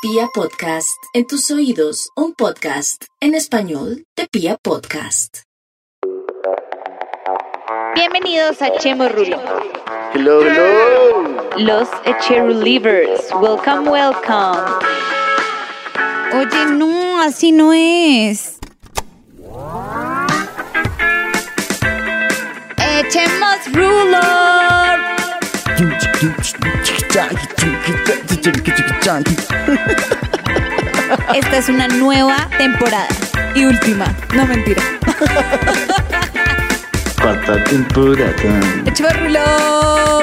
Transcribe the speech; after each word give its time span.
Pia 0.00 0.28
Podcast, 0.32 0.96
en 1.12 1.26
tus 1.26 1.50
oídos, 1.50 2.10
un 2.14 2.32
podcast 2.34 3.04
en 3.20 3.34
español 3.34 4.04
de 4.16 4.28
Pia 4.30 4.56
Podcast. 4.62 5.38
Bienvenidos 7.94 8.62
a 8.62 8.78
Chemo 8.78 9.08
Rulo, 9.08 9.38
Hello, 10.14 10.42
hello. 10.42 11.50
los 11.56 11.88
Echerulivers. 12.04 13.28
Welcome, 13.40 13.90
welcome. 13.90 14.60
Oye, 16.32 16.66
no, 16.72 17.20
así 17.22 17.50
no 17.50 17.72
es. 17.72 18.58
Echemos 23.00 23.58
Esta 31.34 31.56
es 31.56 31.70
una 31.70 31.88
nueva 31.88 32.46
temporada 32.58 33.08
y 33.54 33.64
última, 33.64 34.14
no 34.34 34.46
mentira. 34.46 34.82
Cuarta 37.18 37.64
temporada. 37.64 38.34
Echemos 38.84 39.18
rulo. 39.18 40.20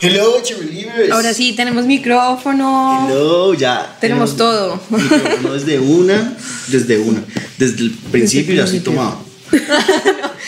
Hello, 0.00 0.40
Cheerleaders. 0.42 1.12
Ahora 1.12 1.34
sí, 1.34 1.52
tenemos 1.52 1.84
micrófono. 1.84 3.08
Hello, 3.10 3.52
ya. 3.52 3.94
Tenemos 4.00 4.38
todo. 4.38 4.80
Micrófono 4.88 5.52
desde 5.52 5.78
una, 5.78 6.32
desde 6.68 6.98
una. 6.98 7.22
Desde 7.58 7.82
el 7.82 7.90
principio 7.90 8.54
ya 8.54 8.64
estoy 8.64 8.80
tomado. 8.80 9.23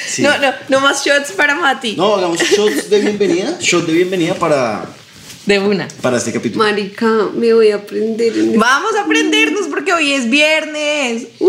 Sí. 0.08 0.22
No, 0.22 0.36
no, 0.38 0.52
no 0.68 0.80
más 0.80 1.04
shots 1.04 1.32
para 1.32 1.54
Mati. 1.54 1.96
No, 1.96 2.14
hagamos 2.16 2.38
shots 2.38 2.90
de 2.90 3.00
bienvenida. 3.00 3.56
Shot 3.60 3.86
de 3.86 3.92
bienvenida 3.94 4.34
para, 4.34 4.84
De 5.46 5.58
una. 5.58 5.88
para 6.02 6.18
este 6.18 6.32
capítulo. 6.32 6.62
Marica, 6.64 7.06
me 7.34 7.52
voy 7.54 7.70
a 7.70 7.76
aprender. 7.76 8.36
en- 8.36 8.58
Vamos 8.58 8.94
a 8.94 9.02
aprendernos 9.02 9.66
porque 9.68 9.92
hoy 9.92 10.12
es 10.12 10.28
viernes. 10.30 11.28
¡Uh! 11.40 11.48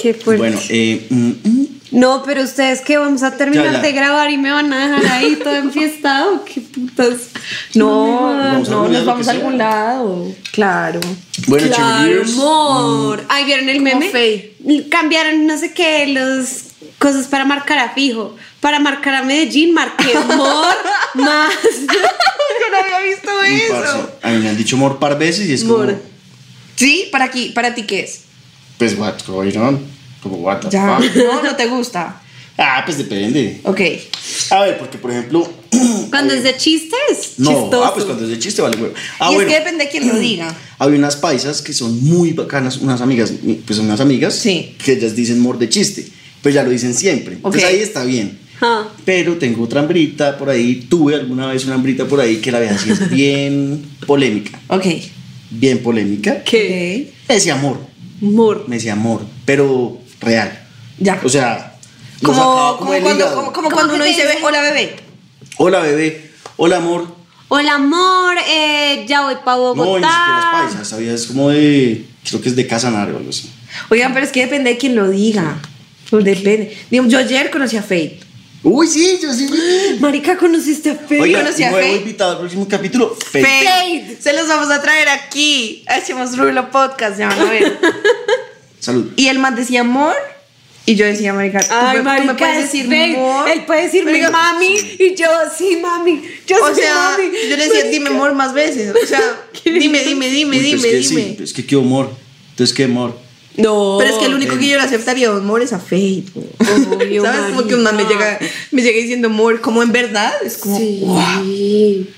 Qué 0.00 0.12
fuerte. 0.14 0.38
Bueno, 0.42 0.58
eh, 0.68 1.06
mm, 1.08 1.30
mm. 1.44 1.66
No, 1.92 2.22
pero 2.24 2.42
ustedes 2.42 2.80
que 2.82 2.96
vamos 2.98 3.22
a 3.24 3.36
terminar 3.36 3.66
Ya, 3.66 3.72
ya. 3.72 3.80
de 3.82 3.92
grabar 3.92 4.30
y 4.30 4.38
me 4.38 4.52
van 4.52 4.72
a 4.72 4.86
dejar 4.98 5.12
ahí 5.12 5.36
todo 5.36 5.54
enfiestado. 5.56 6.44
Qué 6.44 6.60
putas. 6.60 7.16
No, 7.74 8.34
no, 8.62 8.88
nos 8.88 9.04
vamos 9.04 9.28
a 9.28 9.30
algún 9.30 9.56
lado. 9.58 10.26
Claro. 10.52 11.00
bueno, 11.46 11.66
Claro, 11.74 12.22
amor. 12.22 13.24
Ay, 13.28 13.44
¿vieron 13.44 13.68
el 13.68 13.80
meme? 13.80 14.49
Cambiaron 14.90 15.46
no 15.46 15.58
sé 15.58 15.72
qué, 15.72 16.06
los 16.06 16.64
cosas 16.98 17.26
para 17.26 17.44
marcar 17.44 17.78
a 17.78 17.90
fijo. 17.94 18.36
Para 18.60 18.78
marcar 18.78 19.14
a 19.14 19.22
Medellín, 19.22 19.72
marqué 19.74 20.16
amor 20.16 20.66
más. 21.14 21.52
Yo 21.62 22.70
no 22.70 22.76
había 22.78 23.00
visto 23.00 23.28
Uy, 23.42 23.62
parce, 23.70 23.84
eso. 23.98 24.10
A 24.22 24.28
mí 24.30 24.38
me 24.38 24.48
han 24.48 24.56
dicho 24.56 24.76
mor 24.76 24.98
par 24.98 25.18
veces 25.18 25.48
y 25.48 25.54
es 25.54 25.64
como. 25.64 25.78
Mor. 25.78 26.02
¿Sí? 26.76 27.08
¿Para, 27.10 27.26
aquí, 27.26 27.50
¿Para 27.50 27.74
ti 27.74 27.82
qué 27.84 28.00
es? 28.00 28.22
Pues, 28.78 28.96
what 28.96 29.14
going 29.26 29.56
on? 29.56 29.84
Como, 30.22 30.36
what 30.36 30.60
the 30.60 30.70
Ya. 30.70 30.98
fuck? 30.98 31.14
No, 31.16 31.42
no 31.42 31.56
te 31.56 31.66
gusta. 31.66 32.20
Ah, 32.58 32.82
pues 32.84 32.98
depende. 32.98 33.60
Ok. 33.64 33.80
A 34.50 34.62
ver, 34.64 34.78
porque 34.78 34.98
por 34.98 35.10
ejemplo. 35.10 35.50
Cuando 36.10 36.34
es 36.34 36.42
de 36.42 36.56
chistes, 36.56 37.34
No, 37.38 37.50
chistoso. 37.50 37.84
ah, 37.84 37.92
pues 37.94 38.04
cuando 38.04 38.24
es 38.24 38.30
de 38.30 38.38
chiste 38.38 38.60
vale 38.60 38.76
huevo. 38.76 38.92
Ah, 39.20 39.28
y 39.30 39.34
bueno. 39.36 39.48
es 39.48 39.54
que 39.54 39.60
depende 39.60 39.84
de 39.84 39.90
quién 39.90 40.08
lo 40.08 40.18
diga. 40.18 40.52
Había 40.78 40.98
unas 40.98 41.14
paisas 41.16 41.62
que 41.62 41.72
son 41.72 42.02
muy 42.04 42.32
bacanas, 42.32 42.78
unas 42.78 43.00
amigas, 43.00 43.32
pues 43.64 43.76
son 43.76 43.86
unas 43.86 44.00
amigas 44.00 44.34
Sí. 44.34 44.74
que 44.84 44.92
ellas 44.94 45.14
dicen 45.14 45.38
mor 45.40 45.58
de 45.58 45.68
chiste, 45.68 46.04
pero 46.42 46.52
ya 46.54 46.64
lo 46.64 46.70
dicen 46.70 46.92
siempre. 46.94 47.34
Entonces 47.34 47.62
Ok. 47.62 47.68
ahí 47.70 47.78
está 47.78 48.04
bien. 48.04 48.38
Ah. 48.60 48.88
Pero 49.04 49.36
tengo 49.38 49.62
otra 49.62 49.80
hambrita 49.80 50.36
por 50.36 50.50
ahí, 50.50 50.86
tuve 50.90 51.14
alguna 51.14 51.46
vez 51.46 51.64
una 51.64 51.76
hambrita 51.76 52.06
por 52.06 52.20
ahí 52.20 52.36
que 52.38 52.50
la 52.50 52.58
verdad 52.58 52.78
sí 52.82 52.90
es 52.90 53.08
bien 53.10 53.82
polémica, 54.06 54.60
Ok. 54.66 54.86
bien 55.50 55.78
polémica. 55.78 56.42
¿Qué? 56.42 57.12
Me 57.28 57.36
decía 57.36 57.54
amor, 57.54 57.78
Amor. 58.20 58.64
me 58.66 58.76
decía 58.76 58.92
amor, 58.94 59.22
pero 59.46 59.98
real. 60.20 60.66
Ya. 60.98 61.20
O 61.24 61.28
sea, 61.28 61.69
Como, 62.22 62.76
como 62.78 63.00
cuando, 63.00 63.24
como, 63.26 63.34
como 63.34 63.52
¿Cómo 63.52 63.70
cuando 63.70 63.94
uno 63.94 64.04
dice, 64.04 64.22
dice? 64.26 64.34
"Ve- 64.36 64.44
hola 64.44 64.60
bebé. 64.62 64.96
Hola 65.56 65.80
bebé, 65.80 66.30
hola 66.56 66.76
amor. 66.78 67.20
Hola, 67.52 67.74
amor. 67.74 68.36
eh, 68.48 69.04
ya 69.08 69.22
voy 69.22 69.34
para 69.44 69.56
No, 69.56 69.74
ni 69.74 69.80
Bogotá. 69.80 70.08
siquiera 70.08 70.38
es 70.68 70.72
paisa, 70.74 70.84
¿sabías? 70.84 71.20
Es 71.22 71.26
como 71.26 71.50
de, 71.50 72.04
creo 72.28 72.40
que 72.40 72.48
es 72.48 72.54
de 72.56 72.66
Casanare 72.66 73.12
o 73.12 73.16
algo 73.16 73.30
así. 73.30 73.50
Oigan, 73.88 74.12
pero 74.14 74.24
es 74.24 74.30
que 74.32 74.42
depende 74.42 74.70
de 74.70 74.78
quién 74.78 74.94
lo 74.94 75.08
diga. 75.10 75.58
Depende. 76.12 76.76
Yo 76.90 77.18
ayer 77.18 77.50
conocí 77.50 77.76
a 77.76 77.82
Faith. 77.82 78.22
Uy, 78.62 78.86
sí, 78.86 79.18
yo 79.22 79.32
sí. 79.32 79.48
Marica, 80.00 80.36
¿conociste 80.36 80.90
a? 80.90 80.98
Oiga, 81.20 81.40
conocí 81.40 81.62
a 81.64 81.70
nuevo 81.70 81.86
Faye. 81.86 81.98
invitado 81.98 82.32
al 82.32 82.38
próximo 82.38 82.68
capítulo. 82.68 83.16
Faith. 83.32 84.20
Se 84.20 84.32
los 84.32 84.46
vamos 84.48 84.70
a 84.70 84.80
traer 84.82 85.08
aquí. 85.08 85.82
Hacemos 85.88 86.36
Rulo 86.36 86.70
Podcast, 86.70 87.18
ya 87.18 87.28
van 87.28 87.40
a 87.40 87.44
ver. 87.44 87.78
Salud. 88.80 89.12
y 89.16 89.26
el 89.28 89.38
man 89.38 89.54
decía 89.56 89.80
amor. 89.80 90.14
Y 90.90 90.96
yo 90.96 91.06
decía, 91.06 91.32
marica, 91.32 91.60
¿tú, 91.60 91.66
Ay, 91.70 91.98
me- 91.98 91.98
tú 91.98 92.04
marica, 92.04 92.32
me 92.32 92.38
puedes 92.38 92.56
es 92.56 92.62
decir 92.64 92.88
Fe. 92.88 93.14
amor. 93.16 93.48
Él 93.48 93.64
puede 93.64 93.82
decirme 93.84 94.10
Marica, 94.10 94.30
mami 94.30 94.74
y 94.98 95.14
yo, 95.14 95.26
sí, 95.56 95.78
mami. 95.80 96.20
Yo 96.48 96.56
O 96.56 96.74
sí, 96.74 96.80
sea, 96.80 96.94
mami. 97.16 97.24
yo 97.48 97.56
le 97.56 97.64
decía, 97.68 97.84
dime 97.84 98.08
amor 98.10 98.34
más 98.34 98.52
veces. 98.52 98.92
O 99.00 99.06
sea, 99.06 99.20
dime, 99.64 100.02
dime, 100.02 100.28
dime, 100.28 100.56
Uy, 100.56 100.62
dime, 100.64 100.82
que 100.82 100.96
dime. 100.96 101.34
Sí, 101.36 101.36
es 101.44 101.52
que 101.52 101.64
qué 101.64 101.76
humor. 101.76 102.10
Entonces, 102.50 102.74
qué 102.76 102.86
humor. 102.86 103.16
No. 103.56 103.96
Pero 104.00 104.10
es 104.12 104.18
que 104.18 104.24
el 104.26 104.34
único 104.34 104.58
que 104.58 104.66
yo 104.68 104.76
le 104.78 104.82
aceptaría 104.82 105.28
amor 105.28 105.62
es 105.62 105.72
a 105.72 105.78
Faith. 105.78 106.28
Obvio, 106.96 107.22
¿Sabes? 107.22 107.40
Como 107.54 107.66
que 107.68 107.74
un 107.76 107.82
man 107.84 107.96
me 107.96 108.04
llega, 108.04 108.38
me 108.72 108.82
llega 108.82 108.98
diciendo 109.00 109.28
amor, 109.28 109.60
como 109.60 109.82
en 109.84 109.92
verdad. 109.92 110.32
Es 110.44 110.56
como, 110.58 110.76
Sí. 110.76 112.08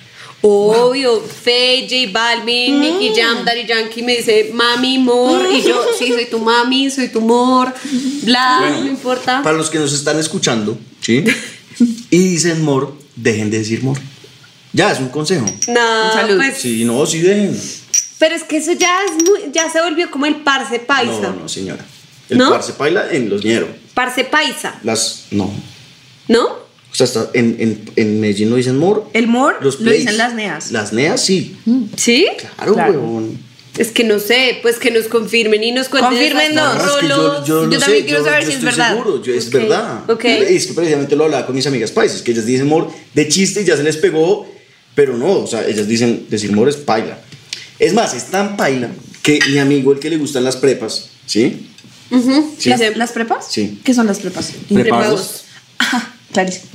Obvio, 0.44 1.20
Faye, 1.20 1.86
J 1.88 2.12
Balvin, 2.12 2.80
Nicky 2.80 3.12
Jam, 3.14 3.44
Daddy 3.44 3.64
Yankee 3.64 4.02
me 4.02 4.16
dice 4.16 4.50
mami, 4.52 4.98
mor, 4.98 5.46
y 5.52 5.62
yo, 5.62 5.84
sí, 5.96 6.08
soy 6.08 6.26
tu 6.26 6.40
mami, 6.40 6.90
soy 6.90 7.08
tu 7.08 7.20
mor, 7.20 7.72
bla, 8.22 8.70
no 8.80 8.86
importa. 8.86 9.40
Para 9.42 9.56
los 9.56 9.70
que 9.70 9.78
nos 9.78 9.92
están 9.92 10.18
escuchando, 10.18 10.76
¿sí? 11.00 11.22
y 12.10 12.18
dicen 12.18 12.64
mor, 12.64 12.96
dejen 13.14 13.50
de 13.50 13.58
decir 13.58 13.82
mor. 13.84 13.96
Ya, 14.72 14.90
es 14.90 14.98
un 14.98 15.10
consejo. 15.10 15.46
No, 15.68 16.12
Salud. 16.12 16.36
pues, 16.38 16.58
Sí, 16.58 16.84
no, 16.84 17.06
sí 17.06 17.18
dejen. 17.20 17.56
pero 18.18 18.34
es 18.34 18.42
que 18.42 18.56
eso 18.56 18.72
ya 18.72 18.98
es 19.04 19.22
muy, 19.22 19.52
ya 19.52 19.70
se 19.70 19.80
volvió 19.80 20.10
como 20.10 20.26
el 20.26 20.36
parce 20.36 20.80
paisa. 20.80 21.20
No, 21.20 21.32
no, 21.42 21.48
señora. 21.48 21.84
El 22.28 22.38
¿No? 22.38 22.50
par 22.50 22.62
se 22.64 22.72
baila 22.72 23.12
en 23.12 23.28
los 23.30 23.44
ñeros. 23.44 23.68
Parce 23.94 24.24
paisa, 24.24 24.80
Las, 24.82 25.26
no. 25.30 25.52
¿no? 26.26 26.56
O 26.92 26.94
sea, 26.94 27.06
está, 27.06 27.30
en, 27.32 27.56
en, 27.58 27.90
en 27.96 28.20
Medellín 28.20 28.50
no 28.50 28.56
dicen 28.56 28.76
mor. 28.76 29.08
el 29.14 29.26
mor 29.26 29.56
Los 29.62 29.80
lo 29.80 29.90
dicen 29.90 30.18
las 30.18 30.34
neas. 30.34 30.70
Las 30.72 30.92
neas, 30.92 31.24
sí. 31.24 31.56
¿Sí? 31.96 32.26
Claro, 32.56 32.74
Claro. 32.74 32.92
huevón. 32.92 33.38
Es 33.78 33.90
que 33.90 34.04
no 34.04 34.18
sé, 34.18 34.58
pues 34.60 34.78
que 34.78 34.90
nos 34.90 35.06
confirmen 35.06 35.64
y 35.64 35.72
nos 35.72 35.88
cuenten. 35.88 36.10
Confírmenos. 36.10 36.74
esas 36.76 36.84
No, 36.86 36.94
es 36.96 37.00
que 37.00 37.08
yo, 37.08 37.16
yo, 37.16 37.46
Yo 37.46 37.64
lo 37.64 37.78
también 37.78 38.00
sé, 38.00 38.04
quiero 38.04 38.18
yo- 38.18 38.24
saber 38.26 38.44
yo 38.44 38.50
si 38.50 38.56
es 38.58 38.62
verdad. 38.62 38.90
Seguro, 38.90 39.22
yo- 39.22 39.34
es 39.34 39.50
verdad. 39.50 40.10
ok. 40.10 40.24
Y 40.24 40.28
es 40.56 40.66
que 40.66 40.74
precisamente 40.74 41.16
lo 41.16 41.24
hablaba 41.24 41.46
con 41.46 41.54
mis 41.54 41.66
amigas 41.66 41.90
paisas, 41.90 42.20
que 42.20 42.32
ellas 42.32 42.44
dicen 42.44 42.66
mor 42.66 42.90
de 43.14 43.28
chiste 43.28 43.62
y 43.62 43.64
ya 43.64 43.74
se 43.78 43.82
les 43.82 43.96
pegó, 43.96 44.46
pero 44.94 45.16
no, 45.16 45.32
o 45.38 45.46
sea, 45.46 45.66
ellas 45.66 45.88
dicen 45.88 46.26
decir 46.28 46.52
mor 46.52 46.68
es 46.68 46.76
paila. 46.76 47.18
Es 47.78 47.94
más, 47.94 48.12
es 48.12 48.24
tan 48.26 48.58
paila 48.58 48.90
que 49.22 49.38
mi 49.48 49.56
amigo, 49.58 49.92
el 49.92 49.98
que 49.98 50.10
le 50.10 50.18
gustan 50.18 50.44
las 50.44 50.56
prepas, 50.56 51.08
¿sí? 51.24 51.68
Sí. 52.58 52.68
¿Las, 52.68 52.96
¿Las 52.98 53.12
prepas? 53.12 53.46
Sí. 53.50 53.80
¿Qué 53.82 53.94
son 53.94 54.06
las 54.06 54.18
prepas? 54.18 54.52
Prepagos. 54.70 55.44
Ajá, 55.78 56.14
clarísimo. 56.32 56.66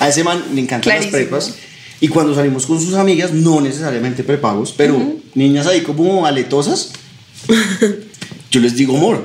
A 0.00 0.08
ese 0.08 0.24
man 0.24 0.42
le 0.54 0.60
encantan 0.62 0.80
Clarísimo. 0.92 1.16
las 1.16 1.26
prepas. 1.26 1.54
Y 2.00 2.08
cuando 2.08 2.34
salimos 2.34 2.66
con 2.66 2.80
sus 2.80 2.94
amigas, 2.94 3.32
no 3.32 3.60
necesariamente 3.60 4.22
prepagos, 4.24 4.74
pero 4.76 5.00
niñas 5.34 5.66
ahí 5.66 5.80
como 5.82 6.26
aletosas, 6.26 6.90
yo 8.50 8.60
les 8.60 8.76
digo 8.76 8.96
amor, 8.96 9.24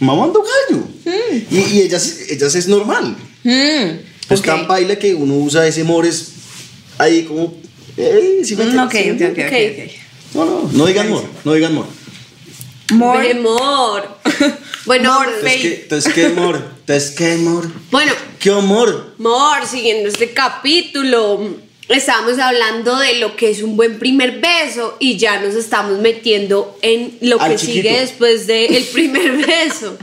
mamando 0.00 0.42
gallo. 0.42 0.82
Mm. 1.04 1.36
Y, 1.54 1.58
y 1.58 1.80
ellas, 1.82 2.16
ellas 2.28 2.54
es 2.54 2.68
normal. 2.68 3.16
Pues 4.26 4.40
ok. 4.40 4.46
tan 4.46 4.66
baila 4.68 4.96
que 4.96 5.14
uno 5.14 5.34
usa 5.36 5.66
ese 5.66 5.82
amor 5.82 6.06
es 6.06 6.32
ahí 6.98 7.22
como. 7.24 7.54
eh, 7.96 8.40
¿sí 8.44 8.56
me 8.56 8.64
Mm, 8.66 8.78
Ok. 8.80 8.94
ok. 9.22 9.92
No, 10.34 10.44
no, 10.44 10.70
no 10.72 10.86
digan 10.86 11.06
amor, 11.06 11.24
no 11.44 11.54
digan 11.54 11.72
amor. 11.72 11.86
Mor, 12.92 13.22
Ve, 13.22 13.34
mor. 13.34 14.18
bueno, 14.86 15.12
Mor, 15.14 15.28
pues, 15.40 15.54
Entonces, 15.54 15.62
¿qué, 15.62 15.82
entonces, 15.82 16.12
¿qué 16.14 16.26
amor? 16.26 16.64
Entonces, 16.80 17.10
¿qué 17.10 17.32
amor? 17.32 17.70
bueno, 17.90 18.12
¿Qué 18.38 18.50
amor? 18.50 19.14
Mor, 19.18 19.66
siguiendo 19.66 20.08
este 20.08 20.30
capítulo, 20.32 21.56
estábamos 21.88 22.38
hablando 22.38 22.96
de 22.98 23.14
lo 23.18 23.34
que 23.36 23.50
es 23.50 23.62
un 23.62 23.76
buen 23.76 23.98
primer 23.98 24.40
beso 24.40 24.96
y 25.00 25.16
ya 25.18 25.40
nos 25.40 25.54
estamos 25.54 25.98
metiendo 25.98 26.78
en 26.82 27.18
lo 27.20 27.40
Al 27.40 27.52
que 27.52 27.56
chiquito. 27.58 27.76
sigue 27.88 28.00
después 28.00 28.46
del 28.46 28.84
primer 28.92 29.32
beso. 29.46 29.98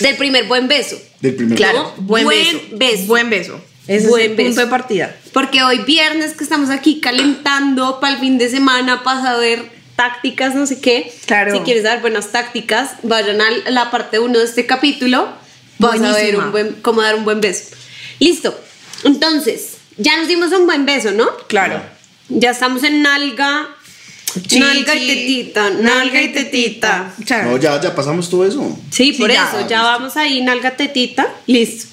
Del 0.00 0.16
primer 0.16 0.44
buen 0.46 0.68
beso. 0.68 0.96
Del 1.20 1.34
primer 1.34 1.56
claro, 1.56 1.92
¿no? 1.96 2.02
buen, 2.02 2.24
Buen 2.24 2.38
beso. 2.44 2.60
beso. 2.72 3.06
Buen 3.06 3.30
beso. 3.30 3.60
Ese 3.86 4.06
Buen 4.08 4.22
es 4.22 4.30
el 4.30 4.36
punto 4.36 4.50
beso. 4.50 4.60
de 4.60 4.66
partida. 4.68 5.16
Porque 5.32 5.62
hoy 5.62 5.78
viernes 5.78 6.34
que 6.34 6.44
estamos 6.44 6.70
aquí 6.70 7.00
calentando 7.00 7.98
para 7.98 8.14
el 8.14 8.20
fin 8.20 8.38
de 8.38 8.48
semana 8.48 9.02
para 9.02 9.22
saber 9.22 9.79
tácticas, 10.00 10.54
no 10.54 10.66
sé 10.66 10.80
qué. 10.80 11.12
Claro. 11.26 11.52
Si 11.52 11.58
quieres 11.60 11.82
dar 11.82 12.00
buenas 12.00 12.32
tácticas, 12.32 12.92
vayan 13.02 13.38
a 13.42 13.50
la 13.70 13.90
parte 13.90 14.18
1 14.18 14.38
de 14.38 14.44
este 14.46 14.64
capítulo. 14.64 15.28
Vas 15.78 16.00
a 16.00 16.12
ver 16.14 16.36
Buenísima. 16.36 16.44
un 16.46 16.52
buen, 16.52 16.72
cómo 16.80 17.02
dar 17.02 17.16
un 17.16 17.24
buen 17.24 17.42
beso. 17.42 17.74
Listo. 18.18 18.58
Entonces, 19.04 19.76
ya 19.98 20.16
nos 20.16 20.26
dimos 20.28 20.52
un 20.52 20.64
buen 20.64 20.86
beso, 20.86 21.10
¿no? 21.10 21.26
Claro. 21.48 21.82
Ya 22.30 22.50
estamos 22.52 22.82
en 22.84 23.02
nalga. 23.02 23.68
Chichi, 24.32 24.58
nalga 24.60 24.94
y 24.94 25.06
tetita. 25.06 25.70
Nalga 25.70 26.22
y 26.22 26.28
tetita. 26.32 27.14
No, 27.44 27.58
ya, 27.58 27.78
ya 27.78 27.94
pasamos 27.94 28.30
todo 28.30 28.46
eso. 28.46 28.78
Sí, 28.90 29.12
Sí, 29.12 29.18
por 29.20 29.30
ya. 29.30 29.46
eso, 29.48 29.68
ya 29.68 29.82
vamos 29.82 30.16
ahí, 30.16 30.40
nalga 30.40 30.76
tetita. 30.78 31.28
Listo. 31.46 31.88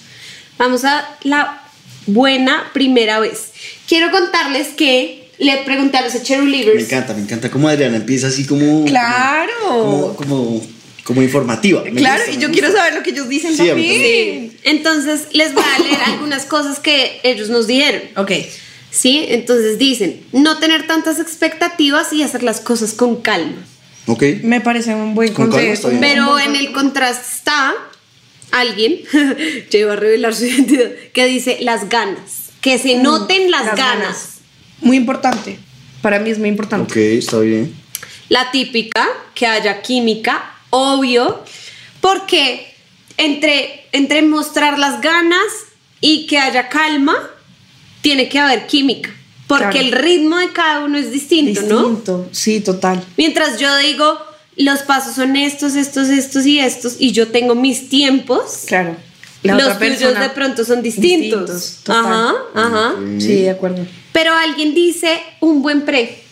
Vamos 0.58 0.86
a 0.86 1.18
la 1.24 1.62
buena 2.06 2.70
primera 2.74 3.20
vez. 3.20 3.52
Quiero 3.86 4.12
contarles 4.12 4.70
que 4.70 5.17
le 5.40 5.58
pregunté 5.58 5.98
a 5.98 6.02
los 6.02 6.14
Me 6.14 6.22
Cherulivers. 6.24 6.84
encanta, 6.84 7.14
me 7.14 7.22
encanta 7.22 7.50
cómo 7.52 7.68
Adriana 7.68 7.98
empieza 7.98 8.28
así 8.28 8.46
como. 8.46 8.86
Claro. 8.86 9.52
Como, 9.70 10.16
como, 10.16 10.68
como 11.04 11.22
informativa. 11.22 11.84
Me 11.84 11.92
Claro, 11.92 12.18
gusta, 12.24 12.32
y 12.32 12.36
me 12.36 12.42
yo 12.42 12.48
gusta. 12.50 12.62
quiero 12.62 12.78
saber 12.78 12.94
lo 12.96 13.04
que 13.04 13.10
ellos 13.12 13.30
dicen 13.30 13.56
Sí, 13.56 13.64
mí. 13.76 13.88
Sí. 13.90 14.58
Entonces 14.64 15.28
les 15.32 15.54
voy 15.54 15.64
a 15.64 15.80
leer 15.84 16.00
algunas 16.06 16.46
cosas 16.46 16.80
que 16.80 17.20
ellos 17.24 17.50
nos 17.50 17.68
dijeron. 17.68 18.02
Ok. 18.16 18.32
¿Sí? 18.90 19.26
Entonces 19.30 19.78
dicen, 19.78 20.22
no 20.32 20.58
tener 20.60 20.88
tantas 20.88 21.20
expectativas 21.20 22.12
y 22.14 22.24
hacer 22.24 22.42
las 22.44 22.60
cosas 22.62 22.94
con 22.94 23.22
calma. 23.22 23.64
Ok. 24.08 24.24
Me 24.44 24.62
parece 24.62 24.96
un 24.96 25.14
buen 25.14 25.34
Con 25.34 25.50
consejo. 25.52 25.92
Pero 26.00 26.40
en 26.40 26.56
el 26.56 26.72
contraste 26.72 27.26
está 27.36 27.74
alguien, 28.52 29.00
iba 29.72 29.94
a 29.94 29.96
revelar 29.98 30.34
su 30.34 30.46
identidad, 30.46 30.90
que 31.14 31.26
dice 31.26 31.58
las 31.62 31.90
ganas. 31.90 32.48
Que 32.62 32.80
se 32.80 32.96
noten 32.96 33.52
las, 33.52 33.66
las 33.66 33.76
ganas. 33.76 34.00
ganas. 34.00 34.30
Muy 34.82 34.98
importante. 34.98 35.60
Para 36.02 36.20
mí 36.20 36.30
es 36.30 36.40
muy 36.40 36.50
importante. 36.50 36.92
Ok, 36.92 36.98
está 36.98 37.40
bien. 37.40 37.74
La 38.30 38.52
típica, 38.52 39.08
que 39.34 39.48
haya 39.48 39.82
química, 39.82 40.54
obvio, 40.70 41.44
porque 42.02 42.74
entre, 43.18 43.86
entre 43.92 44.22
mostrar 44.22 44.78
las 44.78 45.02
ganas 45.02 45.42
y 46.02 46.28
que 46.28 46.38
haya 46.38 46.70
calma, 46.70 47.16
tiene 48.02 48.30
que 48.30 48.40
haber 48.40 48.68
química. 48.68 49.10
Porque 49.48 49.80
Claro. 49.80 49.80
el 49.80 49.92
ritmo 49.94 50.38
de 50.38 50.52
cada 50.52 50.84
uno 50.84 50.98
es 50.98 51.12
distinto, 51.12 51.62
¿no? 51.64 51.78
Distinto. 51.80 52.30
Sí, 52.32 52.60
total. 52.60 53.04
Mientras 53.16 53.60
yo 53.60 53.76
digo, 53.78 54.18
los 54.58 54.80
pasos 54.82 55.16
son 55.16 55.36
estos, 55.38 55.76
estos, 55.76 56.10
estos 56.10 56.46
y 56.46 56.60
estos, 56.60 56.98
y 57.00 57.12
yo 57.14 57.30
tengo 57.30 57.56
mis 57.56 57.88
tiempos, 57.90 58.64
Claro. 58.68 58.98
La 59.48 59.56
los 59.56 59.76
otra 59.76 59.88
tuyos 59.88 60.20
de 60.20 60.30
pronto 60.30 60.64
son 60.66 60.82
distintos. 60.82 61.42
Distintos, 61.50 61.80
total. 61.84 62.06
ajá, 62.06 62.36
ajá. 62.56 62.96
Sí, 63.20 63.42
de 63.42 63.50
acuerdo. 63.50 63.86
Pero 64.12 64.34
alguien 64.34 64.74
dice 64.74 65.20
un 65.42 65.62
buen 65.62 65.82
pre. 65.82 66.24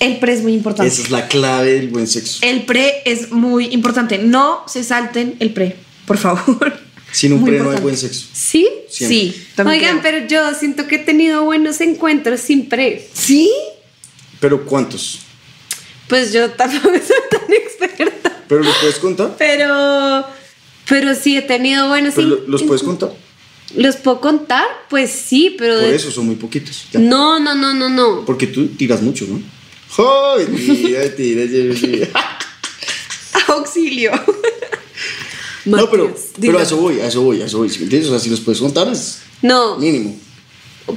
El 0.00 0.18
pre 0.18 0.32
es 0.34 0.42
muy 0.42 0.52
importante. 0.54 0.92
Esa 0.92 1.02
es 1.02 1.10
la 1.10 1.28
clave 1.28 1.72
del 1.72 1.88
buen 1.88 2.06
sexo. 2.06 2.38
El 2.42 2.64
pre 2.64 3.02
es 3.04 3.30
muy 3.30 3.66
importante. 3.66 4.18
No 4.18 4.64
se 4.66 4.84
salten 4.84 5.36
el 5.40 5.52
pre, 5.52 5.76
por 6.06 6.18
favor. 6.18 6.78
Sin 7.12 7.32
un 7.32 7.42
Muy 7.42 7.50
pre 7.52 7.60
no 7.60 7.70
hay 7.70 7.78
buen 7.80 7.96
sexo. 7.96 8.26
¿Sí? 8.32 8.68
Siempre. 8.88 9.16
Sí, 9.18 9.46
también 9.54 9.78
Oigan, 9.78 10.00
creo. 10.00 10.12
pero 10.26 10.26
yo 10.26 10.52
siento 10.58 10.88
que 10.88 10.96
he 10.96 10.98
tenido 10.98 11.44
buenos 11.44 11.80
encuentros 11.80 12.40
sin 12.40 12.68
pre. 12.68 13.08
¿Sí? 13.12 13.52
Pero 14.40 14.64
¿cuántos? 14.66 15.20
Pues 16.08 16.32
yo 16.32 16.50
tampoco 16.50 16.88
soy 16.92 17.16
tan 17.30 17.52
experta. 17.52 18.42
¿Pero 18.48 18.64
los 18.64 18.76
puedes 18.78 18.96
contar? 18.96 19.36
Pero, 19.38 20.26
pero 20.88 21.14
sí 21.14 21.36
he 21.36 21.42
tenido 21.42 21.88
buenos 21.88 22.14
¿Pero 22.14 22.26
en- 22.26 22.30
lo- 22.42 22.48
¿Los 22.48 22.62
puedes 22.62 22.82
contar? 22.82 23.12
¿Los 23.76 23.96
puedo 23.96 24.20
contar? 24.20 24.66
Pues 24.90 25.10
sí, 25.10 25.54
pero. 25.58 25.80
Por 25.80 25.88
eso 25.94 26.10
son 26.10 26.26
muy 26.26 26.36
poquitos. 26.36 26.84
Ya. 26.92 27.00
No, 27.00 27.40
no, 27.40 27.54
no, 27.54 27.74
no, 27.74 27.88
no. 27.88 28.24
Porque 28.24 28.46
tú 28.46 28.68
tiras 28.68 29.02
mucho, 29.02 29.26
¿no? 29.26 29.40
¡Ay, 30.36 30.46
tira, 30.46 31.00
tira, 31.16 31.46
tira, 31.46 31.74
tira! 31.74 32.08
Auxilio. 33.48 34.12
No, 35.66 35.88
pero, 35.90 36.14
pero 36.38 36.58
a 36.58 36.62
eso 36.62 36.76
voy, 36.76 37.00
a 37.00 37.06
eso 37.06 37.22
voy, 37.22 37.40
a 37.40 37.46
eso 37.46 37.56
voy. 37.56 37.70
¿sí 37.70 37.78
me 37.78 37.84
entiendes? 37.84 38.10
O 38.10 38.12
sea, 38.12 38.20
si 38.20 38.28
los 38.28 38.40
puedes 38.40 38.60
contar 38.60 38.86
es 38.88 39.20
No, 39.40 39.78
mínimo. 39.78 40.14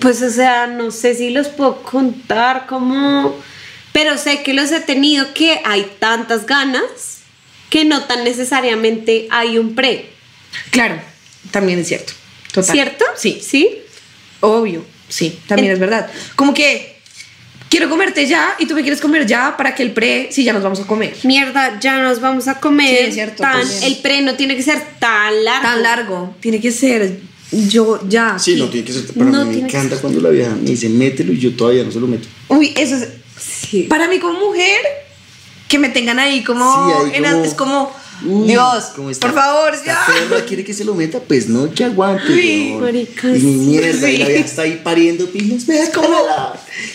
pues 0.02 0.22
o 0.22 0.30
sea, 0.30 0.68
no 0.68 0.92
sé 0.92 1.16
si 1.16 1.30
los 1.30 1.48
puedo 1.48 1.82
contar 1.84 2.68
como. 2.68 3.34
Pero 3.94 4.18
sé 4.18 4.44
que 4.44 4.54
los 4.54 4.70
he 4.74 4.82
tenido 4.82 5.34
que 5.34 5.62
hay 5.64 5.90
tantas 6.00 6.46
ganas 6.46 7.20
que 7.70 7.86
no 7.86 8.04
tan 8.06 8.24
necesariamente 8.24 9.28
hay 9.30 9.58
un 9.58 9.76
pre. 9.76 10.10
Claro, 10.72 11.00
también 11.52 11.80
es 11.80 11.88
cierto. 11.88 12.14
Total. 12.52 12.74
¿Cierto? 12.76 13.06
Sí, 13.18 13.40
¿Sí? 13.42 13.70
obvio. 14.40 14.86
Sí, 15.10 15.38
también 15.48 15.70
En- 15.70 15.74
es 15.76 15.80
verdad. 15.80 16.10
Como 16.36 16.54
que 16.54 16.98
quiero 17.70 17.90
comerte 17.90 18.26
ya 18.28 18.56
y 18.60 18.66
tú 18.66 18.74
me 18.76 18.82
quieres 18.82 19.00
comer 19.02 19.26
ya 19.26 19.56
para 19.58 19.76
que 19.76 19.84
el 19.84 19.92
pre, 19.92 20.30
sí, 20.32 20.44
ya 20.44 20.54
nos 20.54 20.64
vamos 20.64 20.80
a 20.80 20.88
comer. 20.88 21.16
Mierda, 21.24 21.80
ya 21.80 21.98
nos 22.02 22.20
vamos 22.22 22.48
a 22.48 22.60
comer. 22.60 22.98
Sí, 22.98 23.06
es 23.10 23.14
cierto, 23.14 23.44
tan- 23.44 23.68
el 23.84 23.98
pre 23.98 24.22
no 24.22 24.36
tiene 24.36 24.56
que 24.56 24.64
ser 24.64 24.82
tan 25.00 25.44
largo. 25.44 25.68
Tan 25.68 25.84
largo. 25.84 26.36
Tiene 26.40 26.60
que 26.62 26.72
ser 26.72 27.20
yo 27.52 28.02
ya. 28.08 28.38
Sí, 28.40 28.56
no 28.56 28.70
tiene 28.70 28.86
que 28.86 28.94
ser. 28.94 29.06
Pero 29.14 29.26
No 29.26 29.42
a 29.42 29.46
mí 29.46 29.58
me 29.58 29.68
encanta 29.68 29.96
cuando 29.98 30.20
la 30.22 30.30
vieja 30.30 30.52
me 30.56 30.70
dice, 30.72 30.90
mételo 30.90 31.32
y 31.34 31.40
yo 31.40 31.54
todavía 31.56 31.84
no 31.84 31.92
se 31.92 32.00
lo 32.00 32.08
meto. 32.08 32.28
Uy, 32.50 32.74
eso 32.76 32.96
es. 32.96 33.08
Sí. 33.70 33.84
Para 33.84 34.08
mí 34.08 34.20
como 34.20 34.40
mujer, 34.40 34.80
que 35.68 35.80
me 35.80 35.90
tengan 35.90 36.20
ahí 36.20 36.44
como... 36.44 36.64
Sí, 37.06 37.12
ahí 37.14 37.18
en 37.18 37.24
como- 37.32 37.44
es 37.46 37.54
como... 37.54 38.08
Uy, 38.26 38.48
Dios, 38.48 38.86
¿cómo 38.96 39.12
está? 39.12 39.28
por 39.28 39.36
favor, 39.36 39.74
ya. 39.86 40.04
perra 40.08 40.44
quiere 40.44 40.64
que 40.64 40.74
se 40.74 40.84
lo 40.84 40.96
meta, 40.96 41.20
pues 41.20 41.48
no, 41.50 41.72
que 41.72 41.84
aguante. 41.84 42.34
Uy, 42.34 43.08
y 43.24 43.40
mi 43.44 43.52
mierda, 43.68 44.10
y 44.10 44.14
sí. 44.14 44.18
la 44.18 44.28
vieja 44.28 44.44
está 44.44 44.64
ahí 44.64 44.82
pariendo 44.84 45.28
pilas, 45.30 45.68
me 45.68 45.88
como- 45.92 46.26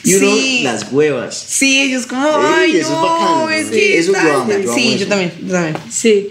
Y 0.03 0.15
uno, 0.17 0.35
Sí. 0.35 0.61
las 0.65 0.91
huevas. 0.91 1.45
Sí, 1.49 1.81
ellos 1.83 2.07
como... 2.07 2.27
Ey, 2.27 2.55
Ay, 2.57 2.77
eso 2.79 2.81
es 2.81 2.91
no, 2.91 3.03
bacano, 3.03 3.51
es 3.51 3.65
¿no? 3.67 3.71
que... 3.71 3.99
Eso 3.99 4.13
yo 4.13 4.19
está- 4.19 4.35
amo, 4.35 4.51
yo 4.53 4.57
amo 4.65 4.75
Sí, 4.75 4.99
yo 4.99 5.07
también, 5.07 5.33
yo 5.47 5.53
también. 5.53 5.77
Sí. 5.93 6.31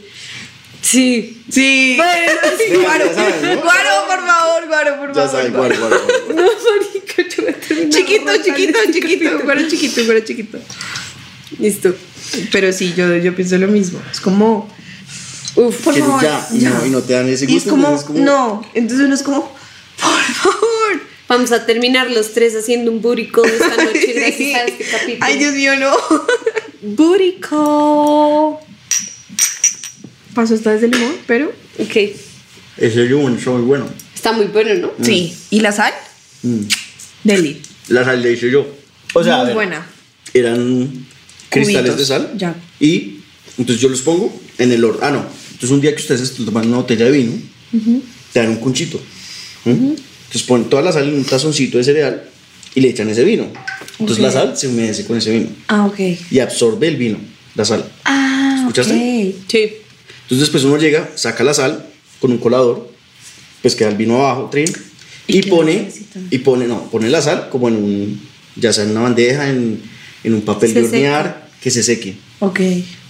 Sí. 0.82 1.42
Sí. 1.50 1.98
Venga, 1.98 2.82
Guaro, 2.84 3.06
ya 3.06 3.14
sabes, 3.14 3.42
¿no? 3.44 3.62
Guaro, 3.62 3.90
por 4.08 4.28
favor, 4.28 4.68
Guaro, 4.68 4.98
por 5.00 5.16
Ya 5.16 5.28
favor. 5.30 5.52
Guaro. 5.52 5.76
No, 6.36 6.44
marica, 6.44 7.24
yo 7.30 7.44
voy 7.44 7.52
a 7.54 7.60
terminar 7.60 7.90
Chiquito, 7.94 8.32
chiquito, 8.44 8.80
listo, 8.80 8.92
chiquito, 8.92 9.40
Guaro 9.44 9.68
chiquito, 9.70 10.04
Guaro 10.06 10.20
chiquito. 10.22 10.58
Listo. 11.60 11.94
Pero 12.52 12.72
sí, 12.74 12.94
yo, 12.96 13.16
yo 13.18 13.36
pienso 13.36 13.58
lo 13.58 13.68
mismo. 13.68 14.00
Es 14.12 14.20
como... 14.22 14.70
Uf, 15.56 15.82
por 15.84 15.94
favor, 15.94 16.22
ya, 16.24 16.48
y 16.54 16.60
no- 16.60 16.86
y 16.86 16.90
no 16.90 17.02
te 17.02 17.12
dan 17.14 17.28
ese 17.28 17.44
Y 17.44 17.48
es 17.58 17.66
gusto, 17.66 17.72
como, 17.72 17.88
entonces 17.88 18.02
es 18.02 18.08
como- 18.08 18.20
no, 18.26 18.66
entonces 18.74 19.06
uno 19.06 19.16
es 19.16 19.22
como, 19.24 19.42
por 20.00 20.22
favor. 20.34 21.02
Vamos 21.28 21.52
a 21.52 21.66
terminar 21.66 22.10
los 22.10 22.34
tres 22.34 22.56
haciendo 22.56 22.90
un 22.92 23.02
burico 23.02 23.44
esta 23.46 23.68
noche 23.84 24.02
Sí. 24.06 24.14
gracias 24.14 24.56
a 24.62 24.64
este 24.66 24.86
capítulo. 24.86 25.18
Ay, 25.26 25.38
Dios 25.40 25.54
mío, 25.54 25.74
no. 25.78 25.92
Burico. 26.96 28.60
Pasó 30.34 30.56
esta 30.56 30.72
vez 30.72 30.82
de 30.82 30.88
limón, 30.88 31.16
pero... 31.28 31.52
Ok. 31.80 31.96
Ese 32.78 33.08
yo, 33.08 33.18
bueno, 33.20 33.38
está 33.38 33.52
muy 33.52 33.62
bueno. 33.64 33.90
Está 34.16 34.32
muy 34.32 34.46
bueno, 34.46 34.74
¿no? 34.76 34.92
Sí. 35.06 35.36
¿Y 35.50 35.60
la 35.60 35.72
sal? 35.74 35.94
Mm. 36.44 36.62
Deli. 37.26 37.62
La 37.90 38.06
sal 38.06 38.22
le 38.22 38.32
hice 38.32 38.50
yo. 38.50 38.66
O 39.14 39.24
sea, 39.24 39.38
Muy 39.38 39.46
ver, 39.48 39.56
buena. 39.56 39.86
eran 40.34 41.06
cristales 41.52 41.92
Cubitos, 41.92 41.98
de 42.00 42.06
sal. 42.06 42.32
ya. 42.38 42.56
Y 42.80 43.18
entonces 43.58 43.80
yo 43.82 43.90
los 43.90 44.02
pongo 44.02 44.34
en 44.58 44.72
el 44.72 44.84
horno. 44.84 45.00
Ah, 45.04 45.12
no. 45.12 45.20
Entonces 45.52 45.70
un 45.70 45.82
día 45.82 45.94
que 45.96 46.02
ustedes 46.02 46.34
tomando 46.34 46.70
una 46.70 46.78
botella 46.78 47.06
de 47.06 47.12
vino, 47.12 47.34
te 48.34 48.40
dan 48.40 48.50
un 48.50 48.58
conchito. 48.58 49.00
¿Mm? 49.66 49.70
Entonces 49.70 50.44
ponen 50.48 50.70
toda 50.70 50.82
la 50.82 50.92
sal 50.92 51.08
en 51.10 51.14
un 51.16 51.24
tazoncito 51.26 51.78
de 51.78 51.84
cereal 51.84 52.24
y 52.74 52.82
le 52.82 52.90
echan 52.90 53.10
ese 53.10 53.24
vino. 53.24 53.48
Entonces 54.00 54.18
Ok. 54.18 54.24
la 54.24 54.32
sal 54.32 54.58
se 54.58 54.68
humedece 54.70 55.06
con 55.06 55.18
ese 55.18 55.32
vino 55.32 55.50
Ah, 55.68 55.86
ok. 55.86 56.00
y 56.32 56.40
absorbe 56.40 56.88
el 56.88 56.96
vino, 56.96 57.20
la 57.56 57.66
sal. 57.66 57.86
Ah, 58.06 58.56
¿Escuchaste? 58.60 58.94
ok. 58.94 59.36
Sí. 59.48 59.58
Entonces 60.24 60.40
después 60.40 60.64
uno 60.64 60.78
llega, 60.78 61.12
saca 61.16 61.44
la 61.44 61.54
sal 61.54 61.86
con 62.22 62.32
un 62.32 62.38
colador, 62.38 62.90
pues 63.62 63.76
queda 63.76 63.90
el 63.90 63.98
vino 63.98 64.16
abajo, 64.26 64.48
trin, 64.50 64.66
¿Y 65.28 65.40
y, 65.40 65.42
pone, 65.44 65.84
necesitan? 65.84 66.28
y 66.32 66.38
pone, 66.40 66.66
no, 66.68 66.90
pone 66.90 67.10
la 67.10 67.22
sal 67.22 67.50
como 67.52 67.68
en 67.68 67.76
un, 67.76 68.22
ya 68.56 68.72
sea 68.74 68.86
en 68.86 68.92
una 68.92 69.02
bandeja, 69.02 69.50
en, 69.50 69.82
en 70.24 70.34
un 70.34 70.42
papel 70.42 70.74
Se 70.74 70.82
de 70.82 70.86
hornear, 70.88 71.48
que 71.62 71.72
se 71.72 71.84
seque. 71.84 72.16
Ok. 72.40 72.60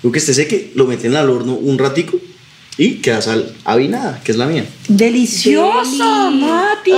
Luego 0.04 0.12
que 0.14 0.20
esté 0.20 0.34
seque, 0.34 0.72
lo 0.76 0.86
meten 0.86 1.16
al 1.16 1.30
horno 1.30 1.54
un 1.54 1.78
ratico 1.78 2.20
y 2.78 2.96
queda 2.96 3.22
sal 3.22 3.54
avinada, 3.64 4.22
que 4.24 4.32
es 4.32 4.38
la 4.38 4.46
mía. 4.48 4.66
Delicioso, 4.88 6.26
Deli. 6.32 6.42
Mati. 6.42 6.92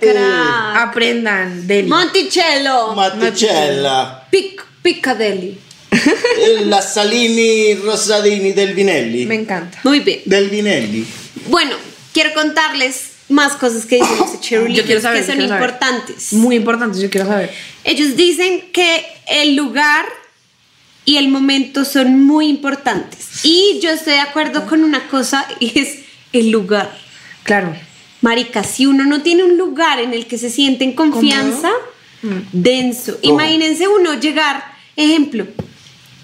Crack. 0.00 0.76
Aprendan, 0.76 1.66
deli. 1.66 1.88
Monticello. 1.88 2.94
Maticella, 2.94 4.26
Pic 4.30 4.64
Piccadilly. 4.82 5.58
la 6.66 6.80
Salini 6.80 7.74
Rosadini 7.74 8.52
del 8.52 8.74
Vinelli. 8.74 9.26
Me 9.26 9.34
encanta. 9.34 9.80
Muy 9.82 10.00
bien. 10.00 10.20
Del 10.24 10.48
Vinelli. 10.48 11.04
Bueno, 11.48 11.74
quiero 12.12 12.32
contarles 12.32 13.10
más 13.28 13.54
cosas 13.54 13.86
que 13.86 13.96
dicen 13.96 14.18
los 14.18 14.40
cheerleaders 14.40 14.76
Yo 14.78 14.84
quiero 14.84 15.00
saber, 15.00 15.20
que 15.20 15.26
son 15.26 15.36
quiero 15.36 15.48
saber. 15.48 15.62
importantes. 15.70 16.32
Muy 16.32 16.56
importante, 16.56 17.00
yo 17.00 17.10
quiero 17.10 17.26
saber. 17.26 17.50
Ellos 17.84 18.16
dicen 18.16 18.62
que 18.72 19.04
el 19.30 19.56
lugar 19.56 20.04
y 21.04 21.16
el 21.16 21.28
momento 21.28 21.84
son 21.84 22.24
muy 22.24 22.48
importantes. 22.48 23.44
Y 23.44 23.80
yo 23.82 23.90
estoy 23.90 24.14
de 24.14 24.20
acuerdo 24.20 24.66
con 24.66 24.84
una 24.84 25.08
cosa 25.08 25.46
y 25.60 25.78
es 25.78 26.00
el 26.32 26.50
lugar. 26.50 26.96
Claro. 27.44 27.74
Marica, 28.20 28.62
si 28.64 28.84
uno 28.86 29.04
no 29.04 29.22
tiene 29.22 29.44
un 29.44 29.56
lugar 29.56 29.98
en 29.98 30.12
el 30.12 30.26
que 30.26 30.36
se 30.36 30.50
siente 30.50 30.84
en 30.84 30.92
confianza, 30.92 31.70
denso. 32.52 33.16
¿Cómo? 33.22 33.34
Imagínense 33.34 33.88
uno 33.88 34.12
llegar, 34.20 34.62
ejemplo, 34.94 35.46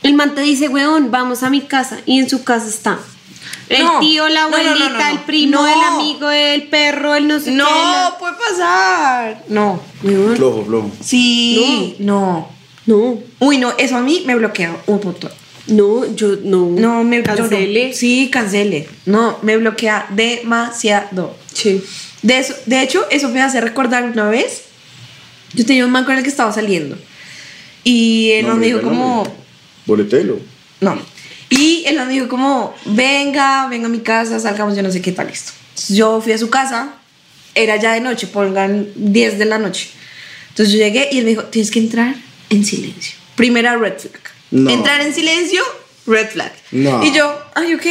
el 0.02 0.12
man 0.12 0.34
te 0.34 0.42
dice, 0.42 0.68
weón, 0.68 1.10
vamos 1.10 1.42
a 1.42 1.48
mi 1.48 1.62
casa 1.62 1.98
y 2.04 2.18
en 2.18 2.28
su 2.28 2.44
casa 2.44 2.68
está 2.68 2.98
El 3.70 3.82
No. 3.82 3.98
tío, 4.00 4.28
la 4.28 4.42
No, 4.42 4.50
no, 4.50 4.56
no, 4.62 4.68
abuelita, 4.70 4.90
no, 4.90 4.98
no. 4.98 5.10
el 5.10 5.18
primo, 5.20 5.52
No. 5.62 5.66
el 5.66 5.80
amigo, 5.94 6.30
el 6.30 6.62
perro, 6.68 7.14
el 7.14 7.26
no 7.26 7.38
sé 7.40 7.46
qué. 7.46 7.52
No, 7.52 8.16
puede 8.20 8.34
pasar. 8.34 9.44
No. 9.48 9.80
Flojo, 10.02 10.64
flojo. 10.66 10.90
Sí. 11.02 11.96
No. 11.98 12.50
No, 12.87 13.19
Uy, 13.40 13.59
no, 13.59 13.75
eso 13.78 13.97
a 13.97 14.00
mí 14.00 14.23
me 14.26 14.35
bloquea 14.37 14.76
un 14.87 15.00
punto. 15.00 15.28
no, 15.66 16.07
yo 16.14 16.37
no. 16.43 16.66
No, 16.71 17.02
me 17.05 17.19
no. 17.19 17.25
Cancele. 17.25 17.93
Sí, 17.93 18.31
cancele. 18.33 18.88
No, 19.07 19.38
me 19.43 19.57
bloquea 19.57 20.07
demasiado. 20.11 21.37
Sí. 21.52 21.83
De, 22.23 22.38
eso, 22.38 22.55
de 22.66 22.83
hecho, 22.83 23.05
eso 23.11 23.28
me 23.28 23.43
hace 23.43 23.61
recordar 23.61 24.05
una 24.05 24.28
vez. 24.28 24.62
Yo 25.55 25.64
tenía 25.66 25.85
un 25.85 25.90
man 25.90 26.05
con 26.05 26.16
el 26.16 26.23
que 26.23 26.28
estaba 26.28 26.52
saliendo. 26.52 26.97
Y 27.83 28.31
él 28.33 28.47
No, 28.47 28.57
me 28.57 28.66
dijo 28.66 28.83
como... 28.83 29.26
Boletelo. 29.87 30.38
No. 30.81 30.99
Y 31.49 31.85
él 31.87 31.97
me 31.97 32.09
dijo 32.12 32.28
como, 32.28 32.75
venga, 32.85 33.66
venga 33.69 33.87
a 33.87 33.88
mi 33.88 34.00
casa, 34.00 34.40
salgamos, 34.40 34.76
yo 34.76 34.83
no 34.83 34.90
sé 34.90 35.00
qué 35.00 35.12
tal 35.12 35.28
esto. 35.28 35.52
Yo 35.88 36.21
fui 36.21 36.33
a 36.33 36.38
su 36.38 36.50
casa, 36.50 36.95
era 37.55 37.76
ya 37.76 37.93
de 37.93 38.00
noche, 38.00 38.26
pongan 38.26 38.88
10 38.97 39.38
de 39.38 39.45
la 39.45 39.59
noche. 39.59 39.88
Entonces 40.49 40.75
yo 40.75 40.81
llegué 40.81 41.09
y 41.12 41.19
él 41.19 41.25
me 41.25 41.31
dijo, 41.31 41.45
tienes 41.45 41.71
que 41.71 41.78
entrar 41.78 42.16
en 42.50 42.64
silencio. 42.64 43.16
Primera 43.34 43.76
red 43.76 43.98
flag. 43.98 44.20
No. 44.50 44.70
Entrar 44.70 45.00
en 45.00 45.12
silencio, 45.14 45.62
red 46.06 46.28
flag. 46.28 46.52
No. 46.70 47.04
Y 47.04 47.12
yo, 47.12 47.38
ay, 47.54 47.74
ok, 47.74 47.86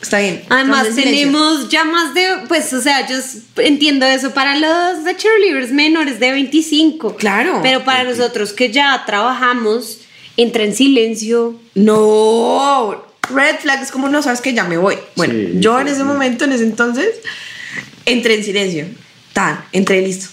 está 0.00 0.18
bien. 0.20 0.42
Además 0.48 0.88
tenemos 0.94 1.68
ya 1.68 1.84
más 1.84 2.14
de, 2.14 2.26
pues, 2.48 2.72
o 2.72 2.80
sea, 2.80 3.06
yo 3.08 3.16
entiendo 3.58 4.06
eso 4.06 4.32
para 4.32 4.56
los 4.56 5.04
de 5.04 5.16
cheerleaders 5.16 5.70
menores 5.70 6.18
de 6.18 6.32
25. 6.32 7.16
Claro. 7.16 7.60
Pero 7.62 7.84
para 7.84 8.04
nosotros 8.04 8.52
que 8.52 8.70
ya 8.72 9.02
trabajamos, 9.06 9.98
entra 10.36 10.64
en 10.64 10.74
silencio. 10.74 11.60
No, 11.74 13.04
red 13.32 13.56
flag 13.60 13.82
es 13.82 13.92
como 13.92 14.08
no 14.08 14.22
sabes 14.22 14.40
que 14.40 14.54
ya 14.54 14.64
me 14.64 14.78
voy. 14.78 14.96
Bueno, 15.16 15.34
Sí, 15.34 15.60
yo 15.60 15.78
en 15.80 15.88
ese 15.88 15.98
sí. 15.98 16.02
momento, 16.04 16.44
en 16.44 16.52
ese 16.52 16.64
entonces, 16.64 17.08
entré 18.06 18.34
en 18.34 18.44
silencio. 18.44 18.86
Tan, 19.32 19.64
entré 19.72 20.02
listo. 20.02 20.28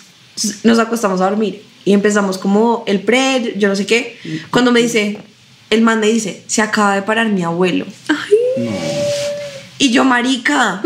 Nos 0.63 0.79
acostamos 0.79 1.19
a 1.21 1.29
dormir 1.29 1.68
y 1.86 1.93
empezamos 1.93 2.38
como 2.38 2.83
el 2.88 3.01
pre, 3.01 3.53
yo 3.57 3.67
no 3.67 3.75
sé 3.75 3.86
qué. 3.86 4.17
Cuando 4.51 4.71
me 4.71 4.81
dice, 4.81 5.17
el 5.69 5.81
man 5.81 6.00
me 6.00 6.07
dice, 6.07 6.43
se 6.48 6.62
acaba 6.62 6.95
de 6.95 7.01
parar 7.01 7.27
mi 7.27 7.43
abuelo. 7.43 7.86
Y 9.77 9.91
yo, 9.91 10.03
marica, 10.03 10.81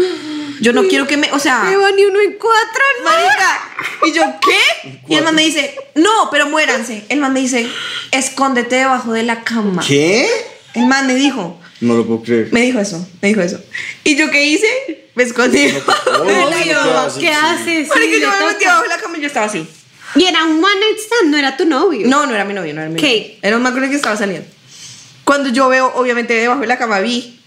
yo 0.61 0.71
no 0.71 0.83
quiero 0.83 1.07
que 1.07 1.17
me, 1.17 1.31
o 1.31 1.39
sea, 1.39 1.63
van 1.63 1.97
y 1.97 2.05
uno 2.05 2.19
en 2.21 2.33
cuatro, 2.33 2.83
¿no? 2.99 3.05
marica. 3.05 3.61
Y 4.05 4.11
yo, 4.13 4.21
¿qué? 4.39 5.01
Y 5.09 5.15
el 5.15 5.23
man 5.23 5.33
me 5.35 5.43
dice, 5.43 5.75
no, 5.95 6.29
pero 6.31 6.47
muéranse. 6.47 7.03
El 7.09 7.19
man 7.19 7.33
me 7.33 7.39
dice, 7.39 7.67
escóndete 8.11 8.75
debajo 8.75 9.11
de 9.13 9.23
la 9.23 9.43
cama. 9.43 9.83
¿Qué? 9.85 10.27
El 10.75 10.85
man 10.85 11.07
me 11.07 11.15
dijo, 11.15 11.59
No 11.81 11.95
lo 11.95 12.05
puedo 12.05 12.21
creer. 12.21 12.49
me 12.51 12.61
dijo 12.61 12.79
eso, 12.79 13.07
me 13.21 13.29
dijo 13.29 13.41
eso. 13.41 13.59
¿Y 14.03 14.15
yo 14.15 14.29
qué 14.29 14.45
hice? 14.45 14.67
Me 15.15 15.23
escondí. 15.23 15.65
Obvio, 15.67 16.77
cama. 16.79 17.07
¿qué 17.15 17.19
¿Qué 17.19 17.29
haces? 17.31 17.87
Marica, 17.89 18.15
Sí, 18.15 18.21
yo 18.21 18.29
me 18.29 18.37
metí 18.39 18.53
toca. 18.53 18.59
debajo 18.59 18.81
de 18.83 18.89
la 18.89 18.97
cama 18.99 19.17
y 19.17 19.21
yo 19.21 19.27
estaba 19.27 19.45
así. 19.47 19.67
Y 20.15 20.25
era 20.25 20.43
un 20.43 20.63
one 20.63 20.79
night 20.79 20.97
stand, 20.99 21.31
no 21.31 21.37
era 21.37 21.57
tu 21.57 21.65
novio. 21.65 22.07
No, 22.07 22.25
no 22.25 22.33
era 22.33 22.45
mi 22.45 22.53
novio, 22.53 22.73
no 22.73 22.81
era 22.81 22.89
mi 22.89 22.99
¿Qué? 22.99 23.19
novio. 23.19 23.39
Era 23.41 23.57
un 23.57 23.63
macro 23.63 23.81
que 23.81 23.95
estaba 23.95 24.15
saliendo. 24.15 24.47
Cuando 25.23 25.49
yo 25.49 25.69
veo, 25.69 25.91
obviamente, 25.95 26.33
debajo 26.33 26.61
de 26.61 26.67
la 26.67 26.77
cama 26.77 26.99
vi 26.99 27.39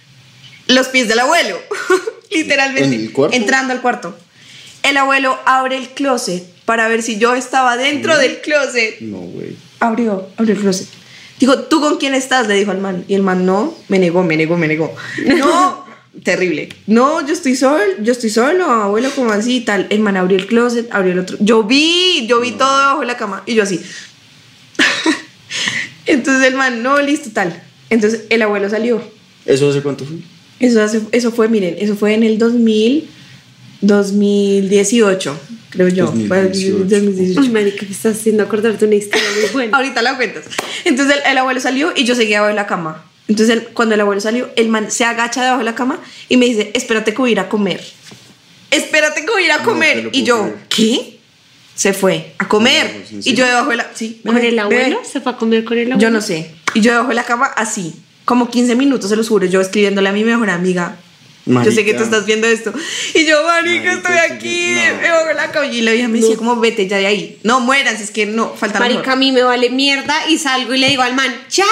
los 0.67 0.89
pies 0.89 1.09
del 1.09 1.21
abuelo. 1.21 1.59
Literalmente. 2.31 2.95
¿En 2.95 3.01
el 3.03 3.13
cuarto? 3.13 3.37
Entrando 3.37 3.73
al 3.73 3.81
cuarto. 3.81 4.19
El 4.83 4.97
abuelo 4.97 5.39
abre 5.47 5.77
el 5.77 5.89
closet 5.91 6.45
para 6.65 6.89
ver 6.89 7.03
si 7.03 7.19
yo 7.19 7.35
estaba 7.35 7.77
dentro 7.77 8.17
del 8.19 8.41
closet. 8.41 9.01
No, 9.01 9.19
güey. 9.19 9.57
Abrió, 9.81 10.29
abrió 10.37 10.55
el 10.55 10.61
closet. 10.61 10.89
Dijo, 11.39 11.59
¿tú 11.61 11.81
con 11.81 11.99
quién 11.99 12.15
estás? 12.15 12.49
Le 12.49 12.55
dijo 12.55 12.71
al 12.71 12.79
man. 12.79 13.05
Y 13.09 13.15
el 13.15 13.23
man, 13.23 13.45
no, 13.45 13.75
me 13.89 13.99
negó, 13.99 14.23
me 14.23 14.37
negó, 14.37 14.57
me 14.57 14.69
negó. 14.69 14.95
No, 15.27 15.86
terrible. 16.23 16.69
No, 16.87 17.27
yo 17.27 17.33
estoy 17.33 17.57
solo, 17.57 17.83
yo 18.03 18.13
estoy 18.13 18.31
solo, 18.31 18.65
abuelo, 18.71 19.11
como 19.15 19.31
así 19.33 19.57
y 19.57 19.61
tal. 19.61 19.87
El 19.91 20.01
man 20.01 20.17
abrió 20.17 20.37
el 20.39 20.47
closet, 20.47 20.89
abrió 20.93 21.13
el 21.13 21.19
otro. 21.21 21.37
Yo 21.41 21.63
vi, 21.65 22.27
yo 22.29 22.41
vi 22.41 22.53
todo 22.53 22.77
debajo 22.79 23.01
de 23.01 23.07
la 23.07 23.17
cama. 23.17 23.43
Y 23.47 23.55
yo 23.55 23.63
así. 23.63 23.81
Entonces 26.07 26.47
el 26.49 26.55
man, 26.55 26.83
no, 26.83 27.01
listo, 27.01 27.31
tal. 27.33 27.63
Entonces 27.91 28.23
el 28.31 28.43
abuelo 28.43 28.69
salió. 28.71 29.01
¿Eso 29.45 29.71
hace 29.71 29.83
cuánto 29.83 30.05
fue? 30.05 30.17
Eso, 30.61 30.83
hace- 30.83 31.03
eso 31.13 31.31
fue, 31.33 31.49
miren, 31.49 31.77
eso 31.79 31.97
fue 31.97 32.15
en 32.15 32.23
el 32.23 32.39
2000, 32.39 33.09
2018, 33.81 35.39
creo 35.71 35.89
yo. 35.89 36.07
Fue 36.29 36.41
el 36.41 36.49
2018. 36.49 36.79
2018. 36.79 37.41
Ay, 37.41 37.49
marica, 37.51 37.83
me 37.87 37.91
estás 37.93 38.17
haciendo 38.17 38.43
acordarte 38.43 38.85
una 38.87 38.95
historia 38.95 39.27
muy 39.41 39.51
buena. 39.53 39.77
Ahorita 39.77 40.03
la 40.03 40.17
cuentas. 40.17 40.45
Entonces 40.85 41.17
el, 41.25 41.31
el 41.33 41.39
abuelo 41.39 41.61
salió 41.61 41.93
y 41.95 42.05
yo 42.05 42.15
seguía 42.15 42.37
debajo 42.37 42.49
de 42.49 42.55
la 42.55 42.67
cama. 42.67 43.05
Entonces 43.28 43.62
cuando 43.75 43.95
el 43.95 44.00
abuelo 44.00 44.21
salió, 44.21 44.50
el 44.56 44.68
man 44.68 44.90
se 44.90 45.04
agacha 45.04 45.42
debajo 45.42 45.59
de 45.59 45.64
la 45.64 45.75
cama 45.75 45.99
y 46.28 46.37
me 46.37 46.47
dice, 46.47 46.71
espérate 46.75 47.12
que 47.12 47.18
voy 47.18 47.30
a 47.30 47.33
ir 47.33 47.40
a 47.40 47.49
comer. 47.49 47.85
Espérate 48.71 49.25
que 49.25 49.30
voy 49.30 49.42
a 49.42 49.47
ir 49.47 49.52
a 49.52 49.62
comer. 49.62 50.11
y 50.12 50.23
yo, 50.23 50.42
creer. 50.42 50.59
¿qué? 50.68 51.18
Se 51.75 51.92
fue 51.92 52.33
a 52.38 52.49
comer. 52.49 52.87
No, 52.87 52.99
pues, 52.99 53.26
¿en 53.26 53.33
y 53.33 53.37
yo 53.37 53.45
debajo 53.45 53.71
de 53.71 53.76
la... 53.76 53.90
Sí, 53.95 54.21
¿Con 54.25 54.35
bebé, 54.37 54.49
el 54.49 54.59
abuelo? 54.59 54.97
bebé. 54.97 55.09
¿Se 55.11 55.21
fue 55.21 55.33
a 55.33 55.37
comer 55.37 55.64
con 55.64 55.76
el 55.76 55.92
abuelo? 55.92 56.00
Yo 56.00 56.11
no 56.11 56.21
sé. 56.21 56.52
Y 56.75 56.80
yo 56.80 56.92
debajo 56.92 57.09
de 57.11 57.14
la 57.14 57.25
cama 57.25 57.47
así. 57.47 57.95
Como 58.25 58.49
15 58.49 58.75
minutos, 58.76 59.11
se 59.11 59.16
los 59.16 59.28
juro. 59.28 59.47
Yo 59.47 59.61
escribiéndole 59.61 60.09
a 60.09 60.12
mi 60.12 60.25
mejor 60.25 60.50
amiga. 60.50 60.97
Yo 61.47 61.71
sé 61.71 61.85
que 61.85 61.93
tú 61.93 62.00
Marica. 62.00 62.03
estás 62.03 62.26
viendo 62.26 62.49
esto. 62.49 62.73
Y 63.15 63.25
yo, 63.25 63.41
marica, 63.45 63.93
estoy 63.93 64.15
Marica, 64.15 64.35
aquí, 64.35 64.75
no. 64.75 65.00
debajo 65.00 65.26
de 65.26 65.35
la 65.35 65.50
cama. 65.53 65.67
Y 65.67 65.81
la 65.83 65.93
vieja 65.93 66.09
me 66.09 66.19
decía, 66.21 66.37
como, 66.37 66.57
vete 66.57 66.88
ya 66.88 66.97
de 66.99 67.07
ahí. 67.07 67.38
No 67.45 67.61
mueras, 67.61 68.00
es 68.00 68.11
que 68.11 68.26
no, 68.26 68.53
falta 68.57 68.81
Marica, 68.81 68.99
mejor. 69.00 69.12
a 69.12 69.17
mí 69.17 69.31
me 69.31 69.43
vale 69.45 69.71
mierda 69.71 70.29
y 70.29 70.38
salgo 70.38 70.75
y 70.75 70.79
le 70.79 70.88
digo 70.88 71.03
al 71.03 71.15
man, 71.15 71.33
¡Chao! 71.49 71.67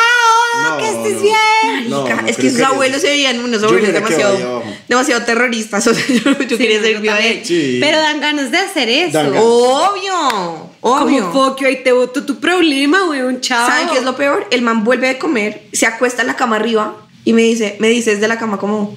No, 0.62 0.78
¡Que 0.78 0.88
estés 0.88 1.14
no. 1.14 1.21
bien! 1.23 1.90
Marica, 1.90 2.23
no 2.23 2.28
es 2.28 2.37
que 2.37 2.50
sus 2.50 2.59
que- 2.59 2.64
abuelos 2.64 3.00
se 3.00 3.09
veían 3.09 3.40
unos 3.43 3.62
abuelos 3.64 3.88
me 3.88 3.93
demasiado, 3.95 4.62
demasiado 4.88 5.25
terroristas. 5.25 5.85
O 5.88 5.93
sea, 5.95 6.04
yo, 6.07 6.38
yo 6.43 6.57
quería 6.59 6.81
ser 6.81 7.00
viva 7.00 7.16
de 7.16 7.31
él. 7.33 7.40
Sí. 7.45 7.78
Pero 7.81 7.99
dan 7.99 8.21
ganas 8.21 8.52
de 8.52 8.59
hacer 8.59 8.88
eso. 8.88 9.19
Obvio, 9.21 10.71
obvio. 10.81 11.31
Como 11.33 11.57
you, 11.57 11.66
ahí 11.66 11.83
te 11.83 11.93
boto 11.93 12.25
tu 12.25 12.38
problema, 12.38 13.04
weón, 13.09 13.40
chao. 13.40 13.66
¿Saben 13.66 13.88
qué 13.90 13.99
es 13.99 14.04
lo 14.04 14.16
peor? 14.16 14.47
El 14.50 14.62
man 14.62 14.85
vuelve 14.85 15.09
de 15.09 15.19
comer, 15.19 15.62
se 15.73 15.87
acuesta 15.87 16.23
en 16.23 16.28
la 16.28 16.37
cama 16.37 16.57
arriba 16.57 16.97
y 17.25 17.33
me 17.33 17.43
dice, 17.43 17.76
me 17.81 17.88
dice 17.88 18.12
desde 18.14 18.28
la 18.28 18.38
cama 18.38 18.59
como, 18.59 18.97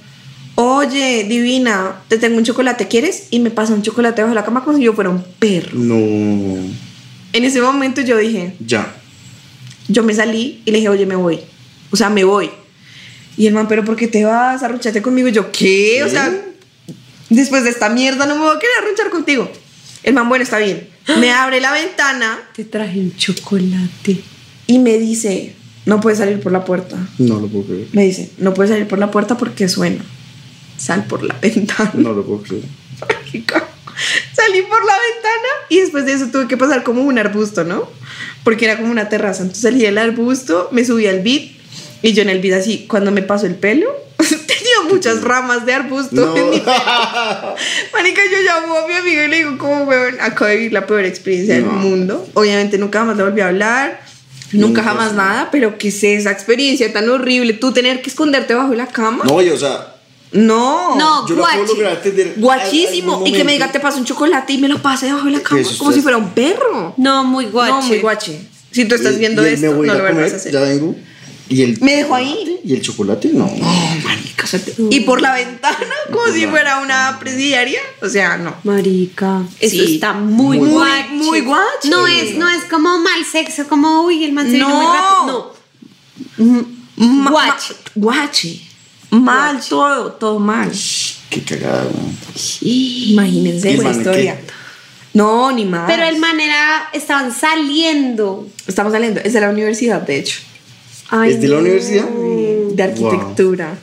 oye, 0.60 1.24
divina, 1.30 2.02
te 2.08 2.18
tengo 2.18 2.38
un 2.38 2.44
chocolate, 2.44 2.88
¿quieres? 2.88 3.28
Y 3.30 3.40
me 3.40 3.52
pasa 3.52 3.74
un 3.74 3.84
chocolate 3.84 4.24
bajo 4.24 4.34
la 4.34 4.44
cama 4.44 4.64
como 4.64 4.76
si 4.78 4.84
yo 4.84 4.94
fuera 4.94 5.10
un 5.12 5.24
perro. 5.40 5.70
No. 5.78 5.96
En 5.96 7.44
ese 7.44 7.62
momento 7.62 8.02
yo 8.02 8.18
dije, 8.18 8.56
Ya. 8.66 8.96
yo 9.88 10.02
me 10.04 10.14
salí 10.16 10.62
y 10.66 10.72
le 10.72 10.78
dije, 10.78 10.90
oye, 10.90 11.06
me 11.06 11.16
voy. 11.16 11.40
O 11.92 11.96
sea, 11.96 12.10
me 12.10 12.24
voy. 12.24 12.50
Y 13.38 13.46
el 13.46 13.54
man, 13.54 13.68
pero 13.68 13.86
¿por 13.86 13.96
qué 13.96 14.08
te 14.08 14.26
vas? 14.26 14.64
Arrunchate 14.64 15.02
conmigo. 15.04 15.28
Y 15.28 15.32
yo, 15.32 15.52
¿qué? 15.52 16.04
O 16.04 16.10
sea, 16.10 16.34
después 17.30 17.64
de 17.64 17.70
esta 17.70 17.90
mierda 17.90 18.26
no 18.26 18.34
me 18.36 18.42
voy 18.42 18.56
a 18.56 18.60
querer 18.60 18.76
arrunchar 18.82 19.10
contigo. 19.12 19.50
El 20.02 20.16
man, 20.16 20.28
bueno, 20.28 20.42
está 20.44 20.58
bien. 20.58 20.88
Me 21.20 21.32
abre 21.32 21.62
la 21.62 21.72
ventana 21.72 22.40
Te 22.56 22.66
traje 22.66 23.00
un 23.00 23.16
chocolate. 23.16 24.22
y 24.66 24.80
me 24.80 24.98
dice, 24.98 25.54
no 25.86 26.02
puedes 26.02 26.18
salir 26.20 26.40
por 26.40 26.52
la 26.52 26.66
puerta. 26.66 26.98
No 27.20 27.40
lo 27.40 27.48
puedo 27.48 27.66
creer. 27.68 27.88
Me 27.94 28.06
dice, 28.06 28.32
no 28.40 28.54
puedes 28.56 28.72
salir 28.72 28.88
por 28.88 28.98
la 28.98 29.12
puerta 29.12 29.38
porque 29.38 29.70
suena. 29.70 30.04
Sal 30.78 31.06
por 31.06 31.24
la 31.24 31.36
ventana. 31.42 31.92
No 31.96 32.14
lo 32.14 32.24
puedo 32.26 32.44
creer. 32.44 32.64
Salí 34.36 34.62
por 34.62 34.80
la 34.86 34.94
ventana 34.94 35.50
y 35.70 35.80
después 35.80 36.06
de 36.06 36.14
eso 36.14 36.28
tuve 36.32 36.48
que 36.48 36.56
pasar 36.58 36.84
como 36.84 37.02
un 37.02 37.18
arbusto, 37.18 37.64
¿no? 37.64 37.90
Porque 38.44 38.66
era 38.66 38.78
como 38.78 38.92
una 38.92 39.10
terraza. 39.10 39.42
Entonces 39.42 39.64
salí 39.64 39.82
del 39.82 39.98
arbusto, 39.98 40.70
me 40.72 40.86
subí 40.86 41.08
al 41.08 41.22
beat 41.22 41.52
y 42.04 42.14
yo 42.14 42.22
en 42.22 42.30
el 42.30 42.40
beat 42.40 42.60
así, 42.62 42.86
cuando 42.88 43.12
me 43.12 43.24
pasó 43.24 43.48
el 43.48 43.56
pelo, 43.56 43.88
tenía 44.18 44.88
muchas 44.94 45.22
ramas 45.22 45.66
de 45.66 45.74
arbusto 45.74 46.16
No. 46.16 46.38
en 46.38 46.50
mi 46.52 46.60
pelo. 46.60 46.76
Marica, 47.94 48.22
yo 48.32 48.42
llamo 48.44 48.78
a 48.78 48.88
mi 48.88 48.94
amigo 48.94 49.22
y 49.24 49.28
le 49.28 49.38
digo, 49.38 49.58
como 49.58 49.84
weón, 49.86 50.16
acabo 50.22 50.46
de 50.50 50.58
vivir 50.58 50.74
la 50.74 50.86
peor 50.86 51.04
experiencia 51.06 51.56
del 51.56 51.66
No. 51.66 51.72
mundo. 51.74 52.28
Obviamente 52.36 52.78
nunca 52.78 53.00
jamás 53.00 53.18
le 53.18 53.24
volví 53.24 53.42
a 53.42 53.48
hablar. 53.48 54.02
Nunca 54.54 54.68
Nunca, 54.82 54.84
jamás 54.84 55.10
sí. 55.12 55.18
nada, 55.18 55.50
pero 55.52 55.78
¿qué 55.78 55.90
es 55.90 56.02
esa 56.04 56.32
experiencia 56.32 56.94
tan 56.94 57.10
horrible? 57.10 57.52
Tú 57.54 57.74
tener 57.74 58.02
que 58.02 58.10
esconderte 58.10 58.54
bajo 58.54 58.74
la 58.76 58.88
cama. 58.88 59.26
No, 59.26 59.34
oye, 59.34 59.52
o 59.52 59.58
sea, 59.58 59.97
No. 60.32 60.96
No, 60.98 61.28
yo 61.28 61.36
lo 61.36 61.44
puedo 61.44 61.58
guachi. 61.58 61.74
lograr 61.74 61.94
entender. 61.98 62.34
Guachísimo. 62.38 63.24
Y 63.26 63.32
que 63.32 63.44
me 63.44 63.54
diga, 63.54 63.72
te 63.72 63.80
paso 63.80 63.98
un 63.98 64.06
chocolate 64.06 64.54
y 64.54 64.58
me 64.58 64.68
lo 64.68 64.82
pase 64.82 65.06
debajo 65.08 65.26
de 65.26 65.32
la 65.32 65.42
cama. 65.42 65.62
Como 65.78 65.92
si 65.92 66.02
fuera 66.02 66.18
un 66.18 66.32
perro. 66.32 66.94
No, 66.98 67.24
muy 67.24 67.46
guache. 67.46 67.72
No, 67.72 67.82
muy 67.84 68.00
guache. 68.00 68.40
Si 68.72 68.86
tú 68.86 68.96
estás 68.96 69.16
Y- 69.16 69.20
viendo 69.20 69.48
y 69.48 69.54
esto, 69.54 69.68
no 69.74 69.82
lo 69.84 70.06
comer, 70.08 70.24
a 70.34 70.36
hacer. 70.36 70.52
Ya 70.52 70.60
vengo. 70.62 70.96
Y 71.50 71.62
el 71.62 71.80
¿Me 71.82 71.96
dejó 71.96 72.14
ahí? 72.16 72.60
¿Y 72.66 72.74
el 72.74 72.82
chocolate? 72.82 73.30
No. 73.34 73.46
Marica, 73.48 74.44
o 74.44 74.48
sea, 74.48 74.60
te- 74.60 74.76
Y 74.90 75.00
por 75.00 75.22
la 75.22 75.34
ventana, 75.34 75.78
como 76.12 76.28
si 76.34 76.46
fuera 76.46 76.80
una 76.82 77.18
presidiaria. 77.22 77.80
O 78.02 78.10
sea, 78.10 78.36
no. 78.38 78.54
Marica, 78.66 79.44
eso 79.62 79.72
Sí. 79.86 79.96
está 79.96 80.12
muy, 80.12 80.60
Muy, 80.60 80.70
guache. 80.70 81.08
muy 81.12 81.40
guache. 81.42 81.88
No 81.90 82.06
es, 82.06 82.36
no 82.36 82.50
es 82.50 82.66
como 82.66 83.00
mal 83.00 83.24
sexo, 83.24 83.66
como 83.70 84.02
uy, 84.04 84.26
el 84.26 84.34
man 84.34 84.52
se 84.52 84.58
No. 84.58 84.68
muy 84.68 84.86
rápido. 84.86 85.56
No. 86.38 86.66
Ma- 86.98 87.32
Guache. 87.96 88.62
Mal 89.12 89.60
todo, 89.68 90.12
todo 90.14 90.40
mal. 90.40 90.72
Qué 91.30 91.42
cagada. 91.44 91.86
Imagínense 92.62 93.72
¿Y 93.72 93.76
esa 93.76 93.92
historia. 93.92 94.36
qué? 94.38 94.46
No, 95.14 95.52
ni 95.52 95.66
más. 95.66 95.90
Pero 95.90 96.04
el 96.04 96.18
man 96.20 96.40
era, 96.40 96.90
estaban 96.94 97.34
saliendo. 97.34 98.48
Estamos 98.68 98.94
saliendo. 98.94 99.20
Es 99.22 99.34
de 99.34 99.42
la 99.42 99.50
universidad, 99.50 100.02
de 100.02 100.20
hecho. 100.20 100.40
Ay, 101.10 101.32
¿Es 101.32 101.42
de 101.42 101.48
la 101.48 101.56
no. 101.56 101.62
universidad? 101.62 102.06
De 102.08 102.84
arquitectura. 102.84 103.78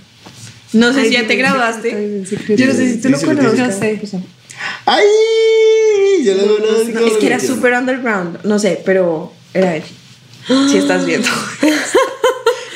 No 0.73 0.93
sé 0.93 1.01
Ay, 1.01 1.07
si 1.09 1.13
ya 1.15 1.23
yo 1.23 1.27
te 1.29 1.37
graduaste. 1.37 2.25
Yo 2.57 2.67
no 2.67 2.73
sé 2.73 2.93
si 2.93 3.01
tú 3.01 3.09
lo 3.09 3.21
conoces. 3.21 3.77
sé. 3.79 4.01
¡Ay! 4.87 5.05
Ya 6.25 6.35
lo 6.35 6.43
veo, 6.43 6.59
No, 6.93 7.07
es 7.07 7.13
que 7.19 7.27
era 7.27 7.41
súper 7.41 7.73
underground. 7.75 8.45
No 8.45 8.59
sé, 8.59 8.81
pero 8.85 9.33
era 9.53 9.77
él. 9.77 9.83
Si 10.71 10.77
estás 10.77 11.07
viendo. 11.07 11.29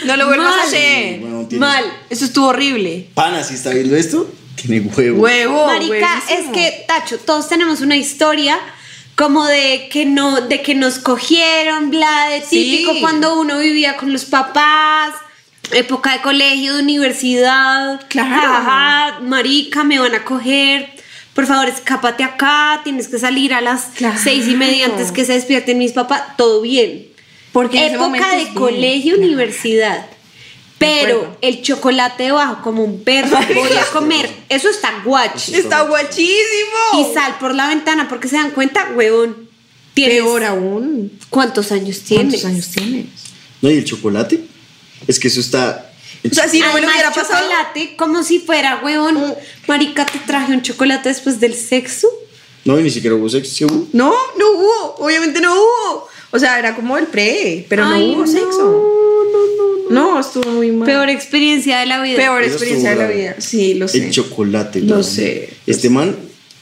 no 0.09 0.17
lo 0.17 0.27
vuelvas 0.27 0.53
a 0.53 0.57
Mal. 0.57 0.67
hacer. 0.67 1.21
Bueno, 1.21 1.47
tienes- 1.49 1.61
Mal. 1.61 1.85
Eso 2.11 2.25
estuvo 2.25 2.47
horrible. 2.49 3.09
Pana, 3.15 3.45
si 3.45 3.55
está 3.55 3.71
viendo 3.71 3.95
esto, 3.97 4.29
tiene 4.57 4.81
huevo. 4.89 5.21
Huevo. 5.23 5.67
Marica, 5.67 6.23
huevísimo. 6.27 6.41
es 6.41 6.47
que, 6.53 6.85
Tacho, 6.89 7.19
todos 7.19 7.49
tenemos 7.49 7.81
una 7.81 7.97
historia 7.97 8.59
como 9.17 9.47
de 9.47 9.89
que 9.93 10.07
no, 10.07 10.41
de 10.41 10.63
que 10.63 10.75
nos 10.75 10.99
cogieron, 10.99 11.91
bla, 11.91 12.29
de 12.31 12.41
Sí. 12.41 12.49
típico 12.51 12.99
cuando 13.01 13.39
uno 13.41 13.59
vivía 13.59 13.97
con 13.97 14.13
los 14.13 14.25
papás, 14.25 15.13
época 15.73 16.13
de 16.13 16.21
colegio, 16.23 16.75
de 16.77 16.83
universidad. 16.83 18.01
Claro. 18.09 18.31
jajaja, 18.31 19.21
marica, 19.21 19.85
me 19.85 19.99
van 19.99 20.15
a 20.15 20.25
coger. 20.25 20.91
Por 21.35 21.47
favor, 21.47 21.69
escápate 21.69 22.25
acá, 22.25 22.81
tienes 22.83 23.07
que 23.09 23.19
salir 23.19 23.55
a 23.55 23.61
las 23.61 23.87
Claro. 23.95 24.19
seis 24.21 24.49
y 24.49 24.57
media 24.57 24.87
antes 24.87 25.13
que 25.13 25.25
se 25.25 25.35
despierten 25.35 25.79
mis 25.79 25.93
papás. 25.93 26.37
Todo 26.37 26.63
bien. 26.63 27.07
Porque 27.53 27.87
época 27.87 28.31
de 28.31 28.45
bien, 28.45 28.55
colegio, 28.55 29.15
claro. 29.15 29.29
universidad. 29.29 30.07
Pero 30.79 31.37
el 31.41 31.63
chocolate 31.63 32.25
debajo 32.25 32.63
como 32.63 32.85
un 32.85 33.03
perro 33.03 33.37
voy 33.55 33.77
a 33.77 33.85
comer. 33.87 34.31
Eso 34.49 34.69
está 34.69 35.03
guachi. 35.05 35.55
Está 35.55 35.83
guachísimo. 35.83 37.01
Y 37.01 37.15
sal 37.15 37.37
por 37.41 37.55
la 37.55 37.69
ventana 37.69 38.09
porque 38.09 38.29
se 38.29 38.37
dan 38.37 38.53
cuenta, 38.53 38.93
huevón. 38.95 39.49
¿Tienes 39.95 40.19
Peor 40.19 40.45
aún. 40.45 41.19
¿Cuántos 41.31 41.73
años 41.73 42.01
tienes? 42.03 42.41
¿Cuántos 42.41 42.45
años 42.45 42.69
tienes? 42.69 43.07
¿No? 43.61 43.71
¿Y 43.71 43.79
el 43.79 43.85
chocolate? 43.85 44.45
Es 45.09 45.19
que 45.19 45.27
eso 45.29 45.41
está... 45.41 45.91
O 46.25 46.35
sea, 46.35 46.49
si 46.49 46.61
no 46.61 46.67
me 46.67 46.81
lo 46.81 46.89
Además, 46.89 46.95
hubiera 46.95 47.13
pasado. 47.13 47.43
chocolate 47.43 47.97
como 47.97 48.23
si 48.23 48.39
fuera, 48.39 48.81
huevón. 48.83 49.35
Marica, 49.67 50.07
te 50.07 50.19
traje 50.21 50.53
un 50.53 50.63
chocolate 50.63 51.09
después 51.09 51.41
del 51.41 51.55
sexo. 51.55 52.09
No, 52.65 52.79
y 52.79 52.83
ni 52.83 52.91
siquiera 52.91 53.17
hubo 53.17 53.29
sexo. 53.29 53.53
¿sí 53.53 53.65
hubo? 53.65 53.89
No, 53.93 54.15
no 54.39 54.51
hubo. 54.53 54.97
Obviamente 54.99 55.41
no 55.41 55.55
hubo. 55.55 56.08
O 56.31 56.39
sea, 56.39 56.59
era 56.59 56.75
como 56.75 56.99
el 56.99 57.07
pre, 57.07 57.65
pero 57.69 57.85
Ay, 57.85 58.13
no 58.13 58.19
hubo 58.19 58.27
no, 58.27 58.33
sexo. 58.33 58.95
No, 59.91 60.21
estuvo 60.21 60.51
muy 60.51 60.71
mal. 60.71 60.87
Peor 60.87 61.09
experiencia 61.09 61.79
de 61.79 61.87
la 61.87 62.03
vida. 62.03 62.17
Peor 62.17 62.43
Eso 62.43 62.53
experiencia 62.53 62.91
de 62.91 62.97
la 62.97 63.09
vida. 63.09 63.37
Sí, 63.39 63.75
lo 63.75 63.89
sé. 63.89 64.05
El 64.05 64.11
chocolate. 64.11 64.81
Lo 64.83 65.03
sé, 65.03 65.51
Este 65.67 65.89
man 65.89 66.15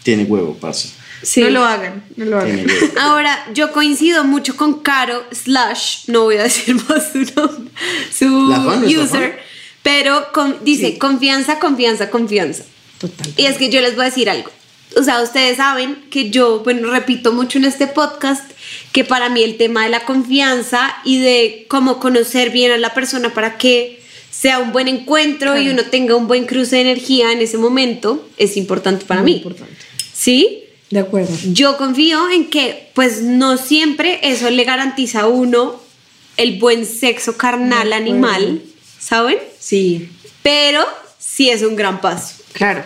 tiene 0.02 0.24
huevo, 0.24 0.56
parce. 0.60 0.90
Sí. 1.22 1.40
No 1.40 1.50
lo 1.50 1.64
hagan, 1.64 2.04
no 2.16 2.26
lo 2.26 2.38
hagan. 2.38 2.66
Ahora, 3.00 3.46
yo 3.52 3.72
coincido 3.72 4.22
mucho 4.24 4.56
con 4.56 4.80
Caro, 4.80 5.24
slash, 5.32 6.04
no 6.08 6.22
voy 6.22 6.36
a 6.36 6.44
decir 6.44 6.76
más 6.88 7.10
su 7.12 7.18
nombre, 7.34 7.72
su 8.16 8.52
fan, 8.52 8.84
user, 8.84 9.38
pero 9.82 10.30
con- 10.32 10.58
dice 10.62 10.98
confianza, 10.98 11.58
confianza, 11.58 12.10
confianza. 12.10 12.64
Total. 12.98 13.32
Y 13.36 13.46
es 13.46 13.56
que 13.56 13.70
yo 13.70 13.80
les 13.80 13.94
voy 13.96 14.02
a 14.02 14.08
decir 14.10 14.30
algo. 14.30 14.50
O 14.94 15.02
sea, 15.02 15.20
ustedes 15.22 15.56
saben 15.58 15.96
que 16.10 16.30
yo, 16.30 16.60
bueno, 16.60 16.90
repito 16.90 17.32
mucho 17.32 17.58
en 17.58 17.64
este 17.64 17.86
podcast 17.86 18.50
que 18.92 19.04
para 19.04 19.28
mí 19.28 19.42
el 19.42 19.56
tema 19.56 19.84
de 19.84 19.90
la 19.90 20.04
confianza 20.04 20.94
y 21.04 21.20
de 21.20 21.66
cómo 21.68 21.98
conocer 22.00 22.50
bien 22.50 22.72
a 22.72 22.78
la 22.78 22.94
persona 22.94 23.34
para 23.34 23.58
que 23.58 24.00
sea 24.30 24.58
un 24.58 24.72
buen 24.72 24.88
encuentro 24.88 25.58
y 25.58 25.68
uno 25.68 25.82
tenga 25.84 26.14
un 26.14 26.28
buen 26.28 26.46
cruce 26.46 26.76
de 26.76 26.82
energía 26.82 27.32
en 27.32 27.40
ese 27.40 27.58
momento 27.58 28.26
es 28.36 28.56
importante 28.56 29.04
para 29.04 29.22
Muy 29.22 29.32
mí. 29.32 29.36
importante. 29.38 29.74
¿Sí? 30.14 30.62
De 30.90 31.00
acuerdo. 31.00 31.34
Yo 31.52 31.76
confío 31.76 32.30
en 32.30 32.48
que, 32.48 32.90
pues, 32.94 33.22
no 33.22 33.56
siempre 33.56 34.20
eso 34.22 34.48
le 34.50 34.64
garantiza 34.64 35.22
a 35.22 35.26
uno 35.26 35.80
el 36.36 36.58
buen 36.58 36.86
sexo 36.86 37.36
carnal 37.36 37.92
animal, 37.92 38.62
¿saben? 38.98 39.38
Sí, 39.58 40.08
Pero 40.42 40.84
sí 41.18 41.50
es 41.50 41.62
un 41.62 41.76
gran 41.76 42.00
paso. 42.00 42.36
claro. 42.52 42.84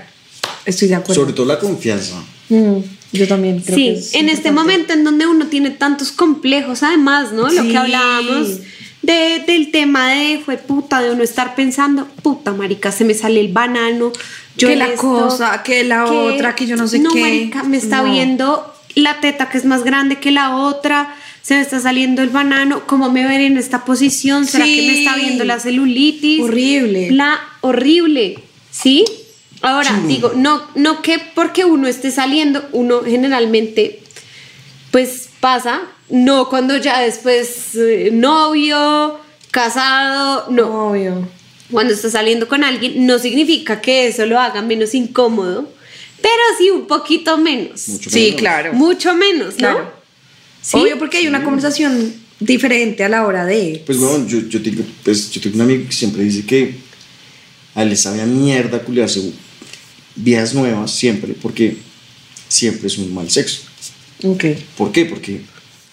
Estoy 0.67 0.89
de 0.89 0.95
acuerdo. 0.97 1.23
Sobre 1.23 1.33
todo 1.35 1.47
la 1.47 1.59
confianza. 1.59 2.23
Mm, 2.49 2.79
yo 3.13 3.29
también 3.29 3.61
creo 3.61 3.77
sí, 3.77 3.85
que 3.85 3.93
es 3.99 4.15
en 4.15 4.29
este 4.29 4.51
momento 4.53 4.93
en 4.93 5.05
donde 5.05 5.27
uno 5.27 5.47
tiene 5.47 5.71
tantos 5.71 6.13
complejos, 6.13 6.83
además, 6.83 7.33
¿no? 7.33 7.49
Lo 7.49 7.63
que 7.63 7.77
hablábamos 7.77 8.59
de, 9.03 9.43
del 9.47 9.71
tema 9.71 10.11
de, 10.11 10.41
fue 10.45 10.57
puta, 10.59 11.01
de 11.01 11.11
uno 11.11 11.23
estar 11.23 11.55
pensando, 11.55 12.07
puta, 12.23 12.53
marica, 12.53 12.93
se 12.93 13.05
me 13.05 13.15
sale 13.15 13.41
el 13.41 13.49
banano. 13.53 14.13
Yo 14.57 14.69
Que 14.69 14.77
la 14.77 14.87
esto, 14.89 15.01
cosa, 15.01 15.63
que 15.63 15.85
la 15.85 16.05
otra, 16.07 16.55
que 16.55 16.67
yo 16.67 16.77
no 16.77 16.87
sé 16.89 16.99
no, 16.99 17.11
qué. 17.13 17.21
marica, 17.21 17.63
me 17.63 17.77
está 17.79 18.03
No. 18.03 18.13
viendo 18.13 18.75
la 18.97 19.21
teta 19.21 19.49
que 19.49 19.57
es 19.59 19.65
más 19.65 19.85
grande 19.85 20.17
que 20.19 20.31
la 20.33 20.57
otra, 20.57 21.15
se 21.43 21.55
me 21.55 21.61
está 21.63 21.81
saliendo 21.81 22.21
el 22.23 22.29
banano, 22.29 22.83
¿cómo 22.87 23.11
me 23.11 23.25
veré 23.25 23.47
en 23.47 23.57
esta 23.57 23.85
posición? 23.85 24.47
¿Será 24.47 24.65
que 24.67 24.83
me 24.87 24.99
está 24.99 25.17
viendo 25.17 25.45
la 25.45 25.59
celulitis? 25.61 26.43
Horrible. 26.43 27.11
La 27.13 27.41
horrible, 27.63 28.39
¿sí? 28.71 29.05
Ahora, 29.63 30.01
digo, 30.07 30.33
no, 30.37 30.63
no 30.75 31.03
que 31.03 31.19
porque 31.35 31.65
uno 31.65 31.87
esté 31.87 32.11
saliendo, 32.11 32.67
uno 32.73 33.03
generalmente, 33.05 34.01
pues 34.91 35.29
pasa, 35.41 35.83
no 36.09 36.49
cuando 36.49 36.77
ya 36.79 37.01
después 37.01 37.75
eh, 37.75 38.11
novio, 38.13 39.19
casado, 39.51 40.47
no. 40.51 40.91
Obvio. 40.91 41.29
Cuando 41.71 41.93
está 41.95 42.11
saliendo 42.11 42.49
con 42.49 42.65
alguien, 42.65 43.07
no 43.07 43.19
significa 43.19 43.81
que 43.81 44.09
eso 44.09 44.27
lo 44.27 44.41
haga 44.41 44.61
menos 44.63 44.95
incómodo, 44.95 45.71
pero 46.21 46.43
sí 46.59 46.71
un 46.71 46.87
poquito 46.87 47.39
menos. 47.39 47.89
Mucho 47.89 48.11
Sí, 48.11 48.21
menos. 48.25 48.41
claro. 48.41 48.73
Mucho 48.73 49.15
menos, 49.15 49.55
¿no? 49.55 49.59
Claro. 49.59 49.93
¿Sí? 50.63 50.77
Obvio 50.79 50.99
porque 50.99 51.19
hay 51.19 51.27
una 51.29 51.45
conversación 51.45 52.13
diferente 52.41 53.05
a 53.05 53.09
la 53.09 53.27
hora 53.27 53.45
de... 53.47 53.83
Pues 53.87 53.99
bueno, 53.99 54.27
yo, 54.27 54.41
yo, 54.49 54.61
tengo, 54.63 54.83
pues, 55.05 55.31
yo 55.31 55.41
tengo 55.41 55.57
un 55.57 55.63
amigo 55.63 55.87
que 55.87 55.93
siempre 55.93 56.23
dice 56.25 56.45
que 56.45 56.75
a 57.75 57.83
él 57.83 57.91
le 57.91 57.97
sabe 57.97 58.21
a 58.21 58.27
mierda 58.27 58.81
culiarse 58.81 59.21
viejas 60.23 60.55
nuevas 60.55 60.91
siempre, 60.91 61.35
porque 61.41 61.77
siempre 62.49 62.87
es 62.87 62.99
un 62.99 63.13
mal 63.15 63.31
sexo. 63.31 63.63
Ok. 64.25 64.45
¿Por 64.77 64.93
qué? 64.93 65.07
Porque 65.07 65.41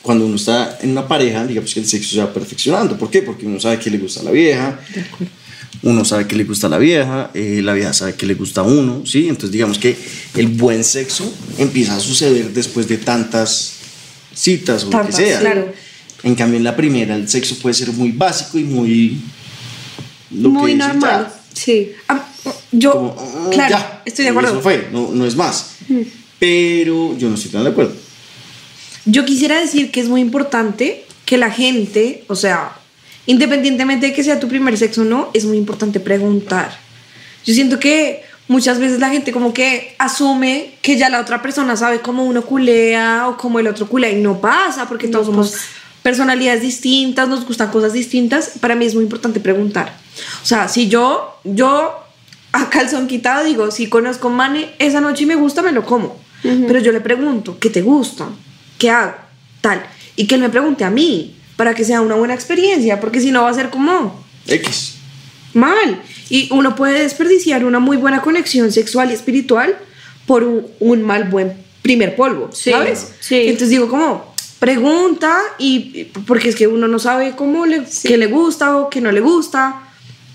cuando 0.01 0.25
uno 0.25 0.35
está 0.35 0.79
en 0.81 0.91
una 0.91 1.07
pareja, 1.07 1.45
digamos 1.45 1.73
que 1.73 1.79
el 1.79 1.87
sexo 1.87 2.15
se 2.15 2.19
va 2.19 2.33
perfeccionando. 2.33 2.97
¿Por 2.97 3.09
qué? 3.09 3.21
Porque 3.21 3.45
uno 3.45 3.59
sabe 3.59 3.79
que 3.79 3.89
le 3.89 3.97
gusta 3.97 4.21
a 4.21 4.23
la 4.23 4.31
vieja, 4.31 4.79
uno 5.83 6.05
sabe 6.05 6.27
que 6.27 6.35
le 6.35 6.43
gusta 6.43 6.67
a 6.67 6.69
la 6.69 6.77
vieja, 6.77 7.31
eh, 7.33 7.61
la 7.63 7.73
vieja 7.73 7.93
sabe 7.93 8.15
que 8.15 8.25
le 8.25 8.35
gusta 8.35 8.61
a 8.61 8.63
uno, 8.63 9.05
¿sí? 9.05 9.27
Entonces 9.27 9.51
digamos 9.51 9.77
que 9.77 9.95
el 10.35 10.47
buen 10.47 10.83
sexo 10.83 11.31
empieza 11.57 11.95
a 11.95 11.99
suceder 11.99 12.51
después 12.53 12.87
de 12.87 12.97
tantas 12.97 13.73
citas 14.33 14.83
o 14.83 14.89
Tantas, 14.89 15.11
lo 15.11 15.17
que 15.17 15.25
sea. 15.25 15.39
claro. 15.39 15.73
En 16.23 16.35
cambio 16.35 16.57
en 16.57 16.63
la 16.63 16.75
primera 16.75 17.15
el 17.15 17.29
sexo 17.29 17.55
puede 17.59 17.75
ser 17.75 17.91
muy 17.91 18.11
básico 18.11 18.57
y 18.57 18.63
muy... 18.63 19.21
lo 20.31 20.49
Muy 20.49 20.71
que 20.71 20.77
normal. 20.77 21.27
ya, 21.27 21.33
Sí. 21.53 21.91
Ah, 22.07 22.26
yo, 22.71 22.91
como, 22.91 23.15
ah, 23.17 23.49
claro, 23.51 23.75
ya, 23.77 24.01
estoy 24.05 24.25
de 24.25 24.31
acuerdo. 24.31 24.51
Eso 24.51 24.61
fue, 24.61 24.89
no, 24.91 25.09
no 25.11 25.25
es 25.25 25.35
más. 25.35 25.77
Pero 26.39 27.17
yo 27.17 27.29
no 27.29 27.35
estoy 27.35 27.51
tan 27.51 27.63
de 27.63 27.69
acuerdo. 27.69 27.93
Yo 29.05 29.25
quisiera 29.25 29.59
decir 29.59 29.91
que 29.91 30.01
es 30.01 30.09
muy 30.09 30.21
importante 30.21 31.05
que 31.25 31.37
la 31.37 31.49
gente, 31.49 32.23
o 32.27 32.35
sea, 32.35 32.77
independientemente 33.25 34.07
de 34.07 34.13
que 34.13 34.23
sea 34.23 34.39
tu 34.39 34.47
primer 34.47 34.77
sexo 34.77 35.01
o 35.01 35.05
no, 35.05 35.29
es 35.33 35.45
muy 35.45 35.57
importante 35.57 35.99
preguntar. 35.99 36.77
Yo 37.45 37.53
siento 37.53 37.79
que 37.79 38.23
muchas 38.47 38.79
veces 38.79 38.99
la 38.99 39.09
gente 39.09 39.31
como 39.31 39.53
que 39.53 39.95
asume 39.97 40.75
que 40.81 40.97
ya 40.97 41.09
la 41.09 41.19
otra 41.19 41.41
persona 41.41 41.75
sabe 41.75 42.01
cómo 42.01 42.25
uno 42.25 42.43
culea 42.43 43.27
o 43.27 43.37
cómo 43.37 43.59
el 43.59 43.67
otro 43.67 43.87
culea 43.87 44.11
y 44.11 44.21
no 44.21 44.39
pasa 44.39 44.87
porque 44.87 45.07
todos 45.07 45.25
somos 45.25 45.55
personalidades 46.01 46.61
distintas, 46.61 47.27
nos 47.27 47.45
gustan 47.45 47.69
cosas 47.69 47.93
distintas. 47.93 48.51
Para 48.59 48.75
mí 48.75 48.85
es 48.85 48.95
muy 48.95 49.03
importante 49.03 49.39
preguntar. 49.39 49.97
O 50.41 50.45
sea, 50.45 50.67
si 50.67 50.87
yo, 50.87 51.39
yo 51.43 52.06
a 52.61 52.69
calzón 52.69 53.07
quitado 53.07 53.45
digo, 53.45 53.71
si 53.71 53.87
conozco 53.87 54.29
mane 54.29 54.69
esa 54.79 55.01
noche 55.01 55.23
y 55.23 55.27
me 55.27 55.35
gusta, 55.35 55.61
me 55.61 55.71
lo 55.71 55.85
como. 55.85 56.17
Pero 56.41 56.79
yo 56.79 56.91
le 56.91 57.01
pregunto, 57.01 57.57
¿qué 57.59 57.69
te 57.69 57.81
gusta? 57.81 58.27
¿Qué 58.77 58.89
hago? 58.89 59.13
Tal. 59.61 59.83
Y 60.15 60.27
que 60.27 60.35
él 60.35 60.41
me 60.41 60.49
pregunte 60.49 60.83
a 60.85 60.89
mí 60.89 61.35
para 61.55 61.73
que 61.73 61.83
sea 61.83 62.01
una 62.01 62.15
buena 62.15 62.33
experiencia, 62.35 62.99
porque 62.99 63.19
si 63.19 63.31
no 63.31 63.43
va 63.43 63.49
a 63.49 63.53
ser 63.53 63.69
como 63.69 64.23
X. 64.47 64.95
mal. 65.53 66.01
Y 66.29 66.47
uno 66.53 66.75
puede 66.75 67.01
desperdiciar 67.01 67.65
una 67.65 67.79
muy 67.79 67.97
buena 67.97 68.21
conexión 68.21 68.71
sexual 68.71 69.09
y 69.11 69.13
espiritual 69.13 69.75
por 70.25 70.43
un, 70.43 70.67
un 70.79 71.01
mal 71.01 71.25
buen 71.25 71.53
primer 71.81 72.15
polvo, 72.15 72.49
Sí, 72.53 72.71
¿sabes? 72.71 73.13
sí. 73.19 73.35
Entonces 73.47 73.69
digo 73.69 73.87
como 73.89 74.33
pregunta 74.59 75.39
y 75.57 76.05
porque 76.25 76.49
es 76.49 76.55
que 76.55 76.67
uno 76.67 76.87
no 76.87 76.99
sabe 76.99 77.35
cómo 77.35 77.65
le, 77.65 77.83
qué 78.03 78.17
le 78.17 78.27
gusta 78.27 78.77
o 78.77 78.89
qué 78.89 79.01
no 79.01 79.11
le 79.11 79.21
gusta 79.21 79.86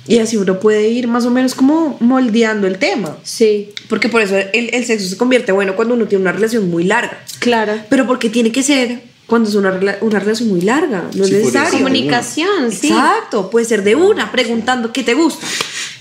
y 0.06 0.18
así 0.18 0.36
uno 0.36 0.58
puede 0.58 0.88
ir 0.88 1.06
más 1.08 1.24
o 1.26 1.30
menos 1.30 1.54
como 1.54 1.96
moldeando 2.00 2.66
el 2.66 2.78
tema. 2.78 3.16
Sí, 3.22 3.70
Porque 3.88 4.08
por 4.08 4.20
eso 4.22 4.36
el, 4.36 4.70
el 4.74 4.84
sexo 4.84 5.08
se 5.08 5.16
convierte 5.16 5.52
bueno 5.52 5.76
cuando 5.76 5.94
uno 5.94 6.06
tiene 6.06 6.22
una 6.22 6.32
relación 6.32 6.68
muy 6.70 6.84
larga. 6.84 7.18
claro. 7.38 7.74
Pero 7.88 8.06
porque 8.06 8.28
tiene 8.30 8.50
que 8.52 8.62
ser 8.62 9.00
cuando 9.26 9.48
es 9.48 9.54
una, 9.54 9.70
una 10.02 10.18
relación 10.18 10.48
muy 10.50 10.60
larga, 10.60 11.04
no 11.14 11.22
es 11.24 11.30
Sí, 11.30 11.36
eso. 11.36 11.46
necesario. 11.46 11.70
Comunicación, 11.78 12.72
sí. 12.72 12.88
Exacto, 12.88 13.48
puede 13.50 13.64
ser 13.64 13.82
de 13.84 13.94
una, 13.94 14.30
preguntando 14.32 14.92
qué 14.92 15.02
te 15.02 15.14
gusta. 15.14 15.46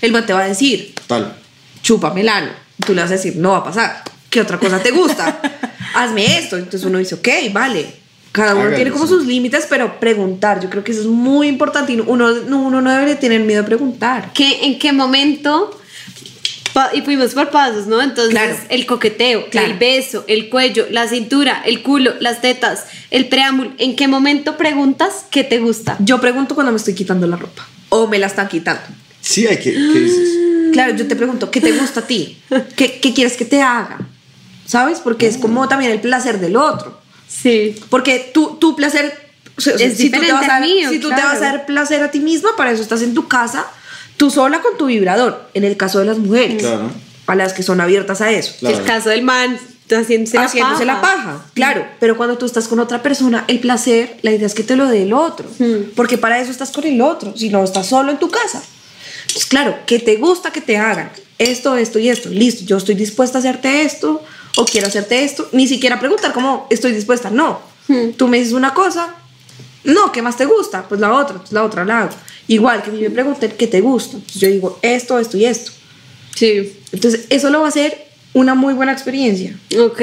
El 0.02 0.12
man 0.12 0.26
te 0.26 0.32
va 0.32 0.40
a 0.42 0.48
decir, 0.48 0.94
Tal. 1.06 1.34
chúpame 1.82 2.20
el 2.22 2.28
ano. 2.28 2.50
Tú 2.84 2.94
le 2.94 3.00
vas 3.02 3.10
a 3.10 3.14
decir, 3.14 3.36
no 3.36 3.52
va 3.52 3.58
a 3.58 3.64
pasar. 3.64 4.02
¿Qué 4.28 4.40
otra 4.40 4.58
cosa 4.58 4.82
te 4.82 4.90
gusta? 4.90 5.40
Hazme 5.94 6.38
esto. 6.38 6.56
Entonces 6.56 6.84
uno 6.84 6.98
dice, 6.98 7.14
ok, 7.14 7.28
vale. 7.52 7.86
Cada 8.32 8.54
uno 8.54 8.74
tiene 8.74 8.90
como 8.90 9.06
sí. 9.06 9.12
sus 9.12 9.26
límites, 9.26 9.66
pero 9.68 10.00
preguntar, 10.00 10.58
yo 10.60 10.70
creo 10.70 10.82
que 10.82 10.92
eso 10.92 11.02
es 11.02 11.06
muy 11.06 11.48
importante 11.48 11.92
y 11.92 12.00
uno, 12.00 12.30
no- 12.32 12.62
uno 12.62 12.80
no 12.80 12.90
debe 12.90 13.14
tener 13.14 13.42
miedo 13.42 13.62
a 13.62 13.66
preguntar. 13.66 14.30
¿Qué, 14.32 14.64
¿En 14.66 14.78
qué 14.78 14.92
momento 14.92 15.78
Pa- 16.72 16.88
y 16.94 17.02
fuimos 17.02 17.34
por 17.34 17.50
pasos, 17.50 17.86
¿no? 17.86 18.00
Entonces, 18.00 18.30
Claro. 18.32 18.56
el 18.70 18.86
coqueteo, 18.86 19.50
Claro. 19.50 19.66
el 19.66 19.74
beso, 19.78 20.24
el 20.26 20.48
cuello, 20.48 20.86
la 20.90 21.06
cintura, 21.06 21.60
el 21.66 21.82
culo, 21.82 22.14
las 22.20 22.40
tetas, 22.40 22.84
el 23.10 23.28
preámbulo. 23.28 23.72
¿En 23.76 23.94
qué 23.94 24.08
momento 24.08 24.56
preguntas 24.56 25.26
qué 25.30 25.44
te 25.44 25.58
gusta? 25.58 25.96
Yo 26.00 26.18
pregunto 26.18 26.54
cuando 26.54 26.72
me 26.72 26.78
estoy 26.78 26.94
quitando 26.94 27.26
la 27.26 27.36
ropa 27.36 27.68
o 27.90 28.06
me 28.06 28.18
la 28.18 28.26
están 28.28 28.48
quitando. 28.48 28.80
Sí, 29.20 29.46
hay 29.46 29.58
que. 29.58 29.70
¿Qué 29.74 30.00
dices? 30.00 30.28
Claro, 30.72 30.96
yo 30.96 31.06
te 31.06 31.14
pregunto, 31.14 31.50
¿qué 31.50 31.60
te 31.60 31.72
gusta 31.72 32.00
a 32.00 32.06
ti? 32.06 32.38
¿Qué, 32.76 32.98
qué 33.02 33.12
quieres 33.12 33.36
que 33.36 33.44
te 33.44 33.60
haga? 33.60 33.98
¿Sabes? 34.64 35.00
Porque 35.00 35.26
es 35.26 35.36
como 35.36 35.68
también 35.68 35.92
el 35.92 36.00
placer 36.00 36.40
del 36.40 36.56
otro. 36.56 37.01
Sí. 37.42 37.74
Porque 37.88 38.30
tu, 38.32 38.56
tu 38.56 38.76
placer, 38.76 39.30
Es 39.56 39.96
si, 39.96 40.10
tú 40.10 40.20
te 40.20 40.32
vas 40.32 40.48
a, 40.48 40.56
al 40.56 40.62
mío, 40.62 40.88
si 40.90 40.98
tú 40.98 41.08
te 41.08 41.14
vas 41.14 41.36
a 41.36 41.40
dar 41.40 41.66
placer 41.66 42.02
a 42.02 42.10
ti 42.10 42.20
misma, 42.20 42.50
para 42.56 42.72
eso 42.72 42.82
estás 42.82 43.02
en 43.02 43.14
tu 43.14 43.28
casa, 43.28 43.66
tú 44.16 44.30
sola 44.30 44.60
con 44.60 44.76
tu 44.76 44.86
vibrador, 44.86 45.48
en 45.54 45.64
el 45.64 45.76
caso 45.76 45.98
de 45.98 46.04
las 46.04 46.18
mujeres, 46.18 46.62
Claro. 46.62 46.90
a 47.26 47.34
las 47.34 47.52
que 47.52 47.62
son 47.62 47.80
abiertas 47.80 48.20
a 48.20 48.30
eso. 48.30 48.54
Claro. 48.60 48.78
El 48.78 48.84
caso 48.84 49.08
del 49.08 49.22
man 49.22 49.58
haciéndose, 49.90 50.38
haciéndose 50.38 50.84
la 50.84 51.00
paja, 51.00 51.44
claro. 51.54 51.86
Pero 52.00 52.16
cuando 52.16 52.38
tú 52.38 52.46
estás 52.46 52.68
con 52.68 52.80
otra 52.80 53.02
persona, 53.02 53.44
el 53.48 53.60
placer, 53.60 54.16
la 54.22 54.30
idea 54.30 54.46
es 54.46 54.54
que 54.54 54.62
te 54.62 54.76
lo 54.76 54.86
dé 54.86 55.02
el 55.02 55.12
otro. 55.12 55.48
Hmm. 55.58 55.90
Porque 55.94 56.18
para 56.18 56.40
eso 56.40 56.50
estás 56.50 56.70
con 56.70 56.84
el 56.84 57.00
otro, 57.00 57.36
si 57.36 57.50
no 57.50 57.62
estás 57.62 57.86
solo 57.88 58.10
en 58.10 58.18
tu 58.18 58.30
casa. 58.30 58.62
Pues 59.32 59.44
claro, 59.46 59.76
que 59.86 59.98
te 59.98 60.16
gusta 60.16 60.50
que 60.50 60.60
te 60.60 60.76
hagan 60.76 61.10
esto, 61.38 61.76
esto 61.76 61.98
y 61.98 62.08
esto. 62.08 62.28
Listo, 62.28 62.64
yo 62.64 62.76
estoy 62.76 62.94
dispuesta 62.94 63.38
a 63.38 63.40
hacerte 63.40 63.82
esto 63.82 64.22
o 64.56 64.64
quiero 64.64 64.86
hacerte 64.86 65.24
esto. 65.24 65.48
Ni 65.52 65.66
siquiera 65.66 65.98
preguntar 66.00 66.32
cómo 66.32 66.66
estoy 66.70 66.92
dispuesta, 66.92 67.30
no. 67.30 67.60
Hmm. 67.88 68.10
Tú 68.16 68.28
me 68.28 68.38
dices 68.38 68.52
una 68.52 68.74
cosa, 68.74 69.14
no, 69.84 70.12
¿qué 70.12 70.22
más 70.22 70.36
te 70.36 70.44
gusta? 70.44 70.86
Pues 70.88 71.00
la 71.00 71.12
otra, 71.14 71.38
pues 71.38 71.52
la 71.52 71.64
otra 71.64 71.84
la 71.84 72.00
hago. 72.02 72.10
Igual 72.48 72.82
que 72.82 72.90
mí 72.90 73.00
me 73.00 73.10
pregunten 73.10 73.52
qué 73.58 73.66
te 73.66 73.80
gusta. 73.80 74.18
Pues 74.18 74.34
yo 74.34 74.48
digo 74.48 74.78
esto, 74.82 75.18
esto 75.18 75.36
y 75.36 75.44
esto. 75.44 75.72
Sí. 76.34 76.78
Entonces, 76.92 77.26
eso 77.30 77.50
lo 77.50 77.60
va 77.60 77.66
a 77.66 77.68
hacer 77.68 78.06
una 78.34 78.54
muy 78.54 78.74
buena 78.74 78.92
experiencia. 78.92 79.58
Ok. 79.78 80.00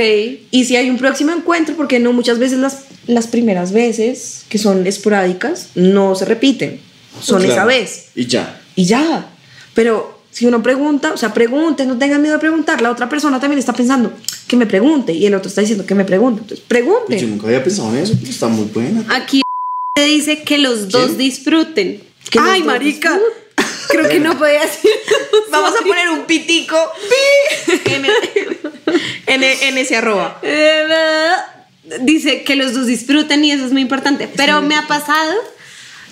Y 0.52 0.66
si 0.66 0.76
hay 0.76 0.90
un 0.90 0.98
próximo 0.98 1.32
encuentro, 1.32 1.76
porque 1.76 2.00
no 2.00 2.14
muchas 2.14 2.40
veces 2.40 2.60
las, 2.60 2.84
las 3.08 3.28
primeras 3.28 3.72
veces, 3.72 4.44
que 4.50 4.58
son 4.58 4.86
esporádicas, 4.88 5.70
no 5.76 6.16
se 6.16 6.26
repiten. 6.26 6.80
Son 7.22 7.40
Claro. 7.40 7.54
esa 7.54 7.66
vez. 7.66 8.06
Y 8.16 8.26
ya. 8.28 8.62
Y 8.76 8.86
ya. 8.86 9.30
Pero 9.74 10.19
si 10.32 10.46
uno 10.46 10.62
pregunta, 10.64 11.12
o 11.14 11.18
sea, 11.18 11.34
pregunte, 11.34 11.86
no 11.86 11.98
tengan 11.98 12.22
miedo 12.22 12.36
de 12.36 12.40
preguntar. 12.40 12.82
La 12.82 12.92
otra 12.92 13.10
persona 13.10 13.40
también 13.40 13.60
está 13.60 13.74
pensando 13.74 14.14
que 14.48 14.56
me 14.56 14.66
pregunte 14.66 15.12
y 15.14 15.26
el 15.26 15.34
otro 15.36 15.50
está 15.50 15.62
diciendo 15.62 15.86
que 15.86 15.96
me 15.96 16.06
pregunte. 16.06 16.42
Entonces, 16.42 16.66
Pues 16.68 16.82
yo 16.82 16.86
pregunte. 16.86 17.22
nunca 17.26 17.48
había 17.48 17.64
pensado 17.64 17.90
en 17.96 17.98
eso, 18.04 18.14
pero 18.20 18.32
está 18.32 18.48
muy 18.48 18.66
buena. 18.66 19.04
Aquí 19.10 19.42
te 19.96 20.04
dice 20.06 20.44
que 20.44 20.58
los 20.58 20.90
dos 20.90 21.18
disfruten. 21.18 22.02
Que 22.30 22.40
Ay, 22.40 22.64
marica. 22.64 23.20
Creo 23.90 24.08
que 24.08 24.20
no 24.20 24.38
podía 24.38 24.62
decir. 24.62 24.92
Vamos 25.52 25.74
a 25.80 25.84
poner 25.84 26.10
un 26.10 26.26
pitico 26.26 26.78
pi, 27.10 27.92
en, 27.92 28.06
en, 29.26 29.44
en 29.44 29.78
ese 29.78 29.96
arroba. 29.96 30.40
Eh, 30.44 30.84
Dice 32.02 32.44
que 32.44 32.56
los 32.56 32.76
dos 32.76 32.86
disfruten 32.86 33.44
y 33.44 33.52
eso 33.52 33.66
es 33.66 33.72
muy 33.72 33.82
importante. 33.82 34.30
Pero 34.36 34.62
me 34.62 34.76
ha 34.76 34.86
pasado 34.86 35.34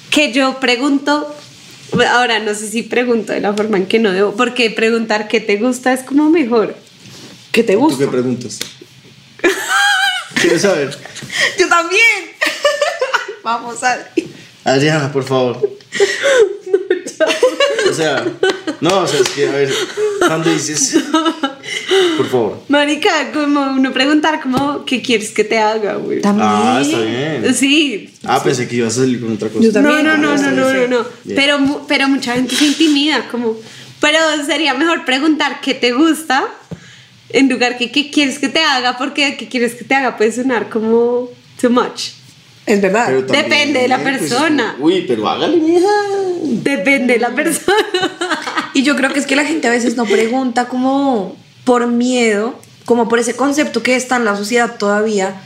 que 0.09 0.31
yo 0.31 0.59
pregunto, 0.59 1.35
ahora 2.09 2.39
no 2.39 2.53
sé 2.53 2.67
si 2.69 2.83
pregunto 2.83 3.33
de 3.33 3.41
la 3.41 3.53
forma 3.53 3.77
en 3.77 3.85
que 3.85 3.99
no 3.99 4.11
debo, 4.11 4.35
porque 4.35 4.69
preguntar 4.69 5.27
qué 5.27 5.39
te 5.39 5.57
gusta 5.57 5.93
es 5.93 6.01
como 6.01 6.29
mejor. 6.29 6.75
¿Qué 7.51 7.63
te 7.63 7.73
¿Tú 7.73 7.79
gusta? 7.79 8.05
qué 8.05 8.11
preguntas? 8.11 8.59
¿Quieres 10.41 10.61
saber? 10.61 10.95
Yo 11.59 11.67
también. 11.67 12.01
Vamos 13.43 13.83
a. 13.83 14.07
Adriana, 14.63 15.11
por 15.11 15.23
favor. 15.23 15.77
O 17.89 17.93
sea, 17.93 18.25
no, 18.81 18.99
o 18.99 19.07
sea, 19.07 19.21
es 19.21 19.29
que, 19.29 19.47
a 19.47 19.51
ver, 19.51 19.73
cuando 20.19 20.51
dices, 20.51 20.97
por 22.17 22.27
favor. 22.29 22.63
Marica, 22.67 23.31
como 23.31 23.61
uno 23.71 23.93
preguntar 23.93 24.41
como 24.41 24.83
qué 24.85 25.01
quieres 25.01 25.31
que 25.31 25.43
te 25.43 25.57
haga, 25.57 25.95
güey. 25.95 26.21
También. 26.21 26.47
Ah, 26.47 26.81
está 26.81 26.99
bien. 26.99 27.55
Sí. 27.55 28.13
Ah, 28.23 28.43
pensé 28.43 28.67
que 28.67 28.75
ibas 28.75 28.97
a 28.97 29.01
salir 29.01 29.21
con 29.21 29.31
otra 29.33 29.49
cosa. 29.49 29.63
Yo 29.63 29.71
también. 29.71 30.03
No, 30.03 30.17
no, 30.17 30.37
no, 30.37 30.37
no, 30.37 30.51
no, 30.51 30.73
no, 30.73 30.86
Pero, 31.35 31.85
pero 31.87 32.07
mucha 32.07 32.35
gente 32.35 32.55
se 32.55 32.65
intimida, 32.65 33.27
como. 33.29 33.55
Pero 33.99 34.19
sería 34.45 34.73
mejor 34.73 35.05
preguntar 35.05 35.59
qué 35.61 35.73
te 35.73 35.91
gusta 35.91 36.45
en 37.29 37.49
lugar 37.49 37.77
que 37.77 37.91
qué 37.91 38.09
quieres 38.11 38.39
que 38.39 38.49
te 38.49 38.61
haga, 38.61 38.97
porque 38.97 39.37
qué 39.37 39.47
quieres 39.47 39.75
que 39.75 39.83
te 39.83 39.95
haga 39.95 40.17
puede 40.17 40.31
sonar 40.31 40.69
como 40.69 41.29
too 41.59 41.69
much. 41.69 42.11
Es 42.65 42.81
verdad. 42.81 43.11
Depende 43.23 43.79
de 43.79 43.87
la 43.87 43.99
pues, 43.99 44.19
persona. 44.19 44.75
uy, 44.79 45.05
pero 45.07 45.27
hágale, 45.27 45.57
mija. 45.57 45.87
Depende 46.43 47.13
de 47.13 47.19
la 47.19 47.33
persona. 47.33 47.77
Y 48.73 48.83
yo 48.83 48.95
creo 48.95 49.11
que 49.11 49.19
es 49.19 49.25
que 49.25 49.35
la 49.35 49.45
gente 49.45 49.67
a 49.67 49.71
veces 49.71 49.95
no 49.95 50.05
pregunta 50.05 50.67
como 50.67 51.35
por 51.63 51.87
miedo, 51.87 52.59
como 52.85 53.07
por 53.07 53.19
ese 53.19 53.35
concepto 53.35 53.81
que 53.83 53.95
está 53.95 54.17
en 54.17 54.25
la 54.25 54.35
sociedad 54.35 54.77
todavía 54.77 55.41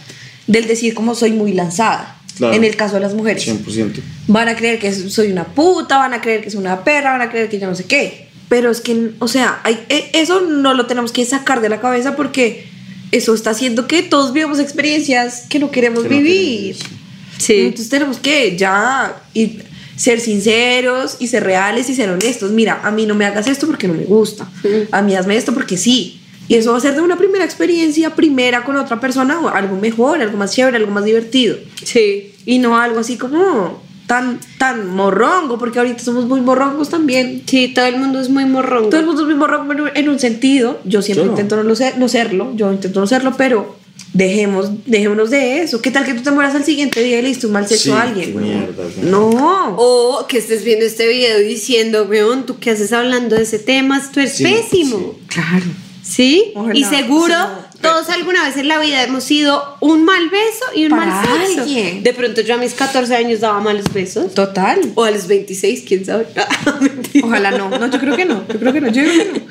del 0.47 0.67
decir 0.67 0.93
como 0.93 1.15
soy 1.15 1.31
muy 1.31 1.53
lanzada. 1.53 2.20
Claro. 2.37 2.53
En 2.53 2.63
el 2.63 2.75
caso 2.75 2.95
de 2.95 3.01
las 3.01 3.13
mujeres. 3.13 3.43
100%. 3.47 3.99
Van 4.27 4.47
a 4.47 4.55
creer 4.55 4.79
que 4.79 4.91
soy 4.93 5.31
una 5.31 5.45
puta, 5.45 5.97
van 5.97 6.13
a 6.13 6.21
creer 6.21 6.41
que 6.41 6.49
soy 6.49 6.59
una 6.61 6.83
perra, 6.83 7.11
van 7.11 7.21
a 7.21 7.29
creer 7.29 7.49
que 7.49 7.59
yo 7.59 7.67
no 7.67 7.75
sé 7.75 7.85
qué. 7.85 8.27
Pero 8.49 8.69
es 8.71 8.81
que, 8.81 9.11
o 9.19 9.27
sea, 9.27 9.59
hay- 9.63 9.79
e- 9.89 10.09
eso 10.13 10.41
no 10.41 10.73
lo 10.73 10.85
tenemos 10.85 11.11
que 11.11 11.23
sacar 11.25 11.61
de 11.61 11.69
la 11.69 11.79
cabeza 11.79 12.15
porque 12.15 12.67
eso 13.11 13.33
está 13.33 13.51
haciendo 13.51 13.87
que 13.87 14.01
todos 14.03 14.33
vivamos 14.33 14.59
experiencias 14.59 15.43
que 15.49 15.59
no 15.59 15.71
queremos 15.71 16.03
Que 16.03 16.09
no 16.09 16.15
vivir. 16.17 16.75
queremos. 16.77 16.99
Sí. 17.37 17.53
Entonces 17.59 17.89
tenemos 17.89 18.17
que 18.19 18.55
ya 18.57 19.21
y 19.33 19.59
ser 19.95 20.19
sinceros 20.19 21.17
y 21.19 21.27
ser 21.27 21.43
reales 21.43 21.89
y 21.89 21.95
ser 21.95 22.09
honestos. 22.09 22.51
Mira, 22.51 22.81
a 22.83 22.91
mí 22.91 23.05
no 23.05 23.13
me 23.15 23.25
hagas 23.25 23.47
esto 23.47 23.67
porque 23.67 23.87
no 23.87 23.93
me 23.93 24.03
gusta. 24.05 24.49
A 24.91 25.01
mí 25.01 25.15
hazme 25.15 25.35
esto 25.37 25.53
porque 25.53 25.77
sí. 25.77 26.20
Y 26.47 26.55
eso 26.55 26.71
va 26.71 26.77
a 26.77 26.81
ser 26.81 26.95
de 26.95 27.01
una 27.01 27.17
primera 27.17 27.45
experiencia, 27.45 28.15
primera 28.15 28.63
con 28.65 28.75
otra 28.75 28.99
persona, 28.99 29.39
o 29.39 29.47
algo 29.49 29.77
mejor, 29.77 30.21
algo 30.21 30.37
más 30.37 30.53
chévere, 30.53 30.77
algo 30.77 30.91
más 30.91 31.05
divertido. 31.05 31.57
Sí. 31.83 32.33
Y 32.45 32.59
no 32.59 32.77
algo 32.77 32.99
así 32.99 33.17
como 33.17 33.81
tan, 34.07 34.39
tan 34.57 34.87
morrongo, 34.89 35.57
porque 35.57 35.79
ahorita 35.79 35.99
somos 36.03 36.25
muy 36.25 36.41
morrongos 36.41 36.89
también. 36.89 37.43
Sí, 37.45 37.69
todo 37.73 37.85
el 37.85 37.95
mundo 37.97 38.19
es 38.19 38.27
muy 38.29 38.43
morrón. 38.45 38.89
Todo 38.89 38.99
el 38.99 39.05
mundo 39.05 39.21
es 39.21 39.27
muy 39.27 39.35
morrongo 39.35 39.71
en 39.71 39.81
un, 39.81 39.89
en 39.95 40.09
un 40.09 40.19
sentido. 40.19 40.81
Yo 40.83 41.01
siempre 41.01 41.23
Yo 41.23 41.27
no. 41.27 41.31
intento 41.37 41.55
no, 41.55 41.63
lo 41.63 41.75
ser- 41.75 41.97
no 41.97 42.09
serlo, 42.09 42.51
yo 42.55 42.71
intento 42.73 42.99
no 42.99 43.07
serlo, 43.07 43.33
pero 43.37 43.77
dejemos, 44.13 44.69
dejémonos 44.87 45.29
de 45.29 45.61
eso. 45.61 45.81
¿Qué 45.81 45.91
tal 45.91 46.03
que 46.03 46.13
tú 46.15 46.23
te 46.23 46.31
mueras 46.31 46.53
al 46.55 46.65
siguiente 46.65 47.01
día 47.01 47.19
y 47.19 47.21
le 47.21 47.29
diste 47.29 47.47
un 47.47 47.53
mal 47.53 47.65
sexo 47.67 47.83
Sí, 47.83 47.91
a 47.91 48.01
alguien? 48.01 48.37
mierda, 48.41 48.83
weón. 48.97 49.11
No. 49.11 49.75
O 49.77 50.25
que 50.27 50.39
estés 50.39 50.65
viendo 50.65 50.85
este 50.85 51.07
video 51.07 51.39
diciendo, 51.39 52.05
weón, 52.09 52.45
¿tú 52.45 52.57
qué 52.59 52.71
haces 52.71 52.91
hablando 52.91 53.37
de 53.37 53.43
ese 53.43 53.59
tema? 53.59 54.01
Tú 54.11 54.19
eres 54.19 54.33
Sí, 54.35 54.43
pésimo. 54.43 55.15
Claro. 55.27 55.63
¿Sí? 56.03 56.53
Y 56.73 56.83
seguro, 56.83 57.33
Sí, 57.35 57.77
todos 57.81 58.09
alguna 58.09 58.43
vez 58.45 58.57
en 58.57 58.67
la 58.67 58.79
vida 58.79 59.03
hemos 59.03 59.23
sido 59.23 59.77
un 59.81 60.03
mal 60.03 60.29
beso 60.29 60.65
y 60.75 60.85
un 60.85 60.91
Para 60.91 61.05
mal 61.05 61.25
sexo. 61.47 61.61
alguien. 61.61 62.03
De 62.03 62.13
pronto 62.13 62.41
yo 62.41 62.55
a 62.55 62.57
mis 62.57 62.73
14 62.73 63.15
años 63.15 63.39
daba 63.39 63.59
malos 63.59 63.85
besos. 63.93 64.33
Total. 64.33 64.79
O 64.95 65.03
a 65.03 65.11
los 65.11 65.27
26, 65.27 65.83
quién 65.87 66.05
sabe. 66.05 66.27
Mentira. 66.81 67.25
Ojalá 67.27 67.51
no. 67.51 67.69
No, 67.69 67.89
yo 67.89 67.99
creo 67.99 68.15
que 68.15 68.25
no. 68.25 68.43
Yo 68.47 68.59
creo 68.59 68.73
que 68.73 68.81
no. 68.81 68.87
Yo 68.89 69.03
creo 69.03 69.13
que 69.33 69.39
no. 69.39 69.45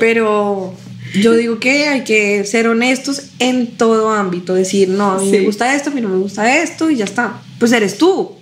Pero 0.00 0.74
yo 1.20 1.32
digo 1.34 1.58
que 1.58 1.88
hay 1.88 2.04
que 2.04 2.44
ser 2.44 2.68
honestos 2.68 3.22
en 3.38 3.66
todo 3.76 4.10
ámbito. 4.10 4.54
Decir, 4.54 4.88
no, 4.88 5.12
a 5.12 5.18
mí 5.18 5.30
Sí. 5.30 5.38
me 5.38 5.44
gusta 5.44 5.74
esto, 5.74 5.90
a 5.90 5.92
mí 5.92 6.00
no 6.00 6.08
me 6.08 6.18
gusta 6.18 6.62
esto 6.62 6.90
y 6.90 6.96
ya 6.96 7.04
está. 7.04 7.40
Pues 7.58 7.72
eres 7.72 7.98
tú. 7.98 8.32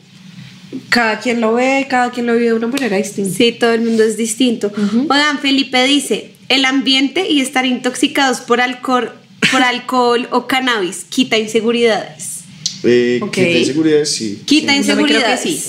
Cada 0.89 1.21
quien 1.21 1.41
lo 1.41 1.55
ve, 1.55 1.87
cada 1.89 2.11
quien 2.11 2.27
lo 2.27 2.35
vive 2.35 2.47
de 2.47 2.55
una 2.55 2.67
manera 2.67 2.97
distinta. 2.97 3.35
Sí, 3.37 3.53
todo 3.53 3.73
el 3.73 3.81
mundo 3.83 4.03
es 4.03 4.17
distinto. 4.17 4.73
Oigan, 5.09 5.39
Felipe 5.41 5.83
dice, 5.85 6.33
el 6.49 6.65
ambiente 6.65 7.29
y 7.29 7.41
estar 7.41 7.67
intoxicados 7.67 8.41
por 8.41 8.61
alcohol, 8.61 9.13
por 9.51 9.63
alcohol 9.63 10.29
o 10.31 10.47
cannabis 10.47 11.05
quita 11.09 11.39
inseguridades. 11.39 12.41
Eh. 12.83 13.21
Quita 13.33 13.49
inseguridades, 13.49 14.15
sí. 14.15 14.43
Quita 14.47 14.75
inseguridades. 14.75 15.41
sí. 15.41 15.63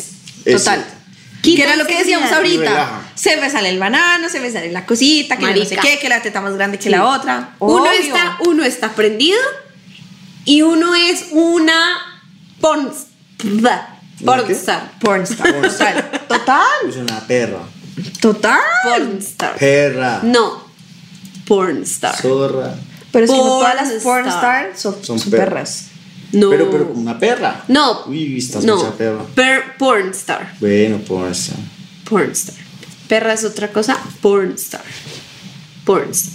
Total. 0.52 0.86
que 1.42 1.62
era 1.62 1.76
lo 1.76 1.86
que 1.86 1.98
decíamos 1.98 2.32
ahorita. 2.32 2.62
Relaja. 2.62 3.02
Se 3.16 3.38
me 3.38 3.50
sale 3.50 3.70
el 3.70 3.80
banano, 3.80 4.30
se 4.30 4.40
me 4.40 4.52
sale 4.52 4.72
la 4.72 4.86
cosita, 4.86 5.38
que 5.38 5.46
no 5.46 5.66
sé 5.66 5.78
qué, 5.78 5.98
que 6.00 6.10
la 6.10 6.22
teta 6.22 6.42
más 6.42 6.54
grande 6.56 6.78
que 6.78 6.86
Sí. 6.86 6.90
la 6.90 7.06
otra. 7.06 7.56
Uno 7.60 7.90
está, 7.92 8.38
uno 8.46 8.63
está 8.63 8.94
prendido 8.94 9.40
y 10.46 10.62
uno 10.62 10.94
es 10.96 11.28
una 11.32 11.98
porn, 12.62 12.92
pornstar. 14.24 14.92
Pornstar. 15.00 15.60
Total. 15.62 16.12
Total. 16.28 16.90
Es 16.90 16.96
una 16.98 17.20
perra. 17.28 17.60
Total. 18.20 18.60
Pornstar. 18.84 19.56
Perra. 19.58 20.20
No, 20.24 20.66
pornstar. 21.48 22.16
Zorra. 22.22 22.76
Pero 23.12 23.26
es 23.26 23.32
que 23.32 23.38
no 23.38 23.44
todas 23.44 23.76
las 23.76 23.90
Pornstar. 24.04 24.24
pornstar 24.24 24.72
son, 24.78 24.96
Son 25.04 25.20
son 25.20 25.32
perras. 25.32 25.48
perras. 25.50 25.88
No. 26.34 26.50
Pero, 26.50 26.70
pero 26.70 26.92
una 26.94 27.18
perra. 27.18 27.64
No. 27.70 28.06
Uy, 28.08 28.38
estás 28.38 28.64
no. 28.66 28.76
mucha 28.76 28.92
perra. 28.98 29.24
Per, 29.34 29.78
pornstar. 29.78 30.56
Bueno, 30.60 31.00
pues. 31.08 31.52
Pornstar. 32.10 32.56
Perra 33.08 33.34
es 33.34 33.46
otra 33.46 33.70
cosa. 33.70 33.98
Pornstar. 34.22 34.82
Pornstar. 35.86 36.34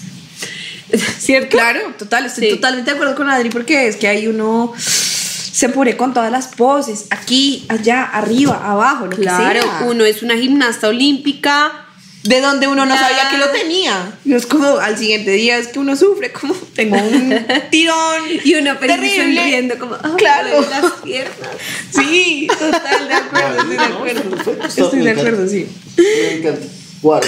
¿Cierto? 1.19 1.49
Claro, 1.57 1.81
total, 1.99 2.27
estoy 2.27 2.45
Sí. 2.49 2.55
totalmente 2.55 2.91
de 2.91 2.97
acuerdo 2.97 3.15
con 3.15 3.29
Adri 3.29 3.51
porque 3.51 3.87
es 3.89 3.97
que 3.97 4.09
ahí 4.09 4.27
uno 4.27 4.73
se 4.79 5.69
pone 5.69 5.97
con 5.97 6.13
todas 6.15 6.31
las 6.33 6.49
poses, 6.49 7.07
aquí, 7.11 7.65
allá, 7.69 8.03
arriba, 8.05 8.61
abajo, 8.65 9.07
lo 9.07 9.17
Claro, 9.17 9.61
que 9.61 9.61
sea. 9.61 9.87
uno 9.89 10.05
es 10.05 10.23
una 10.23 10.37
gimnasta 10.37 10.89
olímpica, 10.89 11.82
de 12.25 12.41
donde 12.41 12.69
uno 12.69 12.87
no 12.87 12.97
sabía 12.97 13.29
que 13.31 13.39
lo 13.39 13.49
tenía. 13.51 14.13
Y 14.25 14.33
es 14.35 14.47
como 14.47 14.79
al 14.79 14.97
siguiente 14.97 15.33
día 15.33 15.59
es 15.59 15.69
que 15.69 15.79
uno 15.81 15.97
sufre, 15.97 16.31
como 16.33 16.55
tengo 16.55 16.97
un 16.97 17.35
tirón. 17.71 18.23
Y 18.45 18.55
uno 18.55 18.77
terrible. 18.79 19.17
sonriendo 19.37 19.79
como, 19.79 19.97
"Ay, 20.03 20.13
Claro. 20.19 20.61
las 20.71 20.93
piernas. 21.03 21.37
Sí, 21.91 22.47
total, 22.49 23.09
de 23.09 23.15
acuerdo, 23.15 23.59
estoy 23.61 23.77
de 23.77 23.83
acuerdo. 23.83 24.67
Estoy 24.67 25.01
de 25.01 25.11
acuerdo, 25.11 25.49
sí. 25.49 25.67
Me 25.97 26.33
encanta. 26.39 26.67
Guaro. 27.03 27.27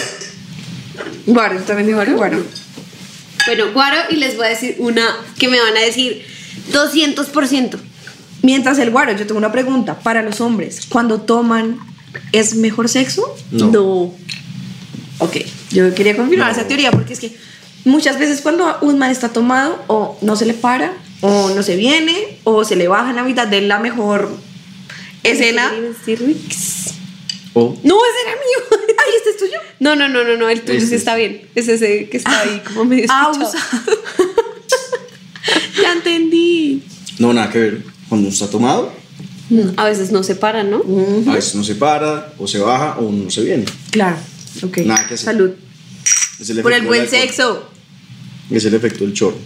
Guaro, 1.26 1.61
también 1.62 1.87
dijo 1.88 1.96
guaro. 1.98 2.16
guaro. 2.16 2.44
Bueno, 3.46 3.72
guaro, 3.72 3.96
y 4.11 4.16
les 4.16 4.37
voy 4.37 4.46
a 4.46 4.50
decir 4.50 4.76
una 4.78 5.04
que 5.38 5.48
me 5.48 5.61
van 5.61 5.76
a 5.76 5.80
decir 5.80 6.24
200%. 6.72 7.78
Mientras 8.42 8.78
el 8.78 8.90
guaro, 8.90 9.12
yo 9.12 9.26
tengo 9.26 9.38
una 9.38 9.52
pregunta 9.52 9.98
para 9.98 10.22
los 10.22 10.40
hombres. 10.40 10.83
Cuando 10.88 11.20
toman, 11.20 11.78
¿es 12.33 12.54
mejor 12.57 12.88
sexo? 12.88 13.22
No. 13.50 14.14
Ok, 15.18 15.37
yo 15.70 15.94
quería 15.94 16.16
confirmar 16.16 16.50
esa 16.53 16.66
teoría 16.66 16.90
porque 16.90 17.12
es 17.12 17.20
que 17.20 17.37
muchas 17.85 18.18
veces 18.18 18.40
cuando 18.40 18.66
un 18.83 18.98
man 18.98 19.11
está 19.11 19.29
tomado 19.31 19.83
o 19.87 20.18
no 20.22 20.37
se 20.37 20.46
le 20.46 20.55
para 20.55 20.92
o 21.20 21.50
no 21.50 21.62
se 21.62 21.77
viene 21.77 22.38
o 22.44 22.64
se 22.64 22.77
le 22.77 22.88
baja 22.88 23.11
en 23.11 23.16
la 23.16 23.22
mitad 23.22 23.46
de 23.46 23.61
la 23.62 23.79
mejor 23.79 24.31
escena. 25.22 25.70
O 27.57 27.79
No, 27.85 27.94
ese 28.05 28.20
era 28.27 28.35
mío. 28.35 28.59
Ay, 28.98 29.12
este 29.16 29.31
es 29.31 29.37
tuyo. 29.38 29.59
No, 29.79 29.94
no, 29.94 30.09
no, 30.09 30.24
no, 30.24 30.37
no, 30.37 30.48
el 30.48 30.62
tuyo 30.62 30.74
Este 30.74 30.88
sí 30.88 30.94
es- 30.94 30.98
está 31.00 31.14
bien. 31.14 31.42
Es 31.55 31.68
ese 31.68 32.09
que 32.09 32.16
está 32.16 32.40
ahí 32.40 32.61
como 32.66 32.85
medio 32.85 33.07
Ah, 33.09 33.31
ya 35.83 35.92
entendí. 35.92 36.83
no, 37.18 37.33
nada 37.33 37.50
que 37.50 37.59
ver. 37.59 37.83
Cuando 38.09 38.27
uno 38.29 38.35
está 38.35 38.48
tomado, 38.50 38.92
A 39.77 39.85
veces 39.85 40.11
no 40.11 40.22
se 40.22 40.35
para, 40.35 40.62
¿no? 40.64 40.83
a 41.29 41.35
veces 41.35 41.55
no 41.55 41.62
se 41.64 41.74
para, 41.77 42.33
o 42.38 42.46
se 42.48 42.59
baja, 42.59 42.96
o 42.98 43.11
no 43.11 43.31
se 43.31 43.42
viene. 43.42 43.64
Claro, 43.90 44.16
ok. 44.62 44.78
Nada 44.78 45.06
que 45.08 45.14
hacer. 45.14 45.24
Salud. 45.26 45.50
Es 46.40 46.50
el 46.50 46.62
Por 46.62 46.72
el 46.72 46.82
buen 46.82 47.08
sexo. 47.08 47.68
Es 48.50 48.64
el 48.64 48.74
efecto 48.74 49.04
del 49.04 49.12
chorro. 49.14 49.38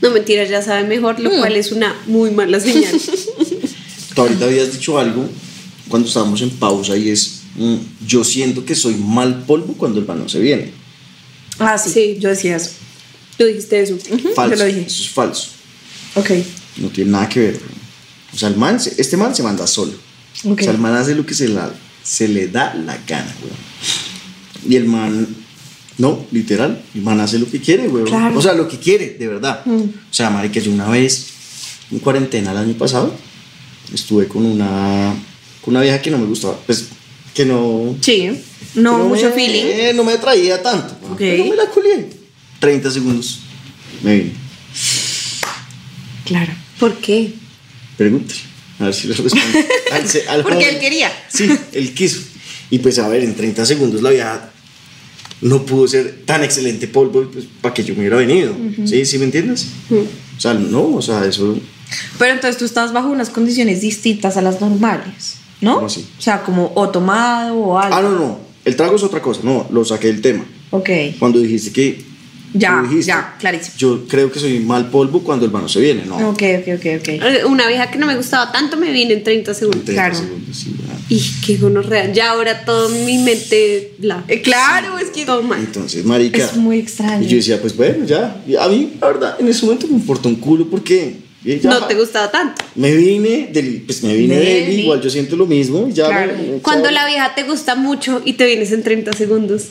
No, 0.00 0.10
mentira, 0.10 0.44
ya 0.44 0.62
sabe 0.62 0.86
mejor, 0.86 1.18
lo 1.18 1.30
cual 1.30 1.56
es 1.56 1.72
una 1.72 1.94
muy 2.06 2.30
mala 2.30 2.60
señal. 2.60 2.92
Tú 4.14 4.20
ahorita 4.22 4.44
habías 4.44 4.72
dicho 4.72 4.98
algo 4.98 5.28
cuando 5.88 6.06
estábamos 6.08 6.40
en 6.42 6.50
pausa 6.50 6.96
y 6.96 7.10
es, 7.10 7.40
mm, 7.56 7.76
yo 8.06 8.22
siento 8.24 8.64
que 8.64 8.74
soy 8.74 8.94
mal 8.94 9.42
polvo 9.44 9.74
cuando 9.74 9.98
el 9.98 10.04
pan 10.06 10.20
no 10.20 10.28
se 10.28 10.38
viene. 10.38 10.72
Ah, 11.58 11.76
sí, 11.78 11.90
Sí. 11.90 12.16
yo 12.20 12.28
decía 12.28 12.56
eso. 12.56 12.70
Tú 13.36 13.44
dijiste 13.44 13.80
eso. 13.82 13.96
Falso. 14.34 14.54
yo 14.56 14.62
lo 14.62 14.64
dije. 14.66 14.84
Eso 14.86 15.02
es 15.02 15.08
falso. 15.10 15.48
Ok. 16.14 16.30
No 16.76 16.88
tiene 16.90 17.10
nada 17.10 17.28
que 17.28 17.40
ver. 17.40 17.60
O 18.32 18.36
sea, 18.36 18.48
el 18.48 18.56
man, 18.56 18.78
este 18.96 19.16
man 19.16 19.34
se 19.34 19.42
manda 19.42 19.66
solo. 19.66 19.92
Ok. 20.44 20.60
O 20.60 20.62
sea, 20.62 20.72
el 20.72 20.78
man 20.78 20.94
hace 20.94 21.14
lo 21.14 21.26
que 21.26 21.34
se, 21.34 21.48
la- 21.48 21.72
se 22.08 22.26
le 22.28 22.48
da 22.48 22.74
la 22.74 22.98
gana, 23.06 23.34
güey. 23.40 23.52
Y 24.72 24.76
el 24.76 24.86
man, 24.86 25.26
no, 25.98 26.24
literal, 26.32 26.82
el 26.94 27.02
man 27.02 27.20
hace 27.20 27.38
lo 27.38 27.50
que 27.50 27.60
quiere, 27.60 27.86
güey. 27.88 28.04
Claro. 28.04 28.34
Mm. 28.34 28.38
O 28.38 28.42
sea, 28.42 28.54
lo 28.54 28.66
que 28.66 28.78
quiere, 28.78 29.10
de 29.18 29.26
verdad. 29.28 29.62
O 29.66 29.88
sea, 30.10 30.30
marica, 30.30 30.58
yo 30.60 30.72
una 30.72 30.88
vez, 30.88 31.26
en 31.90 31.98
cuarentena 31.98 32.52
el 32.52 32.56
año 32.56 32.74
pasado, 32.74 33.14
estuve 33.92 34.26
con 34.26 34.46
una, 34.46 35.14
con 35.60 35.74
una 35.74 35.82
vieja 35.82 36.00
que 36.00 36.10
no 36.10 36.18
me 36.18 36.26
gustaba. 36.26 36.58
Pues, 36.66 36.86
que 37.34 37.44
no... 37.44 37.94
Sí. 38.00 38.30
No, 38.74 39.04
mucho 39.04 39.26
me- 39.26 39.32
feeling. 39.32 39.64
eh, 39.66 39.92
no 39.94 40.02
me 40.02 40.12
atraía 40.12 40.62
tanto. 40.62 40.96
güey. 41.00 41.12
Ok. 41.12 41.18
Pero 41.18 41.44
me 41.50 41.56
la 41.56 41.66
culié. 41.70 42.10
30 42.58 42.90
segundos. 42.90 43.40
Me 44.02 44.16
vine. 44.16 44.32
Claro. 46.24 46.52
¿Por 46.80 46.94
qué? 46.96 47.32
Pregúntale. 47.96 48.40
A 48.78 48.84
ver 48.84 48.94
si 48.94 49.08
le 49.08 49.14
respondo. 49.14 49.58
Al 49.92 50.02
al 50.28 50.42
Porque 50.42 50.58
joven. 50.64 50.74
él 50.74 50.80
quería. 50.80 51.12
Sí, 51.28 51.48
él 51.72 51.94
quiso. 51.94 52.20
Y 52.70 52.78
pues 52.78 52.98
a 52.98 53.08
ver, 53.08 53.24
en 53.24 53.34
30 53.34 53.64
segundos 53.66 54.02
la 54.02 54.10
vieja 54.10 54.50
no 55.40 55.64
pudo 55.64 55.86
ser 55.88 56.22
tan 56.24 56.44
excelente 56.44 56.88
polvo 56.88 57.28
pues, 57.32 57.46
para 57.60 57.74
que 57.74 57.84
yo 57.84 57.94
me 57.94 58.00
hubiera 58.00 58.16
venido. 58.16 58.54
¿Sí? 58.84 59.04
¿Sí 59.04 59.18
me 59.18 59.24
entiendes? 59.24 59.66
O 59.90 60.40
sea, 60.40 60.54
no, 60.54 60.94
o 60.94 61.02
sea, 61.02 61.24
eso... 61.24 61.58
Pero 62.18 62.34
entonces 62.34 62.58
tú 62.58 62.64
estás 62.64 62.92
bajo 62.92 63.08
unas 63.08 63.30
condiciones 63.30 63.80
distintas 63.80 64.36
a 64.36 64.42
las 64.42 64.60
normales, 64.60 65.36
¿no? 65.60 65.76
¿Cómo 65.76 65.86
así? 65.86 66.06
O 66.18 66.20
sea, 66.20 66.42
como 66.42 66.70
o 66.74 66.88
tomado 66.90 67.56
o 67.56 67.78
algo. 67.78 67.96
Ah, 67.96 68.02
no, 68.02 68.10
no. 68.10 68.40
El 68.64 68.76
trago 68.76 68.96
es 68.96 69.02
otra 69.02 69.22
cosa. 69.22 69.40
No, 69.42 69.66
lo 69.70 69.84
saqué 69.84 70.08
del 70.08 70.20
tema. 70.20 70.44
Ok. 70.70 70.90
Cuando 71.18 71.38
dijiste 71.38 71.72
que... 71.72 72.07
Ya, 72.54 72.82
ya, 73.04 73.36
clarísimo. 73.38 73.74
Yo 73.76 74.06
creo 74.08 74.32
que 74.32 74.40
soy 74.40 74.60
mal 74.60 74.88
polvo 74.90 75.22
cuando 75.22 75.44
el 75.44 75.50
mano 75.52 75.68
se 75.68 75.80
viene, 75.80 76.04
¿no? 76.06 76.16
Ok, 76.30 76.42
ok, 76.60 76.68
ok, 76.76 76.86
ok. 77.00 77.08
Eh, 77.08 77.44
Una 77.46 77.68
vieja 77.68 77.90
que 77.90 77.98
no 77.98 78.06
me 78.06 78.16
gustaba 78.16 78.50
tanto 78.52 78.76
me 78.78 78.90
vine 78.90 79.14
en 79.14 79.22
30 79.22 79.50
En 79.50 79.54
segundos. 79.56 79.84
30 79.84 80.02
claro. 80.02 80.14
segundos, 80.14 80.56
sí, 80.56 80.74
ya. 80.78 80.94
Y 81.14 81.22
qué 81.46 81.56
gonorrea. 81.58 82.12
Ya 82.12 82.30
ahora 82.30 82.64
todo 82.64 82.88
mi 82.90 83.18
mente 83.18 83.92
la. 84.00 84.24
Eh, 84.28 84.40
claro, 84.42 84.98
es 84.98 85.10
que 85.10 85.26
Todo 85.26 85.42
mal. 85.42 85.58
Entonces, 85.60 86.04
marica... 86.04 86.38
es 86.42 86.56
muy 86.56 86.78
extraño. 86.78 87.22
Y 87.24 87.28
yo 87.28 87.36
decía, 87.36 87.60
pues 87.60 87.76
bueno, 87.76 88.04
ya. 88.06 88.42
Y 88.46 88.56
a 88.56 88.66
mí, 88.68 88.92
la 89.00 89.06
verdad, 89.08 89.36
en 89.38 89.48
ese 89.48 89.64
momento 89.66 89.86
me 89.86 89.94
importó 89.94 90.28
un 90.28 90.36
culo 90.36 90.66
porque... 90.70 91.16
y 91.44 91.58
ya, 91.60 91.68
No 91.70 91.86
te 91.86 91.94
gustaba 91.94 92.30
tanto. 92.30 92.64
Me 92.76 92.94
vine 92.96 93.50
del, 93.52 93.82
pues 93.82 94.02
me 94.02 94.14
vine 94.14 94.36
De 94.36 94.68
él, 94.74 94.80
igual 94.80 95.00
yo 95.02 95.10
siento 95.10 95.36
lo 95.36 95.44
mismo. 95.46 95.88
Ya 95.90 96.06
Claro. 96.06 96.32
me- 96.32 96.58
Cuando 96.60 96.84
chao. 96.84 96.92
la 96.94 97.06
vieja 97.06 97.34
te 97.34 97.42
gusta 97.42 97.74
mucho 97.74 98.22
y 98.24 98.32
te 98.34 98.46
vienes 98.46 98.72
en 98.72 98.82
30 98.82 99.12
segundos. 99.12 99.64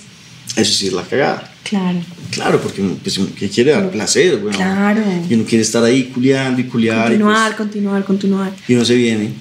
Eso 0.55 0.73
sí 0.73 0.87
es 0.87 0.93
la 0.93 1.03
cagada. 1.03 1.51
Claro. 1.63 1.99
Claro, 2.31 2.61
porque 2.61 2.81
uno, 2.81 2.95
pues, 3.01 3.17
uno 3.17 3.29
que 3.35 3.49
quiere 3.49 3.71
dar 3.71 3.89
placer, 3.89 4.37
güey. 4.39 4.55
Claro. 4.55 5.01
Y 5.29 5.33
uno 5.33 5.45
quiere 5.45 5.61
estar 5.61 5.83
ahí 5.83 6.05
culiando 6.05 6.61
y 6.61 6.65
culiar. 6.65 7.07
y, 7.07 7.15
Continuar, 7.15 7.47
pues, 7.47 7.57
continuar, 7.57 8.05
continuar. 8.05 8.53
Y, 8.67 8.75
uno 8.75 8.85
se 8.85 8.95
viene. 8.95 9.33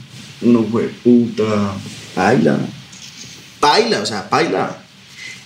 Uno 0.42 0.64
fue 0.70 0.88
puta. 1.02 1.74
Baila. 2.14 2.58
Baila, 3.60 4.02
o 4.02 4.06
sea, 4.06 4.26
baila. 4.30 4.78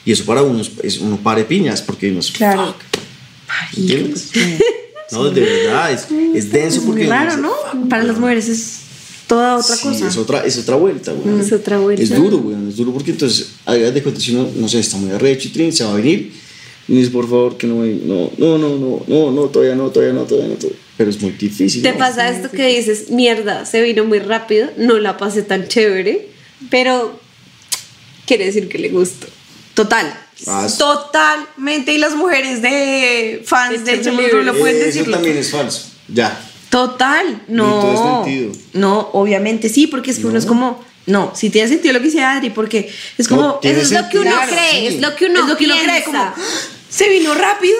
Y 0.04 0.12
eso 0.12 0.24
para 0.24 0.42
uno 0.42 0.62
es, 0.82 0.98
uno 0.98 1.16
pare 1.18 1.44
piñas 1.44 1.82
porque 1.82 2.10
uno 2.10 2.20
es. 2.20 2.30
Claro. 2.30 2.74
¿Entiendes? 3.76 4.30
No, 5.12 5.24
de 5.24 5.40
verdad, 5.40 5.92
es, 5.92 6.06
es 6.34 6.52
denso 6.52 6.78
Es 6.78 6.86
porque. 6.86 7.02
dice, 7.02 7.36
¿no? 7.40 7.52
Para 7.88 8.04
las 8.04 8.18
mujeres 8.18 8.48
es 8.48 8.79
toda 9.30 9.56
otra 9.56 9.76
Sí, 9.76 9.82
cosa. 9.88 10.08
Es 10.08 10.16
otra, 10.16 10.44
es 10.44 10.58
otra 10.58 10.74
vuelta, 10.76 11.12
güey. 11.12 11.40
Es 11.40 11.52
otra 11.52 11.78
vuelta. 11.78 12.02
Es 12.02 12.14
duro, 12.14 12.38
güey. 12.38 12.56
Es 12.68 12.76
duro 12.76 12.92
porque 12.92 13.12
entonces, 13.12 13.50
hagas 13.64 13.94
de 13.94 14.02
cuenta, 14.02 14.20
si 14.20 14.34
uno, 14.34 14.48
no 14.56 14.68
sé, 14.68 14.80
está 14.80 14.96
muy 14.96 15.10
arrecho 15.12 15.46
y 15.48 15.52
trin, 15.52 15.72
se 15.72 15.84
va 15.84 15.92
a 15.92 15.96
venir. 15.96 16.32
Y 16.88 16.96
dice, 16.96 17.10
por 17.10 17.24
favor, 17.30 17.56
que 17.56 17.68
no 17.68 17.76
me. 17.76 17.92
No, 17.94 18.30
no, 18.38 18.58
no, 18.58 18.76
no, 18.76 19.02
no, 19.06 19.30
no, 19.30 19.42
todavía 19.44 19.76
no, 19.76 19.90
todavía 19.90 20.12
no, 20.14 20.22
todavía 20.24 20.48
no. 20.48 20.54
todavía- 20.56 20.78
Pero 20.96 21.10
es 21.10 21.22
muy 21.22 21.30
difícil. 21.32 21.82
Te 21.82 21.92
¿no? 21.92 21.98
pasa 21.98 22.28
esto 22.28 22.50
que 22.50 22.66
dices, 22.76 23.10
mierda, 23.10 23.64
se 23.64 23.80
vino 23.80 24.04
muy 24.04 24.18
rápido, 24.18 24.68
no 24.76 24.98
la 24.98 25.16
pasé 25.16 25.42
tan 25.42 25.68
chévere, 25.68 26.28
pero 26.68 27.18
quiere 28.26 28.46
decir 28.46 28.68
que 28.68 28.78
le 28.78 28.88
gusto. 28.88 29.28
Total. 29.74 30.12
Ah, 30.48 30.66
Totalmente. 30.76 31.92
Y 31.94 31.98
las 31.98 32.14
mujeres 32.16 32.60
de 32.62 33.42
fans 33.44 33.84
De 33.84 34.00
Chemo 34.02 34.20
Rulo 34.32 34.42
lo 34.42 34.58
pueden 34.58 34.76
Eso 34.76 34.86
decirlo. 34.86 35.16
también 35.16 35.36
es 35.36 35.50
falso. 35.50 35.82
Ya. 36.08 36.49
Total, 36.70 37.26
En 37.48 37.56
todo 37.56 37.92
no. 37.92 38.24
sentido. 38.24 38.52
No, 38.74 39.10
obviamente 39.12 39.68
sí, 39.68 39.86
porque 39.86 40.10
es 40.12 40.18
que 40.18 40.26
uno 40.26 40.38
es 40.38 40.46
como, 40.46 40.82
no, 41.06 41.32
si 41.34 41.50
tiene 41.50 41.68
sentido 41.68 41.94
lo 41.94 42.00
que 42.00 42.06
dice 42.06 42.22
Adri, 42.22 42.50
porque 42.50 42.90
es 43.18 43.28
como, 43.28 43.42
No, 43.42 43.60
Eso 43.62 43.80
es 43.80 43.90
lo 43.92 44.08
que 44.08 44.18
uno 44.20 44.34
cree, 44.48 44.70
Sí. 44.80 44.86
es 44.96 45.00
lo 45.00 45.14
que 45.16 45.26
uno, 45.26 45.40
es 45.40 45.46
lo 45.48 45.56
que 45.56 45.64
uno 45.66 45.74
cree, 45.74 46.02
piensa. 46.02 46.04
como, 46.04 46.18
"Ah, 46.22 46.34
se 46.88 47.08
vino 47.08 47.34
rápido, 47.34 47.76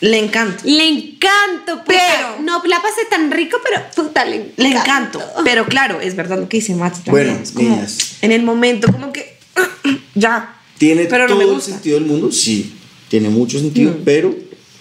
le 0.00 0.18
encanta. 0.18 0.62
Le 0.64 0.88
encanto, 0.88 1.82
Pero- 1.86 2.00
pero 2.08 2.40
no 2.42 2.62
la 2.66 2.80
pasé 2.80 3.04
tan 3.10 3.30
rico, 3.30 3.58
pero 3.62 3.82
puta, 3.94 4.24
le 4.24 4.36
encanto. 4.36 4.62
Le 4.62 4.68
encanto. 4.70 5.22
Pero 5.44 5.66
claro, 5.66 6.00
es 6.00 6.16
verdad 6.16 6.38
lo 6.38 6.48
que 6.48 6.58
dice 6.58 6.74
Mati 6.74 7.00
también. 7.02 7.26
Bueno, 7.28 7.42
es 7.42 7.52
como, 7.52 7.68
niñas. 7.68 7.98
en 8.22 8.32
el 8.32 8.42
momento, 8.42 8.90
como 8.92 9.12
que, 9.12 9.36
ya. 10.14 10.54
¿Tiene 10.78 11.04
Pero 11.06 11.28
no 11.28 11.36
todo 11.38 11.56
el 11.56 11.62
sentido 11.62 11.98
del 11.98 12.06
mundo? 12.08 12.30
Sí. 12.32 12.72
Tiene 13.08 13.28
mucho 13.28 13.58
sentido, 13.58 13.90
Mm. 13.92 14.02
pero 14.04 14.34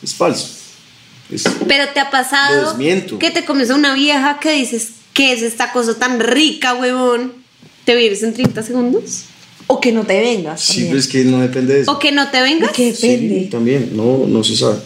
es 0.03 0.13
falso. 0.13 0.53
Es- 1.31 1.43
Pero 1.67 1.85
te 1.93 1.99
ha 1.99 2.09
pasado 2.09 2.77
que 3.19 3.31
te 3.31 3.45
comes 3.45 3.69
a 3.69 3.75
una 3.75 3.93
vieja 3.93 4.39
que 4.39 4.51
dices, 4.53 4.89
¿qué 5.13 5.33
es 5.33 5.41
esta 5.41 5.71
cosa 5.71 5.95
tan 5.97 6.19
rica, 6.19 6.73
huevón? 6.75 7.33
¿Te 7.85 7.95
vienes 7.95 8.23
en 8.23 8.33
30 8.33 8.63
segundos? 8.63 9.23
O 9.67 9.81
que 9.81 9.91
no 9.91 10.03
te 10.05 10.19
vengas. 10.19 10.61
sí, 10.61 10.67
también. 10.73 10.87
pero 10.89 10.99
es 10.99 11.07
que 11.07 11.23
no 11.25 11.39
depende 11.41 11.73
de 11.73 11.81
eso. 11.81 11.91
¿O 11.91 11.99
que 11.99 12.11
no 12.11 12.29
te 12.29 12.41
vengas? 12.41 12.71
Que 12.71 12.91
depende. 12.91 13.39
Sí, 13.41 13.45
también. 13.49 13.91
No, 13.95 14.25
no 14.27 14.43
se 14.43 14.55
sabe. 14.55 14.77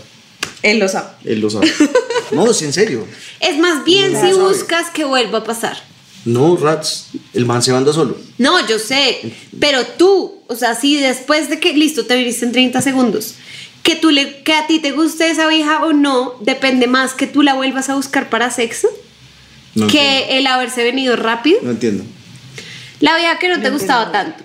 Él 0.64 0.80
lo 0.80 0.88
sabe. 0.88 1.10
Él 1.26 1.40
lo 1.40 1.50
sabe. 1.50 1.72
no, 2.32 2.50
es 2.50 2.62
en 2.64 2.74
serio. 2.74 3.06
Es 3.40 3.58
más 3.60 3.84
bien 3.86 4.14
No 4.14 4.22
si 4.22 4.32
sabe. 4.32 4.44
buscas 4.44 4.90
que 4.90 5.04
vuelva 5.04 5.40
a 5.40 5.44
pasar. 5.44 5.78
No, 6.26 6.56
Rats. 6.56 7.08
El 7.34 7.46
man 7.46 7.62
se 7.64 7.72
manda 7.72 7.94
solo. 7.94 8.16
No, 8.38 8.68
yo 8.68 8.78
sé, 8.80 9.18
pero 9.60 9.84
tú, 9.98 10.36
o 10.48 10.56
sea, 10.56 10.76
si 10.76 10.98
después 10.98 11.50
de 11.50 11.60
que, 11.60 11.74
listo, 11.74 12.06
te 12.06 12.16
viniste 12.16 12.46
en 12.46 12.52
30 12.52 12.82
segundos, 12.82 13.36
que, 13.84 13.96
tú 13.96 14.10
le, 14.12 14.44
que 14.44 14.54
a 14.54 14.68
ti 14.68 14.80
te 14.80 14.92
guste 14.92 15.30
esa 15.30 15.48
vieja 15.48 15.84
o 15.84 15.94
no, 15.94 16.36
depende 16.42 16.88
más 16.88 17.14
que 17.14 17.28
tú 17.28 17.42
la 17.44 17.54
vuelvas 17.56 17.90
a 17.90 17.96
buscar 17.96 18.30
para 18.30 18.52
sexo 18.52 18.88
No 19.76 19.88
que 19.88 20.00
entiendo. 20.22 20.34
el 20.40 20.48
haberse 20.48 20.84
venido 20.84 21.16
rápido. 21.16 21.60
No 21.64 21.72
entiendo. 21.72 22.04
La 23.00 23.16
vieja 23.18 23.40
que 23.40 23.50
no 23.50 23.60
te 23.62 23.70
gustaba 23.72 24.12
tanto, 24.12 24.44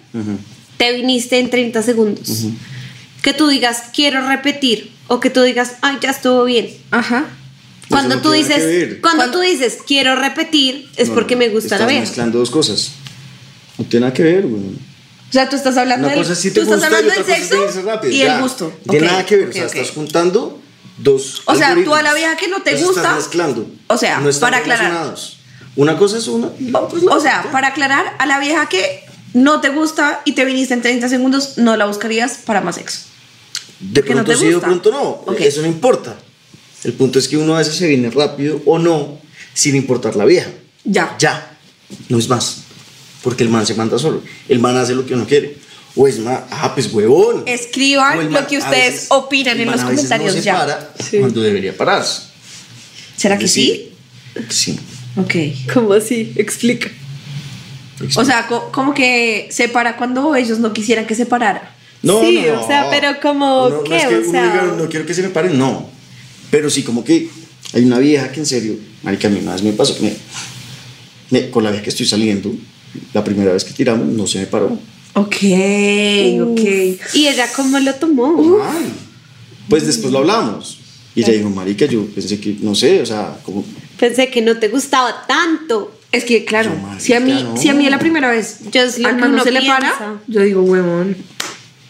te 0.79 0.93
viniste 0.93 1.39
en 1.39 1.51
30 1.51 1.83
segundos. 1.83 2.45
Que 3.23 3.35
tú 3.35 3.49
digas, 3.49 3.85
quiero 3.95 4.27
repetir, 4.27 4.93
o 5.09 5.21
que 5.21 5.29
tú 5.31 5.43
digas, 5.43 5.75
ay, 5.83 5.99
ya 6.01 6.11
estuvo 6.11 6.45
bien. 6.45 6.71
Ajá. 6.91 7.27
Cuando 7.91 8.21
tú 8.23 8.31
dices, 8.33 8.97
cuando 9.01 9.25
Cuando- 9.25 9.31
tú 9.33 9.41
dices, 9.41 9.79
quiero 9.87 10.17
repetir, 10.17 10.89
es 10.97 11.09
No, 11.09 11.15
porque 11.15 11.35
no, 11.35 11.41
me 11.41 11.49
gusta 11.51 11.71
la 11.71 11.77
estás 11.77 11.89
vieja. 11.89 12.01
mezclando 12.05 12.39
dos 12.39 12.51
cosas. 12.51 12.93
No 13.79 13.85
tiene 13.85 14.07
nada 14.07 14.15
que 14.15 14.23
ver, 14.23 14.47
güey. 14.47 14.63
O 15.29 15.33
sea, 15.33 15.49
tú 15.49 15.57
estás 15.57 15.77
hablando 15.77 16.09
del, 16.09 16.19
cosa 16.19 16.33
es 16.35 16.39
si 16.39 16.51
tú 16.51 16.55
te 16.55 16.61
estás 16.63 16.77
gusta 16.77 16.91
y 16.91 16.95
hablando 16.95 17.13
otra 17.13 17.35
del 17.35 17.43
cosa 17.43 17.45
es 17.45 17.51
de 17.51 17.57
irse 17.57 17.83
sexo 17.83 18.07
y 18.11 18.19
ya. 18.19 18.37
el 18.37 18.43
gusto. 18.43 18.73
No 18.85 18.91
tiene 18.93 19.07
nada 19.07 19.27
que 19.27 19.37
ver, 19.37 19.49
o 19.49 19.53
sea, 19.53 19.67
estás 19.67 19.91
juntando 19.91 20.61
dos. 20.99 21.43
O 21.47 21.55
sea, 21.55 21.77
tú 21.85 21.95
a 21.95 22.03
la 22.03 22.15
vieja 22.15 22.37
que 22.37 22.49
no 22.49 22.63
te 22.63 22.77
gusta- 22.77 23.01
Estás 23.01 23.17
mezclando. 23.17 23.69
o 23.89 23.97
sea, 23.97 24.21
no 24.21 24.29
están 24.29 24.51
para 24.51 24.59
aclarar. 24.63 25.15
Una 25.75 25.99
cosa 25.99 26.19
es 26.19 26.29
una. 26.29 26.49
O 27.11 27.21
sea, 27.21 27.49
para 27.53 27.69
aclarar, 27.69 28.15
a 28.19 28.27
la 28.27 28.39
vieja 28.39 28.69
que 28.69 29.05
no 29.35 29.61
te 29.61 29.69
gusta 29.69 30.23
y 30.25 30.33
te 30.33 30.45
viniste 30.45 30.73
en 30.75 30.81
30 30.83 31.09
segundos, 31.09 31.59
no 31.59 31.77
la 31.77 31.85
buscarías 31.87 32.39
para 32.45 32.61
más 32.63 32.77
sexo. 32.77 33.01
De 33.81 34.01
porque 34.01 34.13
pronto 34.15 34.37
sí, 34.37 34.47
de 34.47 34.59
pronto 34.59 34.91
no. 34.91 35.35
Eso 35.39 35.61
no 35.61 35.67
importa. 35.67 36.17
El 36.85 36.93
punto 36.95 37.19
es 37.19 37.29
que 37.29 37.37
uno 37.37 37.55
a 37.57 37.59
veces 37.59 37.75
se 37.75 37.87
viene 37.89 38.11
rápido 38.11 38.63
o 38.65 38.79
no, 38.79 39.19
sin 39.53 39.77
importar 39.77 40.17
la 40.17 40.25
vieja. 40.25 40.49
Ya. 40.85 41.15
Ya. 41.19 41.59
No 42.09 42.19
es 42.19 42.29
más. 42.29 42.63
Porque 43.27 43.43
el 43.43 43.49
man 43.51 43.67
se 43.67 43.75
manda 43.75 43.99
solo. 43.99 44.23
El 44.49 44.61
man 44.61 44.77
hace 44.77 44.95
lo 44.95 45.05
que 45.05 45.15
uno 45.15 45.27
quiere. 45.27 45.57
O 45.97 46.07
es 46.07 46.21
más, 46.21 46.43
ah, 46.49 46.71
pues 46.75 46.93
huevón. 46.93 47.43
Escriban 47.45 48.33
lo 48.33 48.47
que 48.47 48.59
ustedes 48.59 48.93
veces- 48.93 49.07
opinan 49.11 49.59
en 49.59 49.67
los 49.69 49.81
a 49.81 49.89
veces 49.89 49.97
comentarios 50.05 50.35
no 50.37 50.41
se 50.41 50.45
ya. 50.47 50.55
para 50.57 50.93
cuando 51.19 51.41
debería 51.41 51.77
pararse. 51.77 52.23
¿Será 53.17 53.37
que 53.37 53.49
sí? 53.49 53.91
decir, 54.33 54.47
Sí. 54.49 54.79
Ok. 55.17 55.73
¿Cómo 55.75 55.93
así? 55.95 56.33
Explica. 56.37 56.89
O 58.15 58.25
sea, 58.25 58.47
co- 58.47 58.71
como 58.71 58.95
que 58.95 59.49
se 59.51 59.69
para 59.69 59.97
cuando 59.97 60.37
ellos 60.37 60.61
no 60.61 60.73
quisieran 60.73 61.05
que 61.05 61.17
se 61.17 61.27
parara. 61.27 61.75
No, 62.03 62.21
Sí, 62.21 62.43
no, 62.47 62.55
no. 62.55 62.63
o 62.63 62.67
sea, 62.69 62.87
pero 62.91 63.19
como, 63.21 63.69
no, 63.71 63.77
no 63.79 63.83
¿qué? 63.83 63.97
es 63.97 64.07
que 64.07 64.17
O 64.19 64.31
sea- 64.31 64.43
diga, 64.45 64.75
no 64.79 64.89
quiero 64.89 65.05
que 65.05 65.15
se 65.15 65.23
me 65.23 65.31
paren, 65.31 65.59
no. 65.59 65.91
Pero 66.53 66.71
sí, 66.71 66.85
como 66.85 67.03
que 67.03 67.29
hay 67.73 67.83
una 67.85 67.99
vieja 67.99 68.31
que 68.31 68.39
en 68.39 68.47
serio, 68.47 68.75
marica, 69.03 69.27
a 69.27 69.31
mí 69.33 69.41
una 69.43 69.55
vez 69.55 69.63
me 69.65 69.73
pasó, 69.73 69.97
me- 70.01 70.15
me- 71.31 71.51
con 71.51 71.65
la 71.65 71.71
vieja 71.71 71.83
que 71.83 71.91
estoy 71.91 72.07
saliendo, 72.07 72.55
la 73.13 73.23
primera 73.25 73.53
vez 73.53 73.65
que 73.65 73.73
tiramos, 73.73 74.07
no 74.07 74.27
se 74.27 74.39
me 74.41 74.47
paró. 74.47 74.79
Ok, 75.15 75.37
ok. 76.43 76.61
¿Y 77.15 77.27
ella 77.29 77.49
cómo 77.55 77.79
lo 77.79 77.95
tomó? 77.95 78.59
Ay. 78.63 78.93
Pues 79.69 79.87
después 79.87 80.13
lo 80.13 80.19
hablamos. 80.19 80.79
Y 81.15 81.23
ella 81.23 81.33
dijo, 81.33 81.49
marica, 81.49 81.87
yo 81.87 82.05
pensé 82.07 82.39
que, 82.39 82.57
no 82.61 82.75
sé, 82.75 83.01
o 83.01 83.07
sea, 83.07 83.39
como... 83.43 83.65
Pensé 83.99 84.29
que 84.29 84.43
no 84.43 84.59
te 84.59 84.69
gustaba 84.69 85.25
tanto. 85.27 85.99
Es 86.13 86.25
que, 86.25 86.45
claro, 86.45 86.71
Yo, 86.75 86.79
marica, 86.81 87.01
si 87.01 87.13
a 87.15 87.21
mí, 87.21 87.33
no. 87.43 87.57
si 87.57 87.69
a 87.71 87.75
mí 87.75 87.85
es 87.87 87.91
la 87.91 87.99
primera 87.99 88.31
vez 88.31 88.59
Yo 88.71 88.83
es 88.83 88.99
lo 88.99 89.09
al 89.09 89.17
que 89.17 89.23
uno 89.25 89.43
se 89.43 89.51
le 89.51 89.63
para, 89.67 90.21
yo 90.27 90.43
digo, 90.43 90.63
huevón, 90.63 91.17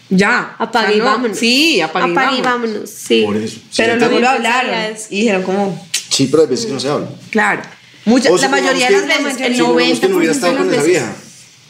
ya. 0.09 0.55
Apague 0.59 0.87
O 0.87 0.89
sea, 0.89 0.97
y 0.97 0.99
no, 1.01 1.05
vámonos. 1.05 1.39
Sí, 1.39 1.81
apague, 1.81 2.09
y 2.09 2.13
Apague 2.13 2.39
y 2.39 2.41
vámonos. 2.43 2.71
vámonos. 2.73 2.91
Sí. 2.91 3.23
Por 3.27 3.37
eso. 3.37 3.59
Pero 3.77 3.95
Sí, 3.95 3.99
luego 3.99 4.21
lo 4.21 4.29
hablaron 4.29 4.75
y 5.11 5.17
dijeron 5.21 5.43
como, 5.43 5.87
Sí, 6.09 6.29
pero 6.31 6.45
hay 6.45 6.49
veces 6.49 6.67
que 6.67 6.73
no 6.73 6.81
se 6.81 6.89
habla. 6.89 7.09
claro. 7.31 7.63
Muchas, 8.07 8.33
O 8.33 8.37
la 8.39 8.49
mayoría 8.49 8.87
de 8.89 8.93
las 8.93 9.07
veces, 9.07 9.41
el 9.41 9.57
supongamos 9.57 9.99
90% 9.99 10.01
que 10.01 10.09
no 10.09 10.17
hubiera 10.17 10.33
estado 10.33 10.57
con 10.57 10.73
esa 10.73 10.83
vieja. 10.83 11.17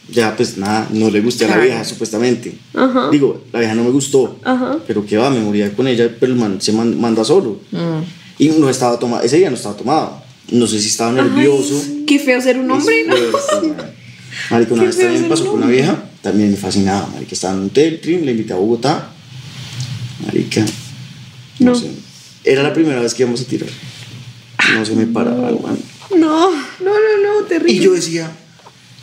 Ya, 0.08 0.36
pues 0.36 0.56
nada, 0.56 0.86
no 0.92 1.10
le 1.10 1.20
gusté 1.20 1.46
a 1.46 1.48
la 1.48 1.54
Claro. 1.54 1.68
vieja, 1.68 1.84
supuestamente. 1.84 2.54
Ajá. 2.74 3.08
Digo, 3.10 3.42
la 3.52 3.58
vieja 3.60 3.74
no 3.74 3.82
me 3.82 3.90
gustó. 3.90 4.38
Ajá. 4.44 4.78
Pero 4.86 5.04
que 5.04 5.16
va, 5.16 5.30
me 5.30 5.40
moría 5.40 5.72
con 5.74 5.88
ella, 5.88 6.08
pero 6.20 6.32
el 6.32 6.38
man 6.38 6.60
se 6.60 6.70
man- 6.72 7.00
manda 7.00 7.24
solo. 7.24 7.60
Mm. 7.72 8.02
Y 8.38 8.48
no 8.50 8.68
estaba 8.70 8.98
tomado, 8.98 9.24
ese 9.24 9.38
día 9.38 9.50
no 9.50 9.56
estaba 9.56 9.76
tomado. 9.76 10.22
No 10.52 10.66
sé 10.68 10.78
si 10.80 10.88
estaba 10.88 11.10
nervioso. 11.10 11.82
Qué 12.06 12.20
feo 12.20 12.40
ser 12.40 12.58
un 12.58 12.70
hombre, 12.70 13.04
¿no? 13.08 13.14
Marica, 14.50 14.74
una 14.74 14.84
vez 14.84 14.96
también 14.98 15.28
pasó 15.28 15.44
un 15.44 15.50
con 15.50 15.58
una 15.62 15.66
vieja, 15.72 16.04
también 16.22 16.50
me 16.50 16.56
fascinaba, 16.56 17.06
marica, 17.08 17.32
estaba 17.32 17.54
en 17.54 17.60
un 17.60 17.66
hotel, 17.66 18.00
trin, 18.00 18.24
le 18.26 18.32
invité 18.32 18.52
a 18.52 18.56
Bogotá. 18.56 19.10
Marica, 20.24 20.60
no, 21.58 21.70
No. 21.72 21.74
sé. 21.74 21.90
Era 22.44 22.62
la 22.62 22.72
primera 22.72 23.00
vez 23.00 23.12
que 23.14 23.22
íbamos 23.22 23.40
a 23.40 23.44
tirar. 23.44 23.68
No 24.74 24.84
se 24.84 24.94
me 24.94 25.06
paraba, 25.06 25.50
man. 25.50 25.78
No. 26.14 26.50
No, 26.50 26.58
no, 26.80 27.40
no, 27.40 27.46
terrible. 27.46 27.72
Y 27.72 27.80
yo 27.80 27.92
decía, 27.92 28.30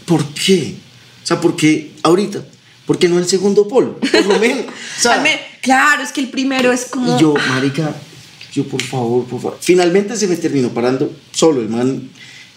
¿por 0.06 0.24
qué? 0.34 0.76
O 1.24 1.26
sea, 1.28 1.39
¿por 1.42 1.56
qué 1.56 1.92
ahorita? 2.04 2.44
¿Por 2.86 2.98
qué 3.00 3.08
no 3.08 3.18
el 3.18 3.28
segundo 3.28 3.68
polo? 3.68 3.98
Por 4.00 4.26
lo 4.26 4.39
menos. 4.39 4.66
O 4.68 4.72
sea, 5.02 5.13
Al 5.13 5.22
me- 5.24 5.39
claro, 5.62 6.04
es 6.04 6.12
que 6.12 6.22
el 6.22 6.30
primero 6.30 6.72
es 6.72 6.86
como... 6.86 7.18
y 7.18 7.22
yo, 7.22 7.34
marica, 7.50 7.96
yo 8.54 8.66
por 8.68 8.82
favor, 8.84 9.26
por 9.26 9.42
favor. 9.42 9.58
Finalmente 9.62 10.16
se 10.18 10.28
me 10.28 10.36
terminó 10.36 10.70
parando 10.70 11.12
solo 11.32 11.62
el 11.62 11.70
man. 11.70 12.10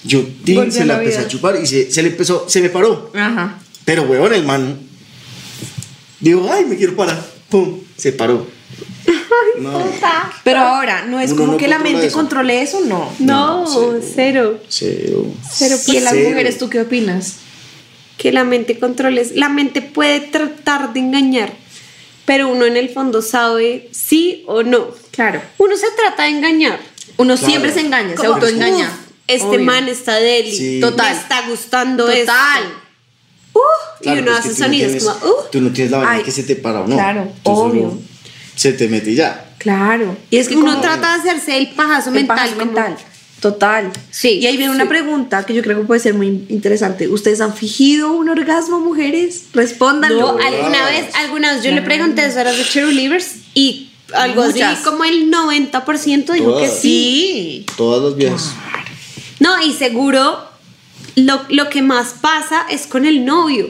Yo 0.04 0.24
se 0.44 0.84
la 0.84 0.94
la 0.94 0.98
empecé 1.02 1.18
a 1.18 1.28
chupar 1.28 1.56
y 1.62 1.66
se, 1.66 1.90
se 1.90 2.02
le 2.02 2.08
empezó, 2.10 2.48
se 2.48 2.60
me 2.60 2.68
paró. 2.70 3.10
Ajá. 3.14 3.58
Pero 3.84 4.02
weón, 4.02 4.32
el 4.34 4.44
man. 4.44 4.78
Digo, 6.20 6.48
ay, 6.52 6.64
me 6.64 6.76
quiero 6.76 6.96
parar. 6.96 7.24
Pum, 7.48 7.80
se 7.96 8.12
paró. 8.12 8.46
No, 9.60 9.82
Pero 10.44 10.58
ahora, 10.60 11.04
no 11.06 11.20
es 11.20 11.30
Uno 11.32 11.40
como 11.40 11.52
no 11.52 11.58
que 11.58 11.68
la 11.68 11.78
mente 11.78 12.06
eso. 12.06 12.16
controle 12.16 12.62
eso, 12.62 12.80
no. 12.80 13.10
No, 13.18 13.64
No, 13.64 13.94
cero. 14.14 14.58
cero. 14.68 15.24
Cero 15.50 15.76
Y 15.86 15.96
en 15.96 16.04
las 16.04 16.12
Cero. 16.12 16.28
mujeres, 16.30 16.58
¿tú 16.58 16.68
qué 16.68 16.80
opinas? 16.82 17.36
Que 18.18 18.32
la 18.32 18.44
mente 18.44 18.78
controles. 18.78 19.32
La 19.36 19.48
mente 19.48 19.82
puede 19.82 20.20
tratar 20.20 20.92
de 20.92 21.00
engañar, 21.00 21.52
pero 22.24 22.48
uno 22.48 22.64
en 22.66 22.76
el 22.76 22.88
fondo 22.90 23.22
sabe 23.22 23.88
sí 23.92 24.44
o 24.46 24.62
no. 24.62 24.88
Claro. 25.12 25.40
Uno 25.58 25.76
se 25.76 25.86
trata 25.96 26.24
de 26.24 26.30
engañar. 26.30 26.78
Uno 27.16 27.34
Claro. 27.36 27.48
siempre 27.48 27.72
se 27.72 27.80
engaña, 27.80 28.16
se 28.16 28.26
autoengaña. 28.26 28.86
"Uf, 28.88 29.06
Este 29.28 29.46
Obvio. 29.46 29.60
man 29.60 29.88
está 29.88 30.16
deli. 30.20 30.56
Sí. 30.56 30.80
Total. 30.80 31.12
Me 31.14 31.20
está 31.20 31.48
gustando 31.48 32.04
Total. 32.06 32.18
esto. 32.18 32.32
Uh, 33.54 33.60
Claro, 34.02 34.18
y 34.18 34.22
uno 34.22 34.30
pues 34.32 34.38
hace 34.40 34.48
no 34.50 34.54
sonidos 34.66 34.92
tienes- 34.92 35.04
como, 35.04 35.26
uh. 35.32 35.36
Tú 35.50 35.60
no 35.62 35.70
tienes 35.72 35.90
la 35.90 35.98
vaina 35.98 36.22
que 36.22 36.30
se 36.30 36.42
te 36.44 36.56
para 36.56 36.82
o 36.82 36.86
no. 36.86 36.94
claro, 36.94 37.32
obvio. 37.42 37.98
Se 38.56 38.72
te 38.72 38.88
mete 38.88 39.14
ya. 39.14 39.54
Claro. 39.58 40.16
Y 40.30 40.38
es 40.38 40.48
que 40.48 40.56
uno 40.56 40.80
trata 40.80 41.12
de 41.22 41.30
hacerse 41.30 41.56
el 41.56 41.68
pajazo 41.70 42.08
el 42.08 42.14
mental. 42.16 42.36
pajazo 42.36 42.52
como- 42.58 42.72
mental. 42.72 42.96
Total. 43.40 43.92
Sí, 44.10 44.38
Y 44.40 44.46
ahí 44.46 44.56
viene 44.56 44.72
sí. 44.72 44.80
una 44.80 44.88
pregunta 44.88 45.44
que 45.44 45.52
yo 45.54 45.62
creo 45.62 45.78
que 45.80 45.84
puede 45.86 46.00
ser 46.00 46.14
muy 46.14 46.46
interesante. 46.48 47.06
¿Ustedes 47.06 47.40
han 47.42 47.54
fingido 47.54 48.12
un 48.12 48.28
orgasmo, 48.30 48.80
mujeres? 48.80 49.44
Respóndanlo. 49.52 50.32
No, 50.38 50.38
alguna 50.44 50.86
vez, 50.86 51.14
alguna 51.14 51.52
vez 51.54 51.62
yo 51.62 51.70
le 51.70 51.82
pregunté 51.82 52.24
eso 52.24 52.40
a 52.40 52.44
las 52.44 52.56
de 52.56 52.64
Cheerleaders 52.64 53.32
y 53.54 53.90
algo 54.14 54.42
Muchas. 54.42 54.78
así 54.78 54.84
como 54.84 55.04
el 55.04 55.30
90% 55.30 56.32
dijo 56.32 56.56
que 56.58 56.66
Todas. 56.66 56.80
sí. 56.80 56.80
Sí. 56.80 57.66
Todas 57.76 58.02
las 58.02 58.16
viejas. 58.16 58.52
No, 59.38 59.60
y 59.62 59.74
seguro 59.74 60.38
lo, 61.16 61.42
lo 61.50 61.68
que 61.68 61.82
más 61.82 62.14
pasa 62.20 62.66
es 62.70 62.86
con 62.86 63.04
el 63.04 63.24
novio. 63.26 63.68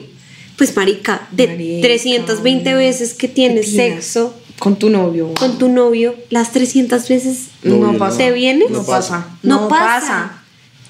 Pues 0.57 0.75
marica, 0.77 1.27
de 1.33 1.49
Marica. 1.49 1.87
320 1.89 2.75
veces 2.75 3.15
que 3.15 3.29
tienes 3.29 3.67
tienes? 3.73 4.05
sexo 4.07 4.35
Con 4.59 4.77
tu 4.79 4.89
novio. 4.91 5.35
con 5.35 5.59
tu 5.59 5.69
novio, 5.69 6.15
las 6.31 6.53
300 6.53 7.09
veces 7.09 7.49
Novio, 7.63 7.81
no 7.87 7.93
no. 7.93 7.99
pasa. 7.99 8.19
¿Te 8.19 8.33
viene? 8.33 8.65
No, 8.71 8.79
No 8.79 8.85
pasa. 8.87 9.19
pasa. 9.19 9.29
no, 9.43 9.69
pasa. 9.69 10.43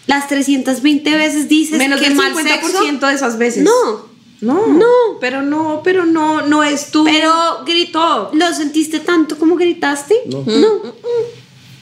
Las 0.06 0.28
320 0.28 1.16
veces 1.16 1.48
dices 1.48 1.78
Menos 1.78 2.00
que 2.00 2.08
del 2.08 2.14
mal 2.16 2.32
50% 2.32 2.38
sexo. 2.42 3.06
de 3.08 3.14
esas 3.14 3.38
veces. 3.38 3.64
No, 3.64 4.06
No. 4.40 4.66
No. 4.68 4.86
Pero 5.20 5.42
no, 5.42 5.80
pero 5.82 6.04
no, 6.06 6.42
no 6.46 6.62
es 6.62 6.90
tú. 6.92 7.04
pero 7.04 7.32
gritó. 7.66 8.30
¿Lo 8.34 8.52
sentiste 8.54 9.00
tanto 9.00 9.36
como 9.38 9.56
gritaste? 9.56 10.14
No. 10.26 10.44
No. 10.46 10.94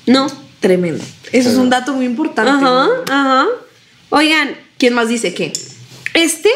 No. 0.06 0.26
Tremendo. 0.60 1.04
Eso 1.32 1.50
es 1.50 1.56
un 1.56 1.68
dato 1.68 1.92
muy 1.92 2.06
importante. 2.06 2.50
Ajá, 2.50 2.88
ajá. 3.10 3.46
Oigan, 4.10 4.56
¿Quién 4.78 4.94
más 4.94 5.08
dice 5.08 5.34
qué? 5.34 5.52
este, 6.14 6.48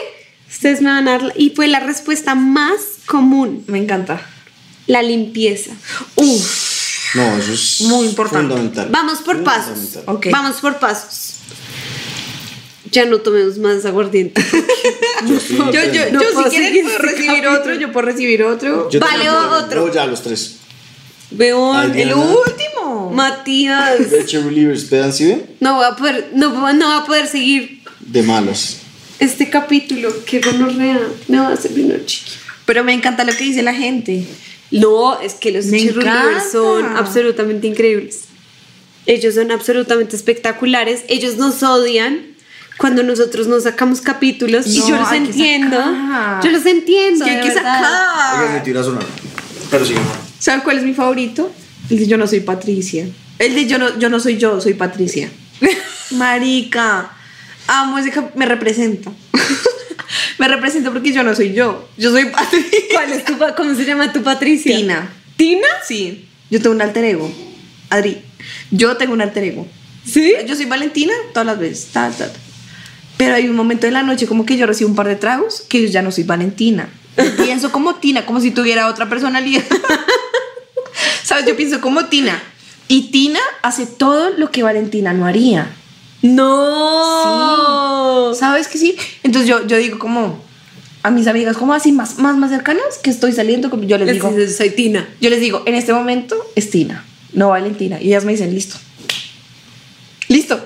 ustedes 0.48 0.80
me 0.80 0.88
van 0.90 1.06
a 1.08 1.18
dar, 1.18 1.32
y 1.36 1.50
fue 1.50 1.66
la 1.68 1.80
respuesta 1.80 2.34
más 2.34 2.80
común, 3.06 3.64
Me 3.66 3.78
encanta. 3.78 4.20
La 4.88 5.02
limpieza. 5.02 5.70
Uf. 6.16 7.14
No, 7.14 7.38
eso 7.38 7.52
es 7.52 7.80
Muy 7.82 8.06
importante. 8.08 8.48
fundamental. 8.48 8.88
Vamos 8.90 9.20
por 9.20 9.42
pasos. 9.44 9.98
Vamos 10.30 10.56
por 10.60 10.78
pasos. 10.78 11.34
Ya 12.90 13.04
no 13.04 13.18
tomemos 13.18 13.56
más 13.58 13.84
aguardiente. 13.84 14.42
Yo, 15.26 15.72
Yo, 15.72 15.92
yo. 15.92 16.10
No 16.12 16.22
yo 16.22 16.28
si 16.28 16.34
puedo 16.34 16.48
quieres 16.50 16.82
puedo 16.82 16.96
este 16.96 17.02
recibir 17.06 17.26
capítulo. 17.28 17.58
otro, 17.60 17.74
yo 17.74 17.92
puedo 17.92 18.06
recibir 18.06 18.42
otro. 18.44 18.88
Yo 18.90 19.00
Vale, 19.00 19.24
también, 19.24 19.34
otro. 19.64 19.86
No, 19.86 19.92
ya 19.92 20.06
los 20.06 20.22
tres. 20.22 20.56
Veo 21.30 21.74
Ay, 21.74 22.02
El 22.02 22.14
último. 22.14 23.10
Matías. 23.12 23.98
No 25.60 25.74
voy 25.74 25.84
a 25.86 25.96
poder, 25.96 26.30
no, 26.34 26.50
no 26.72 26.86
voy 26.86 27.02
a 27.02 27.04
poder 27.04 27.26
seguir 27.26 27.82
De 28.00 28.22
malas. 28.22 28.78
este 29.18 29.50
capítulo. 29.50 30.10
Qué 30.24 30.40
gonorrea. 30.40 31.00
Me 31.26 31.38
va 31.40 31.48
a 31.48 31.52
hacer 31.54 31.72
una 31.72 31.96
chiqui. 32.06 32.30
Pero 32.64 32.84
me 32.84 32.92
encanta 32.94 33.24
lo 33.24 33.32
que 33.32 33.44
dice 33.44 33.62
la 33.62 33.74
gente. 33.74 34.24
No, 34.70 35.20
es 35.20 35.34
que 35.34 35.50
los 35.50 35.66
encanta. 35.72 36.42
son 36.50 36.84
absolutamente 36.96 37.66
increíbles. 37.66 38.24
Ellos 39.06 39.34
son 39.34 39.50
absolutamente 39.50 40.16
espectaculares. 40.16 41.04
Ellos 41.08 41.36
nos 41.36 41.62
odian 41.62 42.36
cuando 42.76 43.02
nosotros 43.02 43.46
nos 43.46 43.62
sacamos 43.64 44.00
capítulos 44.00 44.66
y 44.66 44.78
No, 44.80 44.88
yo 44.88 44.96
los 44.96 45.12
entiendo. 45.12 45.78
Yo 46.42 46.50
los 46.50 46.66
entiendo. 46.66 47.24
Que 47.24 47.30
hay 47.30 47.36
de 47.36 47.42
que 47.42 47.54
verdad. 47.54 47.82
Sacar. 47.82 48.84
sonar. 48.84 49.04
Pero 49.70 49.84
sí, 49.84 49.94
¿Saben 50.38 50.60
cuál 50.60 50.78
es 50.78 50.84
mi 50.84 50.94
favorito? 50.94 51.50
El 51.90 51.98
de 51.98 52.06
Yo 52.06 52.16
no 52.16 52.26
soy 52.26 52.40
Patricia. 52.40 53.06
El 53.38 53.54
de 53.54 53.66
Yo 53.66 53.78
no, 53.78 53.98
yo 53.98 54.08
no 54.08 54.20
soy 54.20 54.36
yo, 54.36 54.60
soy 54.60 54.74
Patricia. 54.74 55.30
Marica. 56.12 57.10
Amo 57.66 57.98
ese 57.98 58.12
Me 58.34 58.46
representa. 58.46 59.10
me 60.38 60.48
representa 60.48 60.90
porque 60.90 61.12
yo 61.12 61.22
no 61.22 61.34
soy 61.34 61.52
yo. 61.52 61.88
Yo 61.96 62.10
soy 62.10 62.26
Patricia. 62.26 62.78
¿Cuál 62.92 63.12
es 63.12 63.24
tu, 63.24 63.34
¿Cómo 63.56 63.74
se 63.74 63.84
llama 63.84 64.12
tu 64.12 64.22
Patricia? 64.22 64.76
Tina. 64.76 65.12
¿Tina? 65.36 65.66
Sí. 65.86 66.28
Yo 66.50 66.60
tengo 66.62 66.74
un 66.74 66.82
alter 66.82 67.04
ego. 67.04 67.30
Adri. 67.90 68.22
Yo 68.70 68.96
tengo 68.96 69.12
un 69.12 69.20
alter 69.20 69.44
ego. 69.44 69.66
¿Sí? 70.04 70.32
Yo 70.46 70.56
soy 70.56 70.66
Valentina 70.66 71.12
todas 71.32 71.46
las 71.46 71.58
veces. 71.58 71.88
Ta, 71.92 72.10
ta, 72.10 72.32
ta. 72.32 72.38
Pero 73.16 73.34
hay 73.34 73.48
un 73.48 73.56
momento 73.56 73.86
de 73.86 73.92
la 73.92 74.02
noche 74.02 74.26
como 74.26 74.46
que 74.46 74.56
yo 74.56 74.66
recibo 74.66 74.88
un 74.88 74.96
par 74.96 75.08
de 75.08 75.16
tragos 75.16 75.62
que 75.68 75.82
yo 75.82 75.88
ya 75.88 76.02
no 76.02 76.12
soy 76.12 76.24
Valentina. 76.24 76.88
Pienso 77.36 77.72
como 77.72 77.96
Tina, 77.96 78.24
como 78.24 78.40
si 78.40 78.52
tuviera 78.52 78.88
otra 78.88 79.08
personalidad. 79.08 79.64
¿Sabes? 81.24 81.46
Yo 81.46 81.56
pienso 81.56 81.80
como 81.80 82.06
Tina. 82.06 82.40
Y 82.86 83.10
Tina 83.10 83.40
hace 83.62 83.86
todo 83.86 84.30
lo 84.30 84.50
que 84.50 84.62
Valentina 84.62 85.12
no 85.12 85.26
haría. 85.26 85.70
No. 87.08 88.34
¿Sabes 88.34 88.68
que 88.68 88.78
sí? 88.78 88.96
Entonces 89.22 89.48
yo, 89.48 89.66
yo 89.66 89.76
digo 89.76 89.98
como 89.98 90.42
a 91.02 91.10
mis 91.10 91.26
amigas 91.26 91.56
como 91.56 91.74
así 91.74 91.92
más, 91.92 92.18
más, 92.18 92.36
más 92.36 92.50
cercanas 92.50 92.98
que 93.02 93.10
estoy 93.10 93.32
saliendo, 93.32 93.70
como 93.70 93.84
yo 93.84 93.96
les 93.98 94.12
digo, 94.12 94.32
soy 94.56 94.70
Tina. 94.70 95.08
yo 95.20 95.30
les 95.30 95.40
digo, 95.40 95.62
en 95.66 95.74
este 95.74 95.92
momento 95.92 96.36
es 96.56 96.70
Tina, 96.70 97.04
no 97.32 97.48
Valentina. 97.50 98.00
Y 98.00 98.08
ellas 98.08 98.24
me 98.24 98.32
dicen, 98.32 98.52
listo. 98.54 98.76
Listo. 100.28 100.60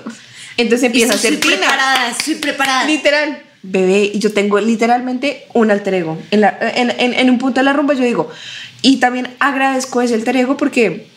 Entonces 0.57 0.85
empieza 0.87 1.13
a 1.13 1.17
ser 1.17 1.33
Estoy 1.33 1.51
Tina. 1.51 1.61
preparada, 1.67 2.09
estoy 2.09 2.35
preparada. 2.35 2.85
Literal. 2.85 3.43
Bebé, 3.65 4.11
y 4.13 4.19
yo 4.19 4.33
tengo 4.33 4.59
literalmente 4.59 5.45
un 5.53 5.71
alter 5.71 5.93
ego. 5.93 6.17
En, 6.31 6.41
la- 6.41 6.57
en, 6.75 6.89
en- 6.99 7.13
en 7.13 7.29
un 7.29 7.37
punto 7.37 7.61
de 7.61 7.63
la 7.63 7.71
rumba 7.71 7.93
yo 7.93 8.03
digo, 8.03 8.29
y 8.81 8.97
también 8.97 9.29
agradezco 9.39 10.01
ese 10.01 10.15
alter 10.15 10.35
ego 10.35 10.57
porque 10.57 11.07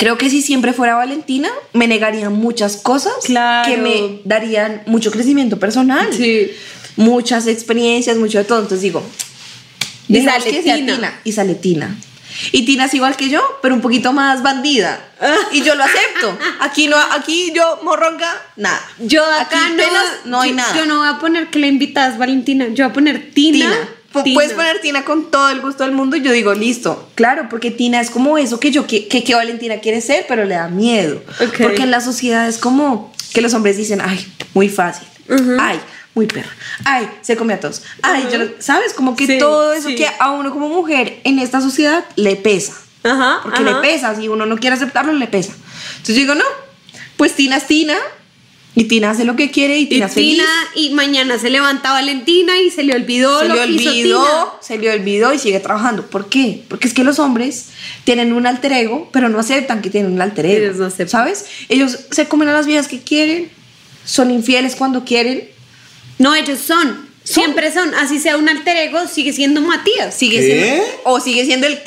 creo 0.00 0.16
que 0.18 0.30
si 0.30 0.40
siempre 0.40 0.72
fuera 0.72 0.94
Valentina, 0.96 1.50
me 1.74 1.86
negarían 1.86 2.32
muchas 2.32 2.78
cosas 2.78 3.12
Claro. 3.24 3.70
que 3.70 3.76
me 3.76 4.20
darían 4.24 4.82
mucho 4.86 5.10
crecimiento 5.10 5.58
personal. 5.58 6.08
Sí. 6.12 6.50
Muchas 6.96 7.46
experiencias, 7.46 8.16
mucho 8.16 8.38
de 8.38 8.44
todo. 8.44 8.58
Entonces 8.60 8.80
digo, 8.80 9.02
Y 10.08 10.22
sale 10.22 10.50
que 10.50 10.62
sea 10.62 10.74
Tina. 10.76 11.20
Y 11.22 11.32
sale 11.32 11.54
Tina. 11.54 11.96
Y 12.52 12.64
Tina 12.64 12.86
es 12.86 12.94
igual 12.94 13.16
que 13.16 13.28
yo, 13.28 13.42
pero 13.60 13.74
un 13.74 13.82
poquito 13.82 14.12
más 14.14 14.42
bandida. 14.42 14.98
Y 15.52 15.62
yo 15.62 15.74
lo 15.74 15.84
acepto. 15.84 16.36
Aquí 16.60 16.86
no, 16.88 16.96
aquí 17.12 17.52
yo 17.54 17.80
morronga, 17.82 18.30
nada. 18.56 18.80
Yo 19.00 19.22
acá 19.24 19.64
Aquí 19.66 19.72
no, 19.72 19.76
pelas, 19.76 20.06
no 20.24 20.40
hay 20.40 20.50
yo- 20.50 20.56
nada. 20.56 20.76
Yo 20.78 20.86
no 20.86 20.98
voy 21.00 21.08
a 21.08 21.18
poner 21.18 21.48
que 21.50 21.58
la 21.58 21.66
invitada 21.66 22.08
es 22.12 22.18
Valentina. 22.18 22.68
Yo 22.68 22.84
voy 22.84 22.90
a 22.90 22.94
poner 22.94 23.30
Tina. 23.34 23.58
Tina. 23.58 23.88
Tina. 24.12 24.34
Puedes 24.34 24.52
poner 24.52 24.80
Tina 24.80 25.04
con 25.04 25.30
todo 25.30 25.50
el 25.50 25.60
gusto 25.60 25.84
del 25.84 25.92
mundo 25.92 26.16
y 26.16 26.22
yo 26.22 26.32
digo, 26.32 26.52
listo. 26.52 27.08
Claro, 27.14 27.46
porque 27.48 27.70
Tina 27.70 28.00
es 28.00 28.10
como 28.10 28.38
eso 28.38 28.58
que 28.58 28.70
yo, 28.72 28.86
que, 28.86 29.06
que, 29.06 29.34
Valentina 29.34 29.76
quiere 29.78 30.00
ser, 30.00 30.26
pero 30.28 30.44
le 30.44 30.56
da 30.56 30.68
miedo. 30.68 31.22
Ok. 31.40 31.58
Porque 31.62 31.82
en 31.82 31.90
la 31.90 32.00
sociedad 32.00 32.48
es 32.48 32.58
como 32.58 33.12
que 33.32 33.40
los 33.40 33.54
hombres 33.54 33.76
dicen, 33.76 34.00
ay, 34.00 34.26
muy 34.54 34.68
fácil. 34.68 35.06
Ay, 35.60 35.80
muy 36.14 36.26
perra. 36.26 36.50
Ay, 36.84 37.08
se 37.22 37.36
come 37.36 37.54
a 37.54 37.60
todos. 37.60 37.82
Ay, 38.02 38.26
yo 38.32 38.40
¿sabes? 38.58 38.94
Como 38.94 39.14
que 39.14 39.26
Sí, 39.26 39.38
todo 39.38 39.72
eso 39.72 39.88
sí. 39.88 39.94
que 39.94 40.08
a 40.18 40.32
uno 40.32 40.50
como 40.50 40.68
mujer 40.68 41.20
en 41.24 41.38
esta 41.38 41.60
sociedad 41.60 42.04
le 42.16 42.34
pesa. 42.34 42.74
Ajá. 43.04 43.40
Porque 43.42 43.62
ajá. 43.62 43.70
le 43.70 43.80
pesa, 43.80 44.14
si 44.16 44.28
uno 44.28 44.44
no 44.44 44.58
quiere 44.58 44.74
aceptarlo, 44.74 45.12
le 45.12 45.28
pesa. 45.28 45.52
Entonces 45.92 46.16
yo 46.16 46.22
digo, 46.22 46.34
no, 46.34 46.44
pues 47.16 47.34
Tina 47.34 47.56
es 47.56 47.66
Tina. 47.66 47.94
Y 48.74 48.84
Tina 48.84 49.10
hace 49.10 49.24
lo 49.24 49.34
que 49.34 49.50
quiere 49.50 49.78
y 49.78 49.82
Y 49.82 49.86
Tina 49.86 50.06
es 50.06 50.14
feliz. 50.14 50.32
Tina, 50.34 50.48
y 50.76 50.90
mañana 50.90 51.38
se 51.38 51.50
levanta 51.50 51.90
Valentina 51.92 52.58
y 52.60 52.70
se 52.70 52.84
le 52.84 52.94
olvidó 52.94 53.40
se 53.40 53.48
lo 53.48 53.54
le 53.56 53.64
que 53.66 53.72
hizo 53.72 53.92
Tina. 53.92 54.24
se 54.60 54.78
le 54.78 54.90
olvidó 54.92 55.32
y 55.32 55.38
sigue 55.38 55.58
trabajando. 55.60 56.06
¿Por 56.06 56.28
qué? 56.28 56.62
Porque 56.68 56.86
es 56.86 56.94
que 56.94 57.02
los 57.02 57.18
hombres 57.18 57.66
tienen 58.04 58.32
un 58.32 58.46
alter 58.46 58.72
ego, 58.72 59.08
pero 59.12 59.28
no 59.28 59.40
aceptan 59.40 59.82
que 59.82 59.90
tienen 59.90 60.12
un 60.12 60.20
alter 60.22 60.46
ego. 60.46 60.64
Ellos 60.66 60.76
no 60.76 60.86
aceptan. 60.86 61.08
¿Sabes? 61.08 61.46
Ellos 61.68 61.98
se 62.10 62.28
comen 62.28 62.48
a 62.48 62.52
las 62.52 62.66
vidas 62.66 62.86
que 62.86 63.00
quieren, 63.00 63.50
son 64.04 64.30
infieles 64.30 64.76
cuando 64.76 65.04
quieren. 65.04 65.48
No, 66.18 66.34
ellos 66.34 66.60
son. 66.60 67.08
Siempre 67.24 67.72
son. 67.72 67.92
Así 67.96 68.18
sea 68.20 68.36
un 68.36 68.48
alter 68.48 68.76
ego, 68.76 69.06
sigue 69.08 69.32
siendo 69.32 69.60
Matías. 69.62 70.14
Sigue 70.14 70.38
¿Qué? 70.38 70.46
siendo 70.46 70.84
o 71.04 71.20
sigue 71.20 71.44
siendo 71.44 71.66
el 71.66 71.78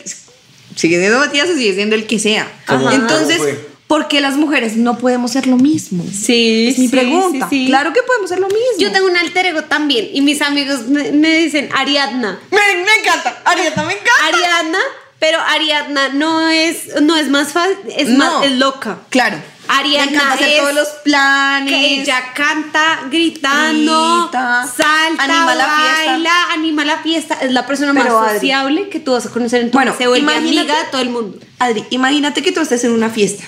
sigue 0.75 0.99
siendo 0.99 1.19
Matías 1.19 1.49
o 1.49 1.55
sigue 1.55 1.73
siendo 1.75 1.95
el 1.95 2.05
que 2.07 2.19
sea. 2.19 2.51
Entonces, 2.91 3.37
¿Cómo 3.37 3.49
fue? 3.49 3.72
¿Por 3.93 4.07
qué 4.07 4.21
las 4.21 4.35
mujeres 4.37 4.75
no 4.75 4.97
podemos 4.97 5.29
ser 5.33 5.45
lo 5.45 5.57
mismo? 5.57 6.03
Sí, 6.11 6.67
Es 6.69 6.79
mi 6.79 6.87
sí, 6.87 6.91
pregunta. 6.91 7.47
sí, 7.47 7.65
sí. 7.65 7.67
Claro 7.67 7.93
que 7.93 8.01
podemos 8.01 8.27
ser 8.27 8.39
lo 8.39 8.47
mismo. 8.47 8.79
Yo 8.79 8.91
tengo 8.91 9.05
un 9.07 9.15
alter 9.15 9.45
ego 9.45 9.61
también. 9.65 10.09
Y 10.11 10.21
mis 10.21 10.41
amigos 10.41 10.87
me, 10.87 11.11
me 11.11 11.37
dicen 11.37 11.69
Ariadna. 11.75 12.39
me, 12.49 12.57
me 12.57 12.93
encanta. 13.01 13.37
Arieta, 13.45 13.83
me 13.83 13.93
encanta. 13.93 14.25
Ariadna, 14.29 14.79
pero 15.19 15.37
Ariadna 15.39 16.09
no 16.09 16.49
es, 16.49 17.01
no 17.03 17.15
es 17.17 17.29
más 17.29 17.51
fácil, 17.53 17.77
es 17.95 18.09
No. 18.09 18.17
más, 18.39 18.45
es 18.47 18.53
loca. 18.53 18.97
Claro. 19.09 19.37
Ariana 19.67 20.05
me 20.07 20.11
encanta 20.15 20.33
hacer 20.33 20.49
es 20.49 20.59
todos 20.59 20.73
los 20.73 20.87
planes. 21.05 21.69
Que 21.69 22.01
ella 22.01 22.19
canta 22.35 23.01
gritando, 23.09 24.23
Grita, 24.23 24.67
salta, 24.75 25.23
anima 25.23 25.55
la 25.55 25.65
fiesta. 25.65 26.11
baila, 26.11 26.31
anima 26.51 26.85
la 26.85 26.97
fiesta. 26.97 27.37
Es 27.41 27.51
la 27.51 27.65
persona 27.65 27.93
Pero, 27.93 28.19
más 28.19 28.27
Adri, 28.29 28.39
sociable 28.39 28.89
que 28.89 28.99
tú 28.99 29.11
vas 29.13 29.25
a 29.25 29.29
conocer 29.29 29.61
en 29.61 29.71
tu 29.71 29.77
Bueno, 29.77 29.91
vida. 29.91 29.97
Se 29.99 30.07
vuelve 30.07 30.23
imagínate- 30.33 30.59
amiga 30.59 30.77
de 30.83 30.89
todo 30.91 31.01
el 31.01 31.09
mundo. 31.11 31.37
Adri, 31.59 31.85
imagínate 31.91 32.41
que 32.41 32.51
tú 32.51 32.59
estés 32.59 32.83
en 32.83 32.91
una 32.91 33.09
fiesta 33.09 33.43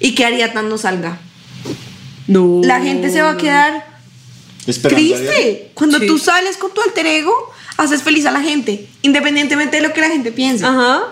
y 0.00 0.14
que 0.14 0.24
Ariadna 0.24 0.62
no 0.62 0.78
salga. 0.78 1.18
No. 2.26 2.60
La 2.62 2.80
gente 2.80 3.10
se 3.10 3.22
va 3.22 3.30
a 3.32 3.36
quedar 3.36 3.86
triste. 4.64 5.70
Cuando 5.74 5.98
Sí. 5.98 6.06
tú 6.06 6.18
sales 6.18 6.56
con 6.56 6.72
tu 6.74 6.80
alter 6.82 7.06
ego, 7.06 7.32
haces 7.76 8.02
feliz 8.02 8.26
a 8.26 8.30
la 8.30 8.40
gente, 8.40 8.86
independientemente 9.02 9.76
de 9.80 9.82
lo 9.88 9.92
que 9.94 10.00
la 10.00 10.08
gente 10.08 10.32
piense. 10.32 10.64
Ajá. 10.64 11.02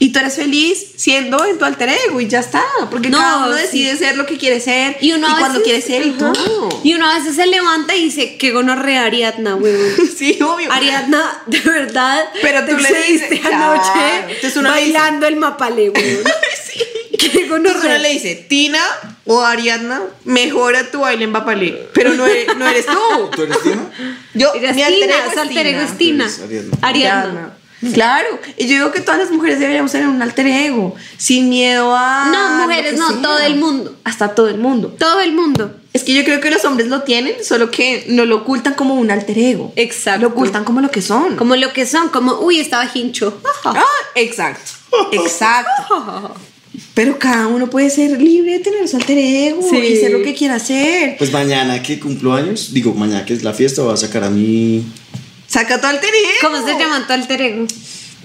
Y 0.00 0.08
tú 0.12 0.18
eres 0.18 0.34
feliz 0.34 0.84
siendo 0.96 1.44
en 1.46 1.56
tu 1.56 1.64
alter 1.64 1.88
ego 2.08 2.20
y 2.20 2.26
ya 2.26 2.40
está. 2.40 2.62
Porque 2.90 3.08
No, 3.08 3.18
cada 3.18 3.46
uno 3.46 3.56
sí. 3.56 3.62
decide 3.62 3.96
ser 3.96 4.16
lo 4.16 4.26
que 4.26 4.36
quiere 4.36 4.60
ser 4.60 4.98
Y 5.00 5.12
uno 5.12 5.28
a 5.28 5.38
cuando 5.38 5.62
quiere 5.62 5.80
ser 5.80 6.04
y 6.04 6.10
todo. 6.10 6.68
Y 6.82 6.94
uno 6.94 7.08
a 7.08 7.16
veces 7.18 7.36
se 7.36 7.46
levanta 7.46 7.94
y 7.94 8.04
dice, 8.06 8.36
qué 8.36 8.50
gonorrea 8.50 9.04
Ariadna, 9.04 9.54
weón. 9.54 9.80
Sí, 10.18 10.36
obvio. 10.42 10.70
Ariadna, 10.70 11.42
de 11.46 11.60
verdad. 11.60 12.24
Pero 12.42 12.66
tú 12.66 12.76
le 12.76 13.02
dices, 13.12 13.30
anoche 13.46 13.90
claro. 13.94 14.26
Dice- 14.42 14.60
bailando 14.62 15.26
el 15.26 15.36
mapale, 15.36 15.90
weón. 15.90 16.24
Qué 17.18 17.26
Entonces 17.26 17.50
uno 17.50 17.70
gonorrea. 17.72 17.98
le 17.98 18.08
dice, 18.10 18.34
Tina 18.48 18.80
o 19.24 19.42
Ariadna, 19.42 20.02
mejora 20.24 20.90
tu 20.90 21.00
baile 21.00 21.24
en 21.24 21.32
Bapalé. 21.32 21.88
Pero 21.94 22.14
no 22.14 22.26
eres, 22.26 22.56
no 22.56 22.66
eres 22.68 22.86
tú. 22.86 23.30
¿Tú 23.36 23.42
eres 23.42 23.62
Tina? 23.62 23.90
Yo, 24.34 24.52
Ella 24.54 24.70
es 24.70 24.76
mi 24.76 24.82
alter 24.82 25.10
ego 25.10 25.30
es 25.30 25.38
alter 25.38 25.66
ego 25.66 25.80
Tina. 25.80 25.84
es 25.84 25.98
Tina. 25.98 26.26
Tú 26.36 26.44
eres 26.44 26.66
Ariadna. 26.82 27.30
Ariadna. 27.30 27.54
Claro, 27.92 28.38
y 28.56 28.62
yo 28.66 28.76
digo 28.76 28.92
que 28.92 29.00
todas 29.02 29.20
las 29.20 29.30
mujeres 29.30 29.58
deberíamos 29.58 29.92
tener 29.92 30.08
un 30.08 30.22
alter 30.22 30.46
ego, 30.46 30.94
sin 31.18 31.50
miedo 31.50 31.94
a... 31.94 32.30
No, 32.32 32.62
mujeres, 32.62 32.92
que 32.92 32.96
no, 32.98 33.08
sea. 33.10 33.20
todo 33.20 33.38
el 33.40 33.56
mundo. 33.56 33.94
Hasta 34.04 34.34
todo 34.34 34.48
el 34.48 34.56
mundo. 34.56 34.96
Todo 34.98 35.20
el 35.20 35.32
mundo. 35.34 35.76
Es 35.92 36.02
que 36.02 36.14
yo 36.14 36.24
creo 36.24 36.40
que 36.40 36.50
los 36.50 36.64
hombres 36.64 36.88
lo 36.88 37.02
tienen, 37.02 37.44
solo 37.44 37.70
que 37.70 38.06
no 38.08 38.24
lo 38.24 38.36
ocultan 38.36 38.72
como 38.72 38.94
un 38.94 39.10
alter 39.10 39.38
ego. 39.38 39.72
Exacto. 39.76 40.22
Lo 40.22 40.28
ocultan 40.28 40.64
como 40.64 40.80
lo 40.80 40.90
que 40.90 41.02
son. 41.02 41.36
Como 41.36 41.56
lo 41.56 41.74
que 41.74 41.84
son, 41.84 42.08
como, 42.08 42.40
uy, 42.40 42.58
estaba 42.58 42.90
hincho. 42.94 43.38
Ah, 43.64 43.84
exacto. 44.14 44.72
Exacto. 45.12 46.34
Pero 46.94 47.18
cada 47.18 47.48
uno 47.48 47.68
puede 47.68 47.90
ser 47.90 48.20
libre 48.22 48.52
de 48.52 48.58
tener 48.60 48.86
su 48.88 48.96
alter 48.96 49.18
ego 49.18 49.60
Sí. 49.68 49.76
y 49.78 49.96
ser 49.96 50.12
lo 50.12 50.22
que 50.22 50.32
quiera 50.34 50.54
hacer. 50.56 51.16
Pues 51.18 51.32
mañana 51.32 51.82
que 51.82 51.98
cumplo 51.98 52.32
años, 52.34 52.72
digo, 52.72 52.94
mañana 52.94 53.24
que 53.26 53.34
es 53.34 53.42
la 53.42 53.52
fiesta, 53.52 53.82
voy 53.82 53.94
a 53.94 53.96
sacar 53.96 54.22
a 54.24 54.30
mi. 54.30 54.84
Saca 55.48 55.80
tu 55.80 55.86
alter 55.88 56.10
ego. 56.10 56.28
¿Cómo 56.52 56.64
se 56.66 56.72
llama 56.78 57.04
tu 57.06 57.12
alter 57.12 57.40
ego? 57.42 57.66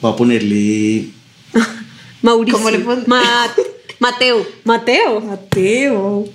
Voy 0.01 0.11
a 0.11 0.15
ponerle. 0.15 1.05
Mauricio. 2.21 2.57
¿Cómo 2.57 2.69
le 2.69 2.79
pon- 2.79 3.03
Ma- 3.07 3.51
Mateo. 3.99 4.45
Mateo. 4.63 5.19
Mateo. 5.21 6.25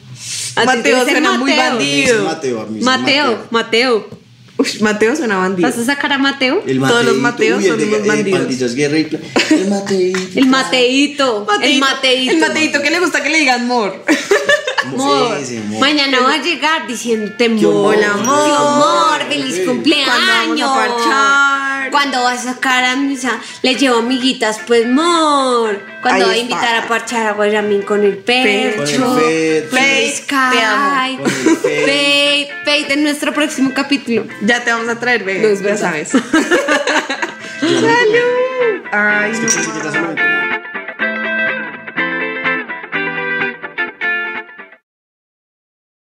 Mateo 0.56 1.04
suena 1.04 1.38
muy 1.38 1.50
Mateo. 1.52 1.70
bandido. 1.70 2.18
Es 2.18 2.24
Mateo, 2.24 2.60
a 2.60 2.66
mí 2.66 2.78
es 2.78 2.84
Mateo, 2.84 3.46
Mateo. 3.50 4.08
Uy, 4.56 4.68
Mateo 4.80 5.16
suena 5.16 5.36
bandido. 5.38 5.68
¿Vas 5.68 5.78
a 5.78 5.84
sacar 5.84 6.12
a 6.12 6.18
Mateo? 6.18 6.62
El 6.66 6.78
Todos 6.78 7.04
los 7.04 7.16
Mateos 7.16 7.58
uy, 7.58 7.64
el 7.64 7.70
son 7.70 7.78
de- 7.80 7.86
unos 7.86 8.06
bandidos. 8.06 8.40
Pandillas 8.40 8.74
Guerra 8.74 8.98
y 8.98 9.04
Pla- 9.04 9.18
El 9.50 9.68
Mateito. 9.68 10.38
El 10.38 10.46
Mateito. 10.46 11.46
El 11.62 11.78
Mateito. 11.80 12.32
El 12.32 12.38
Mateito 12.40 12.82
que 12.82 12.90
le 12.90 13.00
gusta 13.00 13.22
que 13.22 13.30
le 13.30 13.38
digan 13.40 13.66
mor. 13.66 14.04
Amor. 14.86 15.38
Sí, 15.40 15.46
sí, 15.46 15.56
amor. 15.56 15.80
Mañana 15.80 16.20
va 16.20 16.34
a 16.34 16.42
llegar 16.42 16.86
diciéndote 16.86 17.36
Qué 17.38 17.44
amor. 17.66 17.96
Hola, 17.96 18.12
amor. 18.12 18.44
Qué 18.46 18.52
amor. 18.54 19.28
Feliz 19.28 19.54
Sí. 19.56 19.64
cumpleaños. 19.64 20.14
Cuando 20.14 20.66
vamos 20.66 20.70
a 20.70 20.94
parchar. 21.04 21.90
Cuando 21.90 22.22
vas 22.22 22.40
a 22.46 22.54
sacar 22.54 22.84
a 22.84 22.96
misa, 22.96 23.40
le 23.62 23.74
llevo 23.76 23.98
amiguitas, 23.98 24.58
pues 24.66 24.84
amor. 24.84 25.80
Cuando 26.02 26.24
Ahí 26.26 26.28
va 26.28 26.32
a 26.32 26.36
está. 26.36 26.38
invitar 26.54 26.76
a 26.84 26.88
parchar 26.88 27.26
a 27.28 27.32
Guayamín 27.32 27.82
con 27.82 28.04
el 28.04 28.16
percho. 28.18 29.04
Con 29.06 29.18
el 29.20 29.68
te 29.70 29.78
amo. 29.80 30.12
Sky. 30.16 31.16
Con 31.16 31.70
el 31.88 32.46
Fate 32.64 32.92
en 32.94 33.02
nuestro 33.04 33.32
próximo 33.32 33.72
capítulo. 33.74 34.26
Ya 34.44 34.62
te 34.64 34.70
vamos 34.70 34.88
a 34.88 34.98
traer, 34.98 35.24
bebé. 35.24 35.40
No 35.42 35.48
ya 35.60 35.62
verdad. 35.62 35.80
sabes. 35.80 36.12
No- 37.62 38.82
Ay, 38.92 39.30
Es 39.32 40.43